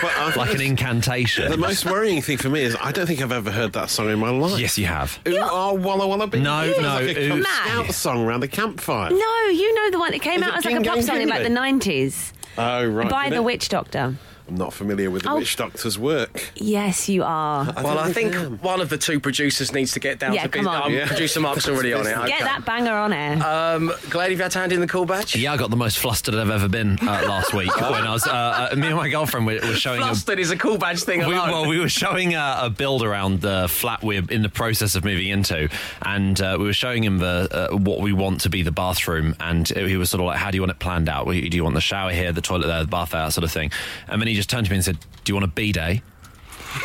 But 0.00 0.12
I 0.16 0.34
Like 0.36 0.54
an 0.54 0.60
incantation. 0.62 1.50
the 1.50 1.56
most 1.58 1.84
worrying 1.84 2.22
thing 2.22 2.38
for 2.38 2.48
me 2.48 2.62
is 2.62 2.76
I 2.80 2.92
don't 2.92 3.06
think 3.06 3.20
I've 3.20 3.32
ever 3.32 3.50
heard 3.50 3.72
that 3.74 3.90
song 3.90 4.08
in 4.10 4.18
my 4.18 4.30
life. 4.30 4.58
Yes, 4.58 4.78
you 4.78 4.86
have. 4.86 5.18
Ooh, 5.28 5.36
oh, 5.40 5.74
Walla 5.74 6.06
Walla 6.06 6.26
Bing. 6.26 6.42
No, 6.42 6.62
It's 6.62 6.78
no, 6.80 6.94
Like 7.00 7.16
a 7.16 7.34
Matt. 7.36 7.44
Scout 7.66 7.92
song 7.94 8.24
around 8.24 8.40
the 8.40 8.48
campfire. 8.48 9.10
No, 9.10 9.44
you 9.50 9.74
know 9.74 9.90
the 9.90 9.98
one 9.98 10.12
that 10.12 10.20
came 10.22 10.42
Is 10.42 10.48
out 10.48 10.56
as 10.58 10.64
like 10.64 10.76
a 10.76 10.82
pop 10.82 11.00
song 11.02 11.20
in 11.20 11.28
like 11.28 11.42
the 11.42 11.48
90s 11.50 12.32
Oh, 12.60 12.86
right. 12.86 13.08
by 13.10 13.30
the 13.30 13.36
it? 13.36 13.44
Witch 13.44 13.68
Doctor. 13.68 14.14
I'm 14.50 14.56
not 14.56 14.72
familiar 14.72 15.10
with 15.12 15.22
the 15.22 15.30
Oh. 15.30 15.36
Witch 15.36 15.54
Doctor's 15.54 15.96
work. 15.96 16.50
Yes, 16.56 17.08
you 17.08 17.22
are. 17.22 17.72
Well, 17.84 17.98
I 18.00 18.12
think 18.12 18.34
am. 18.34 18.58
one 18.58 18.80
of 18.80 18.88
the 18.88 18.98
two 18.98 19.20
producers 19.20 19.72
needs 19.72 19.92
to 19.92 20.00
get 20.00 20.18
down 20.18 20.34
Yeah, 20.34 20.42
to 20.42 20.48
come 20.48 20.66
on. 20.66 20.82
Um, 20.82 20.92
Yeah. 20.92 21.06
Producer 21.06 21.38
Mark's 21.38 21.68
already 21.68 21.92
on 21.92 22.04
it. 22.04 22.16
Okay. 22.18 22.26
Get 22.28 22.40
that 22.40 22.64
banger 22.64 22.92
on 22.92 23.12
air. 23.12 23.40
Um, 23.46 23.92
glad 24.10 24.32
you've 24.32 24.40
had 24.40 24.50
to 24.52 24.58
hand 24.58 24.72
in 24.72 24.80
the 24.80 24.88
cool 24.88 25.04
badge. 25.06 25.36
Yeah, 25.36 25.52
I 25.52 25.56
got 25.56 25.70
the 25.70 25.76
most 25.76 25.98
flustered 26.00 26.34
I've 26.34 26.50
ever 26.50 26.68
been 26.68 26.98
uh, 27.00 27.04
last 27.28 27.54
week 27.54 27.74
when 27.80 28.04
I 28.04 28.10
was. 28.12 28.26
Uh, 28.26 28.70
uh, 28.72 28.76
me 28.76 28.88
and 28.88 28.96
my 28.96 29.08
girlfriend 29.08 29.46
were, 29.46 29.60
were 29.60 29.74
showing 29.74 30.00
a 30.02 30.06
Flustered 30.06 30.40
is 30.40 30.50
a 30.50 30.56
cool 30.56 30.78
badge 30.78 31.04
thing 31.04 31.20
We, 31.20 31.26
alone. 31.34 31.50
well, 31.50 31.68
we 31.68 31.78
were 31.78 31.88
showing 31.88 32.34
a, 32.34 32.58
a 32.62 32.70
build 32.70 33.04
around 33.04 33.40
the 33.40 33.68
flat 33.70 34.02
we're 34.02 34.24
in 34.30 34.42
the 34.42 34.48
process 34.48 34.96
of 34.96 35.04
moving 35.04 35.28
into, 35.28 35.68
and 36.02 36.40
uh, 36.40 36.56
we 36.58 36.64
were 36.64 36.72
showing 36.72 37.04
him 37.04 37.18
the 37.18 37.68
uh, 37.72 37.76
what 37.76 38.00
we 38.00 38.12
want 38.12 38.40
to 38.40 38.48
be 38.50 38.62
the 38.62 38.72
bathroom, 38.72 39.36
and 39.38 39.68
he 39.68 39.96
was 39.96 40.10
sort 40.10 40.20
of 40.20 40.26
like, 40.26 40.38
"How 40.38 40.50
do 40.50 40.56
you 40.56 40.62
want 40.62 40.72
it 40.72 40.80
planned 40.80 41.08
out? 41.08 41.26
Do 41.26 41.32
you 41.36 41.62
want 41.62 41.76
the 41.76 41.80
shower 41.80 42.10
here, 42.10 42.32
the 42.32 42.40
toilet 42.40 42.66
there, 42.66 42.80
the 42.80 42.88
bath 42.90 43.10
there, 43.10 43.22
that 43.22 43.32
sort 43.32 43.44
of 43.44 43.52
thing?" 43.52 43.70
And 44.08 44.20
then 44.20 44.26
he 44.26 44.34
just 44.40 44.48
turned 44.50 44.64
to 44.66 44.70
me 44.72 44.76
and 44.76 44.84
said, 44.84 44.98
"Do 45.24 45.30
you 45.30 45.34
want 45.34 45.44
a 45.44 45.48
bidet?" 45.48 46.00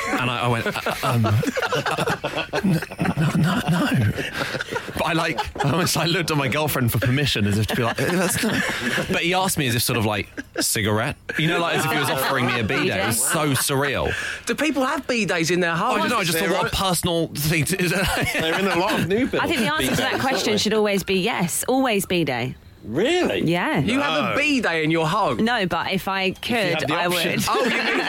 And 0.09 0.31
I, 0.31 0.41
I 0.41 0.47
went, 0.47 0.65
uh, 0.65 0.95
um, 1.03 1.25
uh, 1.25 2.61
no, 2.63 2.79
no, 3.37 3.61
no. 3.69 4.11
But 4.97 5.03
I 5.05 5.13
like, 5.13 5.39
I 5.63 5.69
almost 5.71 5.95
like 5.95 6.09
looked 6.09 6.31
at 6.31 6.37
my 6.37 6.47
girlfriend 6.47 6.91
for 6.91 6.97
permission 6.99 7.45
as 7.45 7.57
if 7.59 7.67
to 7.67 7.75
be 7.75 7.83
like, 7.83 8.01
"Eh, 8.01 8.11
that's 8.15 8.43
not. 8.43 8.63
But 9.11 9.21
he 9.21 9.33
asked 9.33 9.57
me 9.59 9.67
as 9.67 9.75
if 9.75 9.83
sort 9.83 9.97
of 9.97 10.05
like 10.05 10.27
cigarette, 10.59 11.17
you 11.37 11.47
know, 11.47 11.59
like 11.59 11.77
as 11.77 11.85
if 11.85 11.91
he 11.91 11.99
was 11.99 12.09
offering 12.09 12.47
me 12.47 12.59
a 12.59 12.63
bidet. 12.63 12.97
It 12.97 13.05
was 13.05 13.23
so 13.23 13.51
surreal. 13.51 14.11
Do 14.45 14.55
people 14.55 14.83
have 14.83 15.05
bidets 15.07 15.51
in 15.51 15.59
their 15.59 15.71
I 15.71 15.77
home? 15.77 15.99
don't 15.99 16.09
know. 16.09 16.17
I 16.17 16.23
just 16.23 16.37
thought 16.39 16.49
what 16.49 16.73
a 16.73 16.75
personal 16.75 17.27
thing 17.27 17.65
to. 17.65 17.77
They're 17.77 18.59
in 18.59 18.67
a 18.67 18.77
lot 18.77 18.99
of 18.99 19.07
new 19.07 19.27
builds. 19.27 19.45
I 19.45 19.47
think 19.47 19.59
the 19.61 19.73
answer 19.73 19.91
to 19.91 19.97
that 19.97 20.19
question 20.19 20.57
should 20.57 20.73
always 20.73 21.03
be 21.03 21.19
yes. 21.19 21.63
Always 21.67 22.05
bidet. 22.05 22.55
They? 22.85 23.01
Really? 23.01 23.41
Yeah. 23.43 23.79
You 23.79 23.99
have 23.99 24.33
a 24.33 24.37
bidet 24.37 24.83
in 24.83 24.91
your 24.91 25.07
home. 25.07 25.43
no, 25.43 25.65
but 25.65 25.91
if 25.91 26.07
I 26.07 26.31
could, 26.31 26.55
had 26.79 26.87
the 26.87 26.93
I 26.93 27.05
option. 27.07 27.31
would. 27.33 27.45
Oh, 27.49 27.63
you 27.63 27.69
mean 27.69 27.79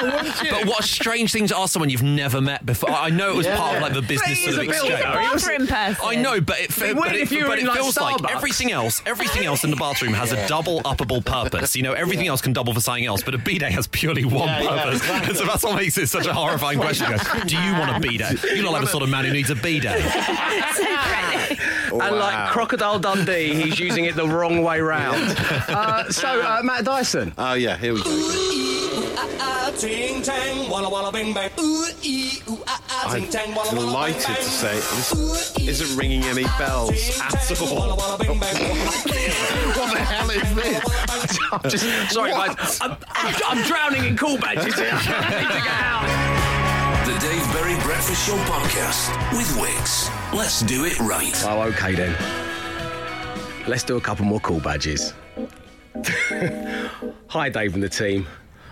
ah, 0.00 0.46
but 0.50 0.66
what 0.66 0.80
a 0.80 0.82
strange 0.84 1.32
thing 1.32 1.46
to 1.48 1.56
ask 1.58 1.72
someone 1.72 1.90
you've 1.90 2.02
never 2.04 2.40
met 2.40 2.64
before. 2.64 2.90
I 2.90 3.10
know 3.10 3.30
it 3.30 3.36
was 3.36 3.46
part 3.48 3.76
of 3.76 3.82
like 3.82 3.94
the 3.94 4.02
business 4.02 4.44
But 4.44 4.54
sort 4.54 4.54
of 4.54 4.60
he 4.62 4.66
a 4.66 4.70
exchange. 4.70 4.88
builder. 4.90 5.02
Bathroom 5.02 5.66
person. 5.66 6.04
I 6.04 6.14
know, 6.14 6.40
but 6.40 6.60
it, 6.60 6.70
It'd 6.78 6.96
but 6.96 7.14
it, 7.16 7.20
if 7.22 7.32
you 7.32 7.42
were 7.42 7.48
but 7.48 7.58
in, 7.58 7.64
it 7.64 7.68
like, 7.68 7.78
feels 7.78 7.96
like 7.98 8.16
Starbucks. 8.18 8.30
everything 8.36 8.70
else, 8.72 9.02
everything 9.06 9.44
else 9.44 9.64
in 9.64 9.70
the 9.70 9.76
bathroom 9.76 10.12
has 10.14 10.30
a 10.32 10.46
double 10.46 10.80
uppable 10.82 11.24
purpose. 11.24 11.74
You 11.74 11.82
know, 11.82 11.92
everything 11.94 12.28
else 12.28 12.40
can 12.40 12.52
double 12.52 12.72
for 12.74 12.80
something 12.80 13.06
else, 13.06 13.22
but 13.24 13.34
a 13.34 13.38
bidet 13.38 13.72
has 13.72 13.88
purely 13.88 14.24
one 14.24 14.46
Yeah, 14.46 14.62
yeah, 14.62 14.84
purpose. 14.84 15.00
exactly. 15.00 15.28
And 15.30 15.36
so 15.36 15.44
that's 15.46 15.64
what 15.64 15.74
makes 15.76 15.98
it 15.98 16.06
such 16.08 16.26
a 16.26 16.32
horrifying 16.34 16.78
question. 16.78 17.10
Goes, 17.10 17.22
Do 17.46 17.56
you 17.60 17.72
want 17.72 17.96
a 17.96 18.00
bidet? 18.00 18.40
You 18.44 18.62
look 18.62 18.72
like 18.72 18.82
the 18.82 18.88
sort 18.88 19.02
of 19.02 19.08
man 19.10 19.24
who 19.24 19.32
needs 19.32 19.50
a 19.50 19.56
bidet. 19.56 20.00
and 21.90 21.98
like 22.16 22.50
Crocodile 22.50 22.98
Dundee, 22.98 23.54
he's 23.70 23.87
using 23.88 24.04
it 24.04 24.14
the 24.14 24.28
wrong 24.28 24.62
way 24.62 24.80
round. 24.80 25.36
Uh, 25.68 26.10
so, 26.10 26.40
uh, 26.40 26.60
Matt 26.62 26.84
Dyson. 26.84 27.32
Oh, 27.36 27.54
yeah, 27.54 27.76
here 27.76 27.92
we 27.92 28.02
go. 28.02 28.10
I'm 33.10 33.74
delighted 33.74 34.36
to 34.36 34.42
say 34.42 34.74
this 34.74 35.56
isn't 35.58 35.98
ringing 35.98 36.24
any 36.24 36.44
bells 36.58 36.90
at 37.20 37.60
all. 37.60 37.96
what 37.96 38.18
the 38.28 40.04
hell 40.04 40.30
is 40.30 40.54
this? 40.54 41.38
I'm 41.52 41.62
just 41.70 42.12
sorry, 42.12 42.30
guys. 42.30 42.78
I'm, 42.80 42.96
I'm, 43.10 43.34
I'm 43.46 43.62
drowning 43.66 44.04
in 44.04 44.16
cool 44.16 44.38
badges 44.38 44.74
here. 44.74 44.90
I 44.92 44.96
need 45.40 45.48
to 45.48 45.62
get 45.62 45.80
out. 45.84 46.08
The 47.06 47.14
Dave 47.20 47.52
Berry 47.52 47.76
Breakfast 47.82 48.26
Show 48.26 48.36
Podcast 48.36 49.10
with 49.36 49.60
Wix. 49.60 50.10
Let's 50.32 50.60
do 50.62 50.84
it 50.86 50.98
right. 51.00 51.34
Oh, 51.44 51.62
okay 51.62 51.94
then. 51.94 52.47
Let's 53.68 53.84
do 53.84 53.96
a 53.98 54.00
couple 54.00 54.24
more 54.24 54.40
cool 54.40 54.60
badges. 54.60 55.12
Hi, 57.28 57.50
Dave 57.50 57.74
and 57.74 57.82
the 57.82 57.88
team. 57.90 58.26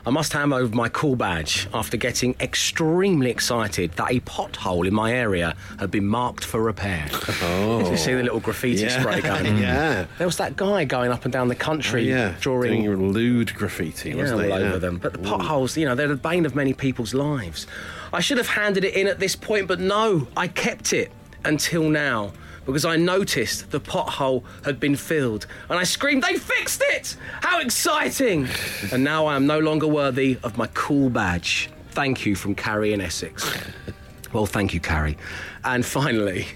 I 0.06 0.11
must 0.11 0.32
hand 0.32 0.54
over 0.54 0.74
my 0.74 0.88
cool 0.88 1.16
badge 1.16 1.68
after 1.74 1.96
getting 1.96 2.35
extremely 2.40 3.28
excited 3.28 3.90
that 3.92 4.11
a 4.11 4.20
pothole 4.20 4.87
in 4.87 4.94
my 4.94 5.12
area 5.12 5.54
had 5.80 5.90
been 5.90 6.07
marked 6.07 6.44
for 6.44 6.62
repair. 6.62 7.09
Oh. 7.42 7.90
you 7.90 7.97
see 7.97 8.14
the 8.14 8.22
little 8.22 8.38
graffiti 8.40 8.82
Yeah. 8.84 9.01
spray 9.01 9.20
going? 9.20 9.59
Yeah. 9.62 10.07
There 10.16 10.26
was 10.26 10.36
that 10.38 10.57
guy 10.57 10.84
going 10.84 11.11
up 11.11 11.24
and 11.24 11.32
down 11.32 11.49
the 11.49 11.57
country 11.57 12.11
oh, 12.12 12.16
yeah, 12.16 12.34
drawing 12.40 12.84
doing 12.84 13.12
lewd 13.12 13.53
graffiti, 13.55 14.11
yeah, 14.11 14.16
wasn't 14.16 14.44
all 14.44 14.53
over 14.53 14.64
Yeah. 14.74 14.78
them. 14.78 14.99
But 14.99 15.12
the 15.12 15.18
potholes, 15.18 15.76
you 15.76 15.84
know, 15.84 15.94
they're 15.97 16.09
the 16.09 16.14
bane 16.16 16.47
of 16.47 16.55
many 16.55 16.72
people's 16.72 17.12
lives. 17.12 17.66
I 18.12 18.20
should 18.20 18.38
have 18.38 18.49
handed 18.49 18.84
it 18.84 18.94
in 18.94 19.09
at 19.09 19.18
this 19.18 19.34
point, 19.36 19.66
but 19.66 19.80
no, 19.80 20.28
I 20.36 20.47
kept 20.49 20.92
it 20.92 21.11
until 21.44 21.90
now 21.90 22.32
because 22.66 22.84
I 22.84 22.96
noticed 22.96 23.70
the 23.70 23.80
pothole 23.80 24.42
had 24.64 24.78
been 24.78 24.96
filled 24.96 25.46
and 25.70 25.78
I 25.78 25.84
screamed, 25.84 26.24
They 26.24 26.34
fixed 26.34 26.82
it! 26.84 27.16
How 27.40 27.60
exciting! 27.60 28.48
and 28.92 29.02
now 29.02 29.26
I 29.26 29.36
am 29.36 29.46
no 29.46 29.60
longer 29.60 29.86
worthy 29.86 30.38
of 30.42 30.58
my 30.58 30.66
cool 30.74 31.08
badge. 31.08 31.70
Thank 31.90 32.26
you 32.26 32.34
from 32.34 32.54
Carrie 32.54 32.92
in 32.92 33.00
Essex. 33.00 33.50
well, 34.32 34.46
thank 34.46 34.74
you, 34.74 34.80
Carrie. 34.80 35.16
And 35.64 35.86
finally, 35.86 36.46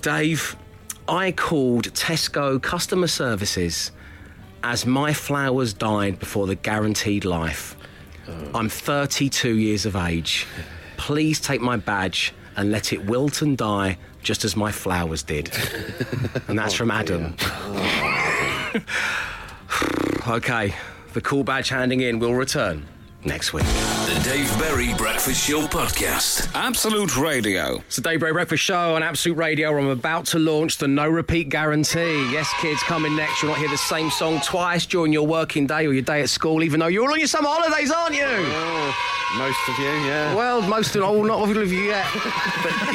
Dave, 0.00 0.56
I 1.06 1.30
called 1.30 1.92
Tesco 1.92 2.60
customer 2.60 3.06
services 3.06 3.92
as 4.64 4.86
my 4.86 5.12
flowers 5.12 5.72
died 5.72 6.18
before 6.18 6.46
the 6.46 6.54
guaranteed 6.54 7.24
life. 7.24 7.76
Oh. 8.28 8.50
I'm 8.54 8.68
32 8.68 9.56
years 9.56 9.86
of 9.86 9.96
age. 9.96 10.46
Please 10.96 11.40
take 11.40 11.60
my 11.60 11.76
badge 11.76 12.32
and 12.56 12.70
let 12.70 12.92
it 12.92 13.04
wilt 13.04 13.42
and 13.42 13.56
die 13.56 13.98
just 14.22 14.44
as 14.44 14.56
my 14.56 14.72
flowers 14.72 15.22
did. 15.22 15.50
and 16.48 16.58
that's 16.58 16.74
from 16.74 16.90
oh, 16.90 16.94
Adam. 16.94 17.34
okay, 20.28 20.74
the 21.12 21.20
cool 21.20 21.44
badge 21.44 21.68
handing 21.68 22.00
in 22.00 22.18
will 22.18 22.34
return 22.34 22.86
next 23.24 23.52
week. 23.52 23.66
The 24.22 24.28
Dave 24.28 24.58
Berry 24.58 24.94
Breakfast 24.94 25.48
Show 25.48 25.62
Podcast. 25.62 26.48
Absolute 26.54 27.16
Radio. 27.16 27.78
It's 27.78 27.96
the 27.96 28.02
Dave 28.02 28.20
Berry 28.20 28.32
Breakfast 28.32 28.62
Show 28.62 28.94
on 28.94 29.02
Absolute 29.02 29.36
Radio. 29.36 29.70
where 29.72 29.80
I'm 29.80 29.88
about 29.88 30.26
to 30.26 30.38
launch 30.38 30.78
the 30.78 30.86
no 30.86 31.08
repeat 31.08 31.48
guarantee. 31.48 32.30
Yes, 32.30 32.48
kids, 32.60 32.80
coming 32.84 33.16
next. 33.16 33.42
You'll 33.42 33.50
not 33.50 33.58
hear 33.58 33.68
the 33.68 33.76
same 33.76 34.10
song 34.10 34.40
twice 34.40 34.86
during 34.86 35.12
your 35.12 35.26
working 35.26 35.66
day 35.66 35.88
or 35.88 35.92
your 35.92 36.02
day 36.02 36.22
at 36.22 36.30
school, 36.30 36.62
even 36.62 36.78
though 36.78 36.86
you're 36.86 37.04
all 37.04 37.12
on 37.12 37.18
your 37.18 37.26
summer 37.26 37.48
holidays, 37.48 37.90
aren't 37.90 38.14
you? 38.14 38.22
Oh, 38.24 38.94
most 39.38 39.68
of 39.68 39.78
you, 39.80 40.08
yeah. 40.08 40.34
Well, 40.36 40.62
most 40.62 40.94
of 40.94 41.02
oh, 41.02 41.24
not 41.24 41.38
all 41.38 41.58
of 41.58 41.72
you 41.72 41.80
yet, 41.80 42.06
but 42.62 42.94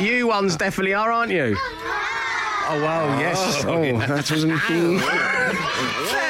you, 0.00 0.06
you, 0.06 0.16
you 0.16 0.26
ones 0.26 0.56
definitely 0.56 0.94
are, 0.94 1.12
aren't 1.12 1.32
you? 1.32 1.54
Oh 1.58 2.82
wow, 2.82 3.18
yes. 3.20 3.62
Oh, 3.66 3.74
oh 3.74 3.98
that 3.98 4.30
wasn't. 4.30 6.21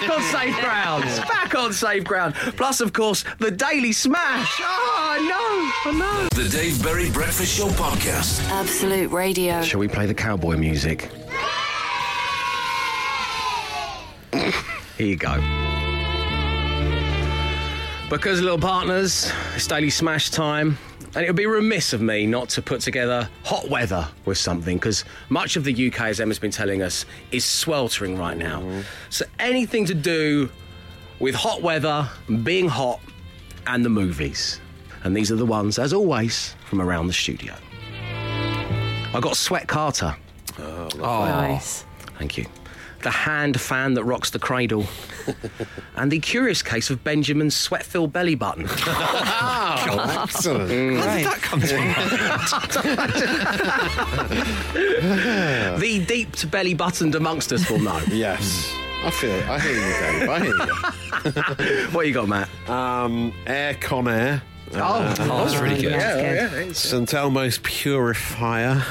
There, 0.00 0.08
back 0.08 0.18
on 0.18 0.22
safe 0.22 0.60
ground. 0.60 1.04
Back 1.28 1.54
on 1.54 1.72
safe 1.72 2.04
ground. 2.04 2.34
Plus, 2.34 2.80
of 2.80 2.92
course, 2.92 3.24
the 3.38 3.50
Daily 3.50 3.92
Smash. 3.92 4.60
Ah, 4.60 4.64
oh, 4.64 5.16
I 5.84 5.92
know, 5.94 5.98
I 6.06 6.22
know. 6.22 6.28
The 6.42 6.48
Dave 6.48 6.82
Berry 6.82 7.10
Breakfast 7.10 7.56
Show 7.56 7.68
Podcast. 7.68 8.48
Absolute 8.50 9.10
Radio. 9.10 9.62
Shall 9.62 9.80
we 9.80 9.88
play 9.88 10.06
the 10.06 10.14
cowboy 10.14 10.56
music? 10.56 11.10
Here 14.32 15.06
you 15.06 15.16
go. 15.16 15.36
Because, 18.10 18.40
little 18.40 18.58
partners, 18.58 19.30
it's 19.54 19.66
daily 19.66 19.90
smash 19.90 20.30
time, 20.30 20.78
and 21.14 21.24
it 21.24 21.28
would 21.28 21.36
be 21.36 21.46
remiss 21.46 21.92
of 21.92 22.00
me 22.00 22.26
not 22.26 22.48
to 22.50 22.62
put 22.62 22.80
together 22.80 23.28
hot 23.44 23.68
weather 23.68 24.06
with 24.24 24.38
something, 24.38 24.76
because 24.76 25.04
much 25.28 25.56
of 25.56 25.64
the 25.64 25.88
UK, 25.88 26.02
as 26.02 26.20
Emma's 26.20 26.38
been 26.38 26.50
telling 26.50 26.82
us, 26.82 27.04
is 27.32 27.44
sweltering 27.44 28.18
right 28.18 28.36
now. 28.36 28.60
Mm-hmm. 28.60 28.80
So, 29.10 29.24
anything 29.38 29.86
to 29.86 29.94
do 29.94 30.50
with 31.18 31.34
hot 31.34 31.62
weather, 31.62 32.08
being 32.42 32.68
hot, 32.68 33.00
and 33.66 33.84
the 33.84 33.90
movies. 33.90 34.60
And 35.04 35.16
these 35.16 35.30
are 35.30 35.36
the 35.36 35.46
ones, 35.46 35.78
as 35.78 35.92
always, 35.92 36.54
from 36.64 36.80
around 36.80 37.06
the 37.06 37.12
studio. 37.12 37.54
I 39.14 39.20
got 39.20 39.36
Sweat 39.36 39.68
Carter. 39.68 40.16
Oh, 40.58 40.88
oh 40.94 41.24
nice. 41.24 41.84
Thank 42.18 42.36
you. 42.36 42.46
The 43.02 43.10
hand 43.10 43.60
fan 43.60 43.94
that 43.94 44.04
rocks 44.04 44.30
the 44.30 44.38
cradle. 44.38 44.86
and 45.96 46.10
the 46.10 46.18
curious 46.18 46.62
case 46.62 46.90
of 46.90 47.04
Benjamin's 47.04 47.54
sweat 47.54 47.84
filled 47.84 48.12
belly 48.12 48.34
button. 48.34 48.68
Oh, 49.90 50.22
excellent. 50.24 50.98
How 51.00 51.16
did 51.16 51.26
that 51.26 51.40
come 51.40 51.60
to 51.60 51.66
the 55.78 56.04
deep 56.06 56.50
belly 56.50 56.74
buttoned 56.74 57.14
amongst 57.14 57.52
us 57.52 57.70
will 57.70 57.78
know. 57.78 58.00
Yes. 58.10 58.72
I 59.04 59.10
feel 59.10 59.30
it. 59.30 59.48
I 59.48 59.58
hear 59.60 59.72
you, 59.72 59.80
Dave. 59.80 60.28
I 60.28 61.60
hear 61.70 61.88
What 61.90 62.06
you 62.06 62.12
got, 62.14 62.28
Matt? 62.28 62.48
Um, 62.68 63.32
Air 63.46 63.74
Con 63.74 64.08
Air. 64.08 64.42
Oh, 64.74 65.14
that's 65.16 65.56
really 65.56 65.80
good. 65.80 65.92
Yeah, 65.92 65.98
That's 66.14 66.52
yeah, 66.56 66.64
yeah. 66.66 66.72
St 66.72 67.14
Elmo's 67.14 67.58
Purifier. 67.58 68.82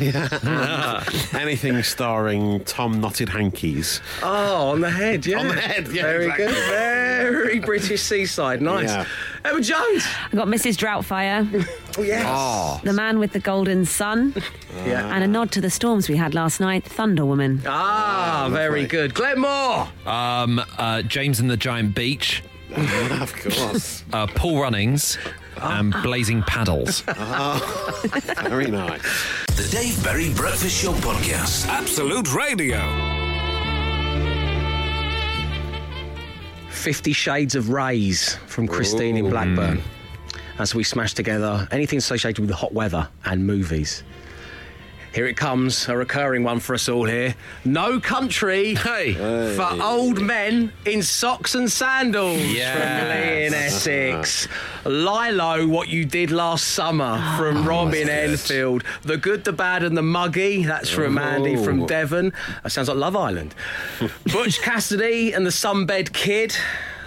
yeah. 0.00 1.02
And 1.32 1.34
anything 1.34 1.82
starring 1.82 2.64
Tom 2.64 3.00
Knotted 3.00 3.28
Hankies. 3.28 4.00
Oh, 4.22 4.70
on 4.70 4.80
the 4.80 4.90
head, 4.90 5.26
yeah. 5.26 5.40
On 5.40 5.48
the 5.48 5.54
head, 5.60 5.88
yeah, 5.88 6.02
Very 6.02 6.24
exactly. 6.26 6.46
good. 6.46 6.54
Very 6.54 7.58
British 7.60 8.02
seaside. 8.02 8.62
Nice. 8.62 8.88
Yeah. 8.88 9.06
Emma 9.44 9.60
Jones. 9.60 10.04
I 10.32 10.36
got 10.36 10.48
Mrs. 10.48 10.76
Droughtfire, 10.76 11.66
Oh, 11.98 12.02
yes. 12.02 12.80
The 12.82 12.92
Man 12.92 13.18
with 13.18 13.32
the 13.32 13.40
Golden 13.40 13.84
Sun, 13.84 14.34
Yeah. 14.86 15.14
and 15.14 15.24
a 15.24 15.26
nod 15.26 15.50
to 15.52 15.60
the 15.60 15.70
storms 15.70 16.08
we 16.08 16.16
had 16.16 16.34
last 16.34 16.60
night, 16.60 16.84
Thunder 16.84 17.24
Woman. 17.24 17.62
Ah, 17.66 18.48
very 18.50 18.86
good. 18.86 19.14
Glenn 19.14 19.40
Moore. 19.40 19.88
Um, 20.06 20.60
uh, 20.78 21.02
James 21.02 21.40
and 21.40 21.50
the 21.50 21.56
Giant 21.56 21.94
Beach, 21.94 22.42
of 23.20 23.34
course. 23.34 24.04
uh, 24.12 24.26
Paul 24.28 24.60
Runnings, 24.60 25.18
and 25.56 25.92
Blazing 26.02 26.42
Paddles. 26.42 27.00
Very 28.48 28.70
nice. 28.70 29.02
The 29.56 29.68
Dave 29.70 30.02
Berry 30.04 30.32
Breakfast 30.34 30.82
Show 30.82 30.92
Podcast. 30.92 31.66
Absolute 31.68 32.32
Radio. 32.34 32.78
Fifty 36.70 37.12
Shades 37.12 37.54
of 37.54 37.68
Rays 37.70 38.36
from 38.46 38.66
Christine 38.66 39.16
in 39.16 39.28
Blackburn. 39.28 39.82
As 40.58 40.74
we 40.74 40.82
smash 40.84 41.14
together 41.14 41.68
anything 41.70 41.98
associated 41.98 42.40
with 42.46 42.50
hot 42.54 42.72
weather 42.72 43.08
and 43.24 43.46
movies. 43.46 44.02
Here 45.12 45.26
it 45.26 45.36
comes, 45.36 45.88
a 45.88 45.96
recurring 45.96 46.44
one 46.44 46.60
for 46.60 46.72
us 46.74 46.88
all 46.88 47.04
here. 47.04 47.34
No 47.64 47.98
country 47.98 48.74
Hey. 48.76 49.14
for 49.56 49.68
old 49.82 50.20
men 50.20 50.72
in 50.84 51.02
socks 51.02 51.56
and 51.56 51.70
sandals. 51.70 52.40
Yes. 52.40 52.76
From 52.78 53.08
Lee 53.08 53.46
in 53.46 53.54
Essex. 53.54 54.46
Lilo, 54.84 55.66
what 55.66 55.88
you 55.88 56.04
did 56.04 56.30
last 56.30 56.68
summer 56.68 57.16
ah. 57.18 57.34
from 57.36 57.58
oh, 57.58 57.62
Robin 57.62 58.08
Enfield. 58.08 58.84
The 59.02 59.16
good, 59.16 59.42
the 59.44 59.52
bad, 59.52 59.82
and 59.82 59.96
the 59.96 60.02
muggy. 60.02 60.64
That's 60.64 60.88
from 60.88 61.18
Andy 61.18 61.56
from 61.56 61.82
Oh. 61.82 61.86
Devon. 61.88 62.32
That 62.62 62.70
sounds 62.70 62.86
like 62.88 62.96
Love 62.96 63.16
Island. 63.16 63.54
Butch 64.32 64.60
Cassidy 64.60 65.32
and 65.32 65.44
the 65.44 65.50
Sunbed 65.50 66.12
Kid 66.12 66.54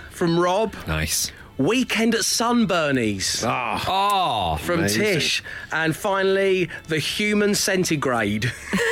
from 0.09 0.37
Rob. 0.37 0.75
Nice. 0.87 1.31
Weekend 1.57 2.15
at 2.15 2.21
Sunburnies 2.21 3.43
Oh, 3.43 3.47
ah. 3.49 3.85
ah, 3.87 4.55
from 4.57 4.79
Amazing. 4.79 5.03
Tish. 5.03 5.43
And 5.71 5.95
finally, 5.95 6.69
The 6.87 6.99
Human 6.99 7.55
Centigrade. 7.55 8.45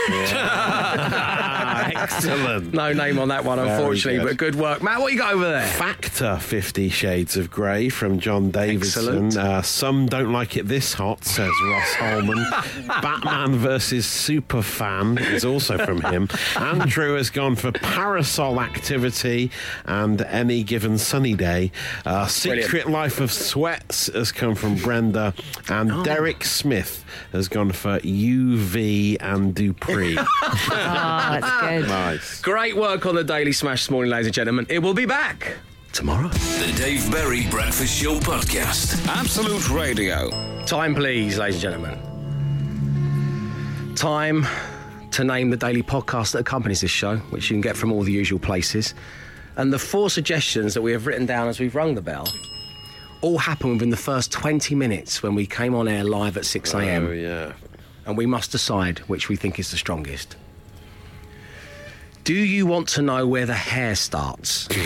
Excellent. 2.02 2.74
no 2.74 2.93
name 2.93 3.20
on 3.20 3.28
that 3.30 3.43
one, 3.43 3.58
Very 3.58 3.70
unfortunately, 3.70 4.20
good. 4.20 4.28
but 4.28 4.38
good 4.38 4.56
work. 4.56 4.82
Matt, 4.84 4.99
what 4.99 5.12
you 5.14 5.20
got 5.20 5.34
over 5.34 5.49
there? 5.49 5.66
Factor 5.68 6.38
Fifty 6.39 6.89
Shades 6.89 7.38
of 7.38 7.49
Grey 7.52 7.89
from 7.89 8.20
John 8.20 8.52
Davidson. 8.52 9.38
Uh, 9.38 9.62
Some 9.62 10.08
don't 10.08 10.32
like 10.32 10.58
it 10.58 10.68
this 10.68 10.93
hot, 10.93 11.24
says 11.26 11.52
Ross 11.66 11.93
Holman. 11.95 12.45
Batman 13.02 13.56
versus 13.56 14.06
Superfan 14.06 15.20
is 15.32 15.45
also 15.45 15.78
from 15.78 16.02
him. 16.02 16.28
Andrew 16.56 17.16
has 17.16 17.30
gone 17.30 17.56
for 17.56 17.72
Parasol 17.72 18.60
Activity 18.60 19.52
and 19.86 20.22
Any 20.22 20.64
Given 20.64 20.97
Sunny 20.97 21.34
Day. 21.36 21.72
Uh, 22.06 22.26
Secret 22.28 22.89
Life 22.89 23.20
of 23.20 23.32
Sweats 23.32 24.08
has 24.08 24.32
come 24.32 24.56
from 24.56 24.76
Brenda. 24.76 25.34
And 25.70 25.91
Oh. 25.91 26.04
Derek 26.04 26.43
Smith 26.45 27.04
has 27.34 27.47
gone 27.47 27.72
for 27.72 27.99
UV 27.99 29.18
and 29.20 29.54
Dupree. 29.54 30.16
Oh, 30.18 30.26
that's 30.70 31.62
good. 31.62 31.89
Nice. 31.92 32.42
Great 32.42 32.76
work 32.76 33.06
on 33.06 33.16
the 33.16 33.24
Daily 33.24 33.52
Smash 33.52 33.84
this 33.84 33.92
morning, 33.92 34.12
ladies 34.12 34.28
and 34.28 34.34
gentlemen. 34.34 34.66
It 34.70 34.80
will 34.80 34.94
be 34.94 35.06
back 35.06 35.58
tomorrow. 35.92 36.30
The 36.30 36.74
Dave 36.78 37.10
Berry 37.12 37.48
Breakfast 37.50 38.02
Show 38.02 38.20
Podcast. 38.20 39.06
Absolute 39.08 39.70
Radio. 39.70 40.30
Time, 40.66 40.96
please, 40.96 41.38
ladies 41.38 41.62
and 41.64 41.72
gentlemen. 41.84 43.96
Time 43.96 44.46
to 45.12 45.24
name 45.26 45.50
the 45.50 45.58
daily 45.58 45.84
podcast 45.84 46.32
that 46.32 46.39
accompanies 46.39 46.82
this 46.82 46.92
show, 46.92 47.18
which 47.32 47.50
you 47.50 47.56
can 47.56 47.62
get 47.62 47.76
from 47.76 47.92
all 47.92 48.04
the 48.04 48.12
usual 48.12 48.39
places. 48.39 48.94
And 49.58 49.74
the 49.74 49.80
four 49.80 50.10
suggestions 50.10 50.74
that 50.74 50.82
we 50.82 50.94
have 50.94 51.06
written 51.06 51.26
down 51.26 51.50
as 51.50 51.60
we've 51.60 51.76
rung 51.76 51.96
the 51.96 52.02
bell 52.02 52.28
all 53.20 53.38
happened 53.38 53.74
within 53.74 53.89
the 53.89 53.98
first 53.98 54.32
20 54.32 54.74
minutes 54.76 55.22
when 55.22 55.36
we 55.36 55.46
came 55.46 55.76
on 55.76 55.88
air 55.88 56.04
live 56.04 56.38
at 56.38 56.46
6 56.46 56.74
a.m. 56.74 57.08
Oh, 57.08 57.12
yeah. 57.12 57.54
and 58.06 58.18
we 58.18 58.26
must 58.26 58.52
decide 58.52 59.00
which 59.00 59.30
we 59.30 59.36
think 59.36 59.60
is 59.60 59.70
the 59.70 59.78
strongest. 59.78 60.38
Do 62.24 62.34
you 62.36 62.66
want 62.68 62.88
to 62.90 63.02
know 63.02 63.28
where 63.28 63.46
the 63.46 63.54
hair 63.54 63.96
starts? 63.96 64.68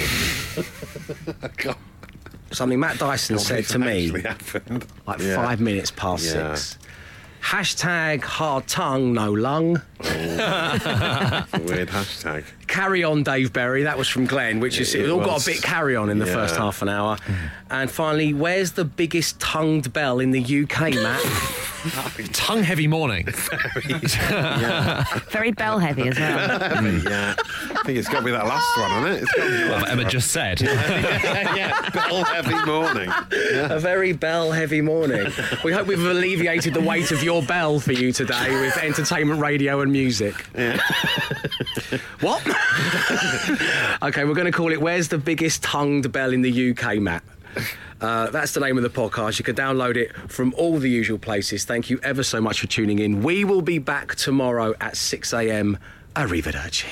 Something 2.51 2.79
Matt 2.79 2.97
Dyson 2.99 3.37
said 3.39 3.65
to 3.65 3.79
me 3.79 4.09
happened. 4.21 4.85
like 5.05 5.19
Yeah. 5.19 5.35
five 5.35 5.59
minutes 5.59 5.91
past 5.91 6.23
Yeah. 6.25 6.55
six. 6.55 6.77
Hashtag 7.43 8.23
hard 8.23 8.65
tongue, 8.67 9.13
no 9.13 9.31
lung. 9.31 9.81
Oh. 10.03 10.05
Weird 10.07 11.89
hashtag. 11.89 12.43
Carry 12.67 13.03
on, 13.03 13.21
Dave 13.23 13.53
Berry. 13.53 13.83
That 13.83 13.97
was 13.99 14.07
from 14.07 14.25
Glenn, 14.25 14.59
which 14.59 14.79
is 14.79 14.95
It- 14.95 15.01
it 15.05 15.09
all 15.11 15.19
got 15.19 15.33
was. 15.35 15.47
a 15.47 15.51
bit 15.51 15.61
carry 15.61 15.95
on 15.95 16.09
in 16.09 16.17
the 16.17 16.25
Yeah. 16.25 16.33
first 16.33 16.55
half 16.55 16.81
an 16.81 16.89
hour. 16.89 17.17
And 17.69 17.91
finally, 17.91 18.33
where's 18.33 18.71
the 18.71 18.85
biggest 18.85 19.39
tongued 19.39 19.93
bell 19.93 20.19
in 20.19 20.31
the 20.31 20.41
UK, 20.41 20.91
Matt? 20.95 21.21
Tongue 22.33 22.63
heavy 22.63 22.87
morning. 22.87 23.25
Very 25.29 25.51
bell 25.51 25.77
heavy 25.79 26.07
as 26.07 26.17
well. 26.19 26.59
yeah, 27.03 27.35
I 27.37 27.81
think 27.85 27.97
it's 27.99 28.07
got 28.09 28.19
to 28.19 28.25
be 28.25 28.31
that 28.31 28.45
last 28.45 28.77
one, 28.77 28.89
hasn't 28.89 29.15
it? 29.17 29.21
It's 29.23 29.31
got 29.33 29.43
to 29.45 29.51
be 29.51 29.57
the 29.57 29.69
What 29.69 29.81
last 29.81 29.91
Emma 29.91 30.01
one. 30.03 30.11
just 30.11 30.31
said. 30.31 30.61
yeah, 30.61 31.89
bell 31.91 32.23
heavy 32.23 32.65
morning. 32.65 33.09
a 33.11 33.79
very 33.79 34.13
bell 34.13 34.51
heavy 34.51 34.81
morning. 34.81 35.27
We 35.63 35.71
hope 35.73 35.87
we've 35.87 36.03
alleviated 36.03 36.73
the 36.73 36.81
weight 36.81 37.11
of 37.11 37.21
your 37.23 37.43
bell 37.43 37.79
for 37.79 37.91
you 37.93 38.11
today 38.11 38.49
with 38.61 38.77
entertainment, 38.77 39.39
radio, 39.39 39.81
and 39.81 39.91
music. 39.91 40.35
what? 42.21 42.41
okay, 44.01 44.23
we're 44.25 44.33
going 44.33 44.45
to 44.45 44.51
call 44.51 44.71
it 44.71 44.81
Where's 44.81 45.09
the 45.09 45.17
Biggest 45.17 45.61
Tongued 45.63 46.11
Bell 46.11 46.33
in 46.33 46.41
the 46.41 46.71
UK, 46.71 46.97
Matt? 46.97 47.23
Uh, 48.05 48.29
that's 48.29 48.51
the 48.53 48.59
name 48.59 48.77
of 48.77 48.83
the 48.83 48.89
podcast. 48.89 49.39
You 49.39 49.45
can 49.45 49.55
download 49.55 49.95
it 49.95 50.15
from 50.29 50.53
all 50.55 50.77
the 50.77 50.89
usual 50.89 51.17
places. 51.17 51.65
Thank 51.65 51.89
you 51.89 51.99
ever 52.03 52.21
so 52.21 52.39
much 52.39 52.59
for 52.59 52.67
tuning 52.67 52.99
in. 52.99 53.23
We 53.23 53.43
will 53.43 53.63
be 53.63 53.79
back 53.79 54.13
tomorrow 54.13 54.75
at 54.79 54.95
6 54.95 55.33
a.m. 55.33 55.79
Arrivederci. 56.15 56.85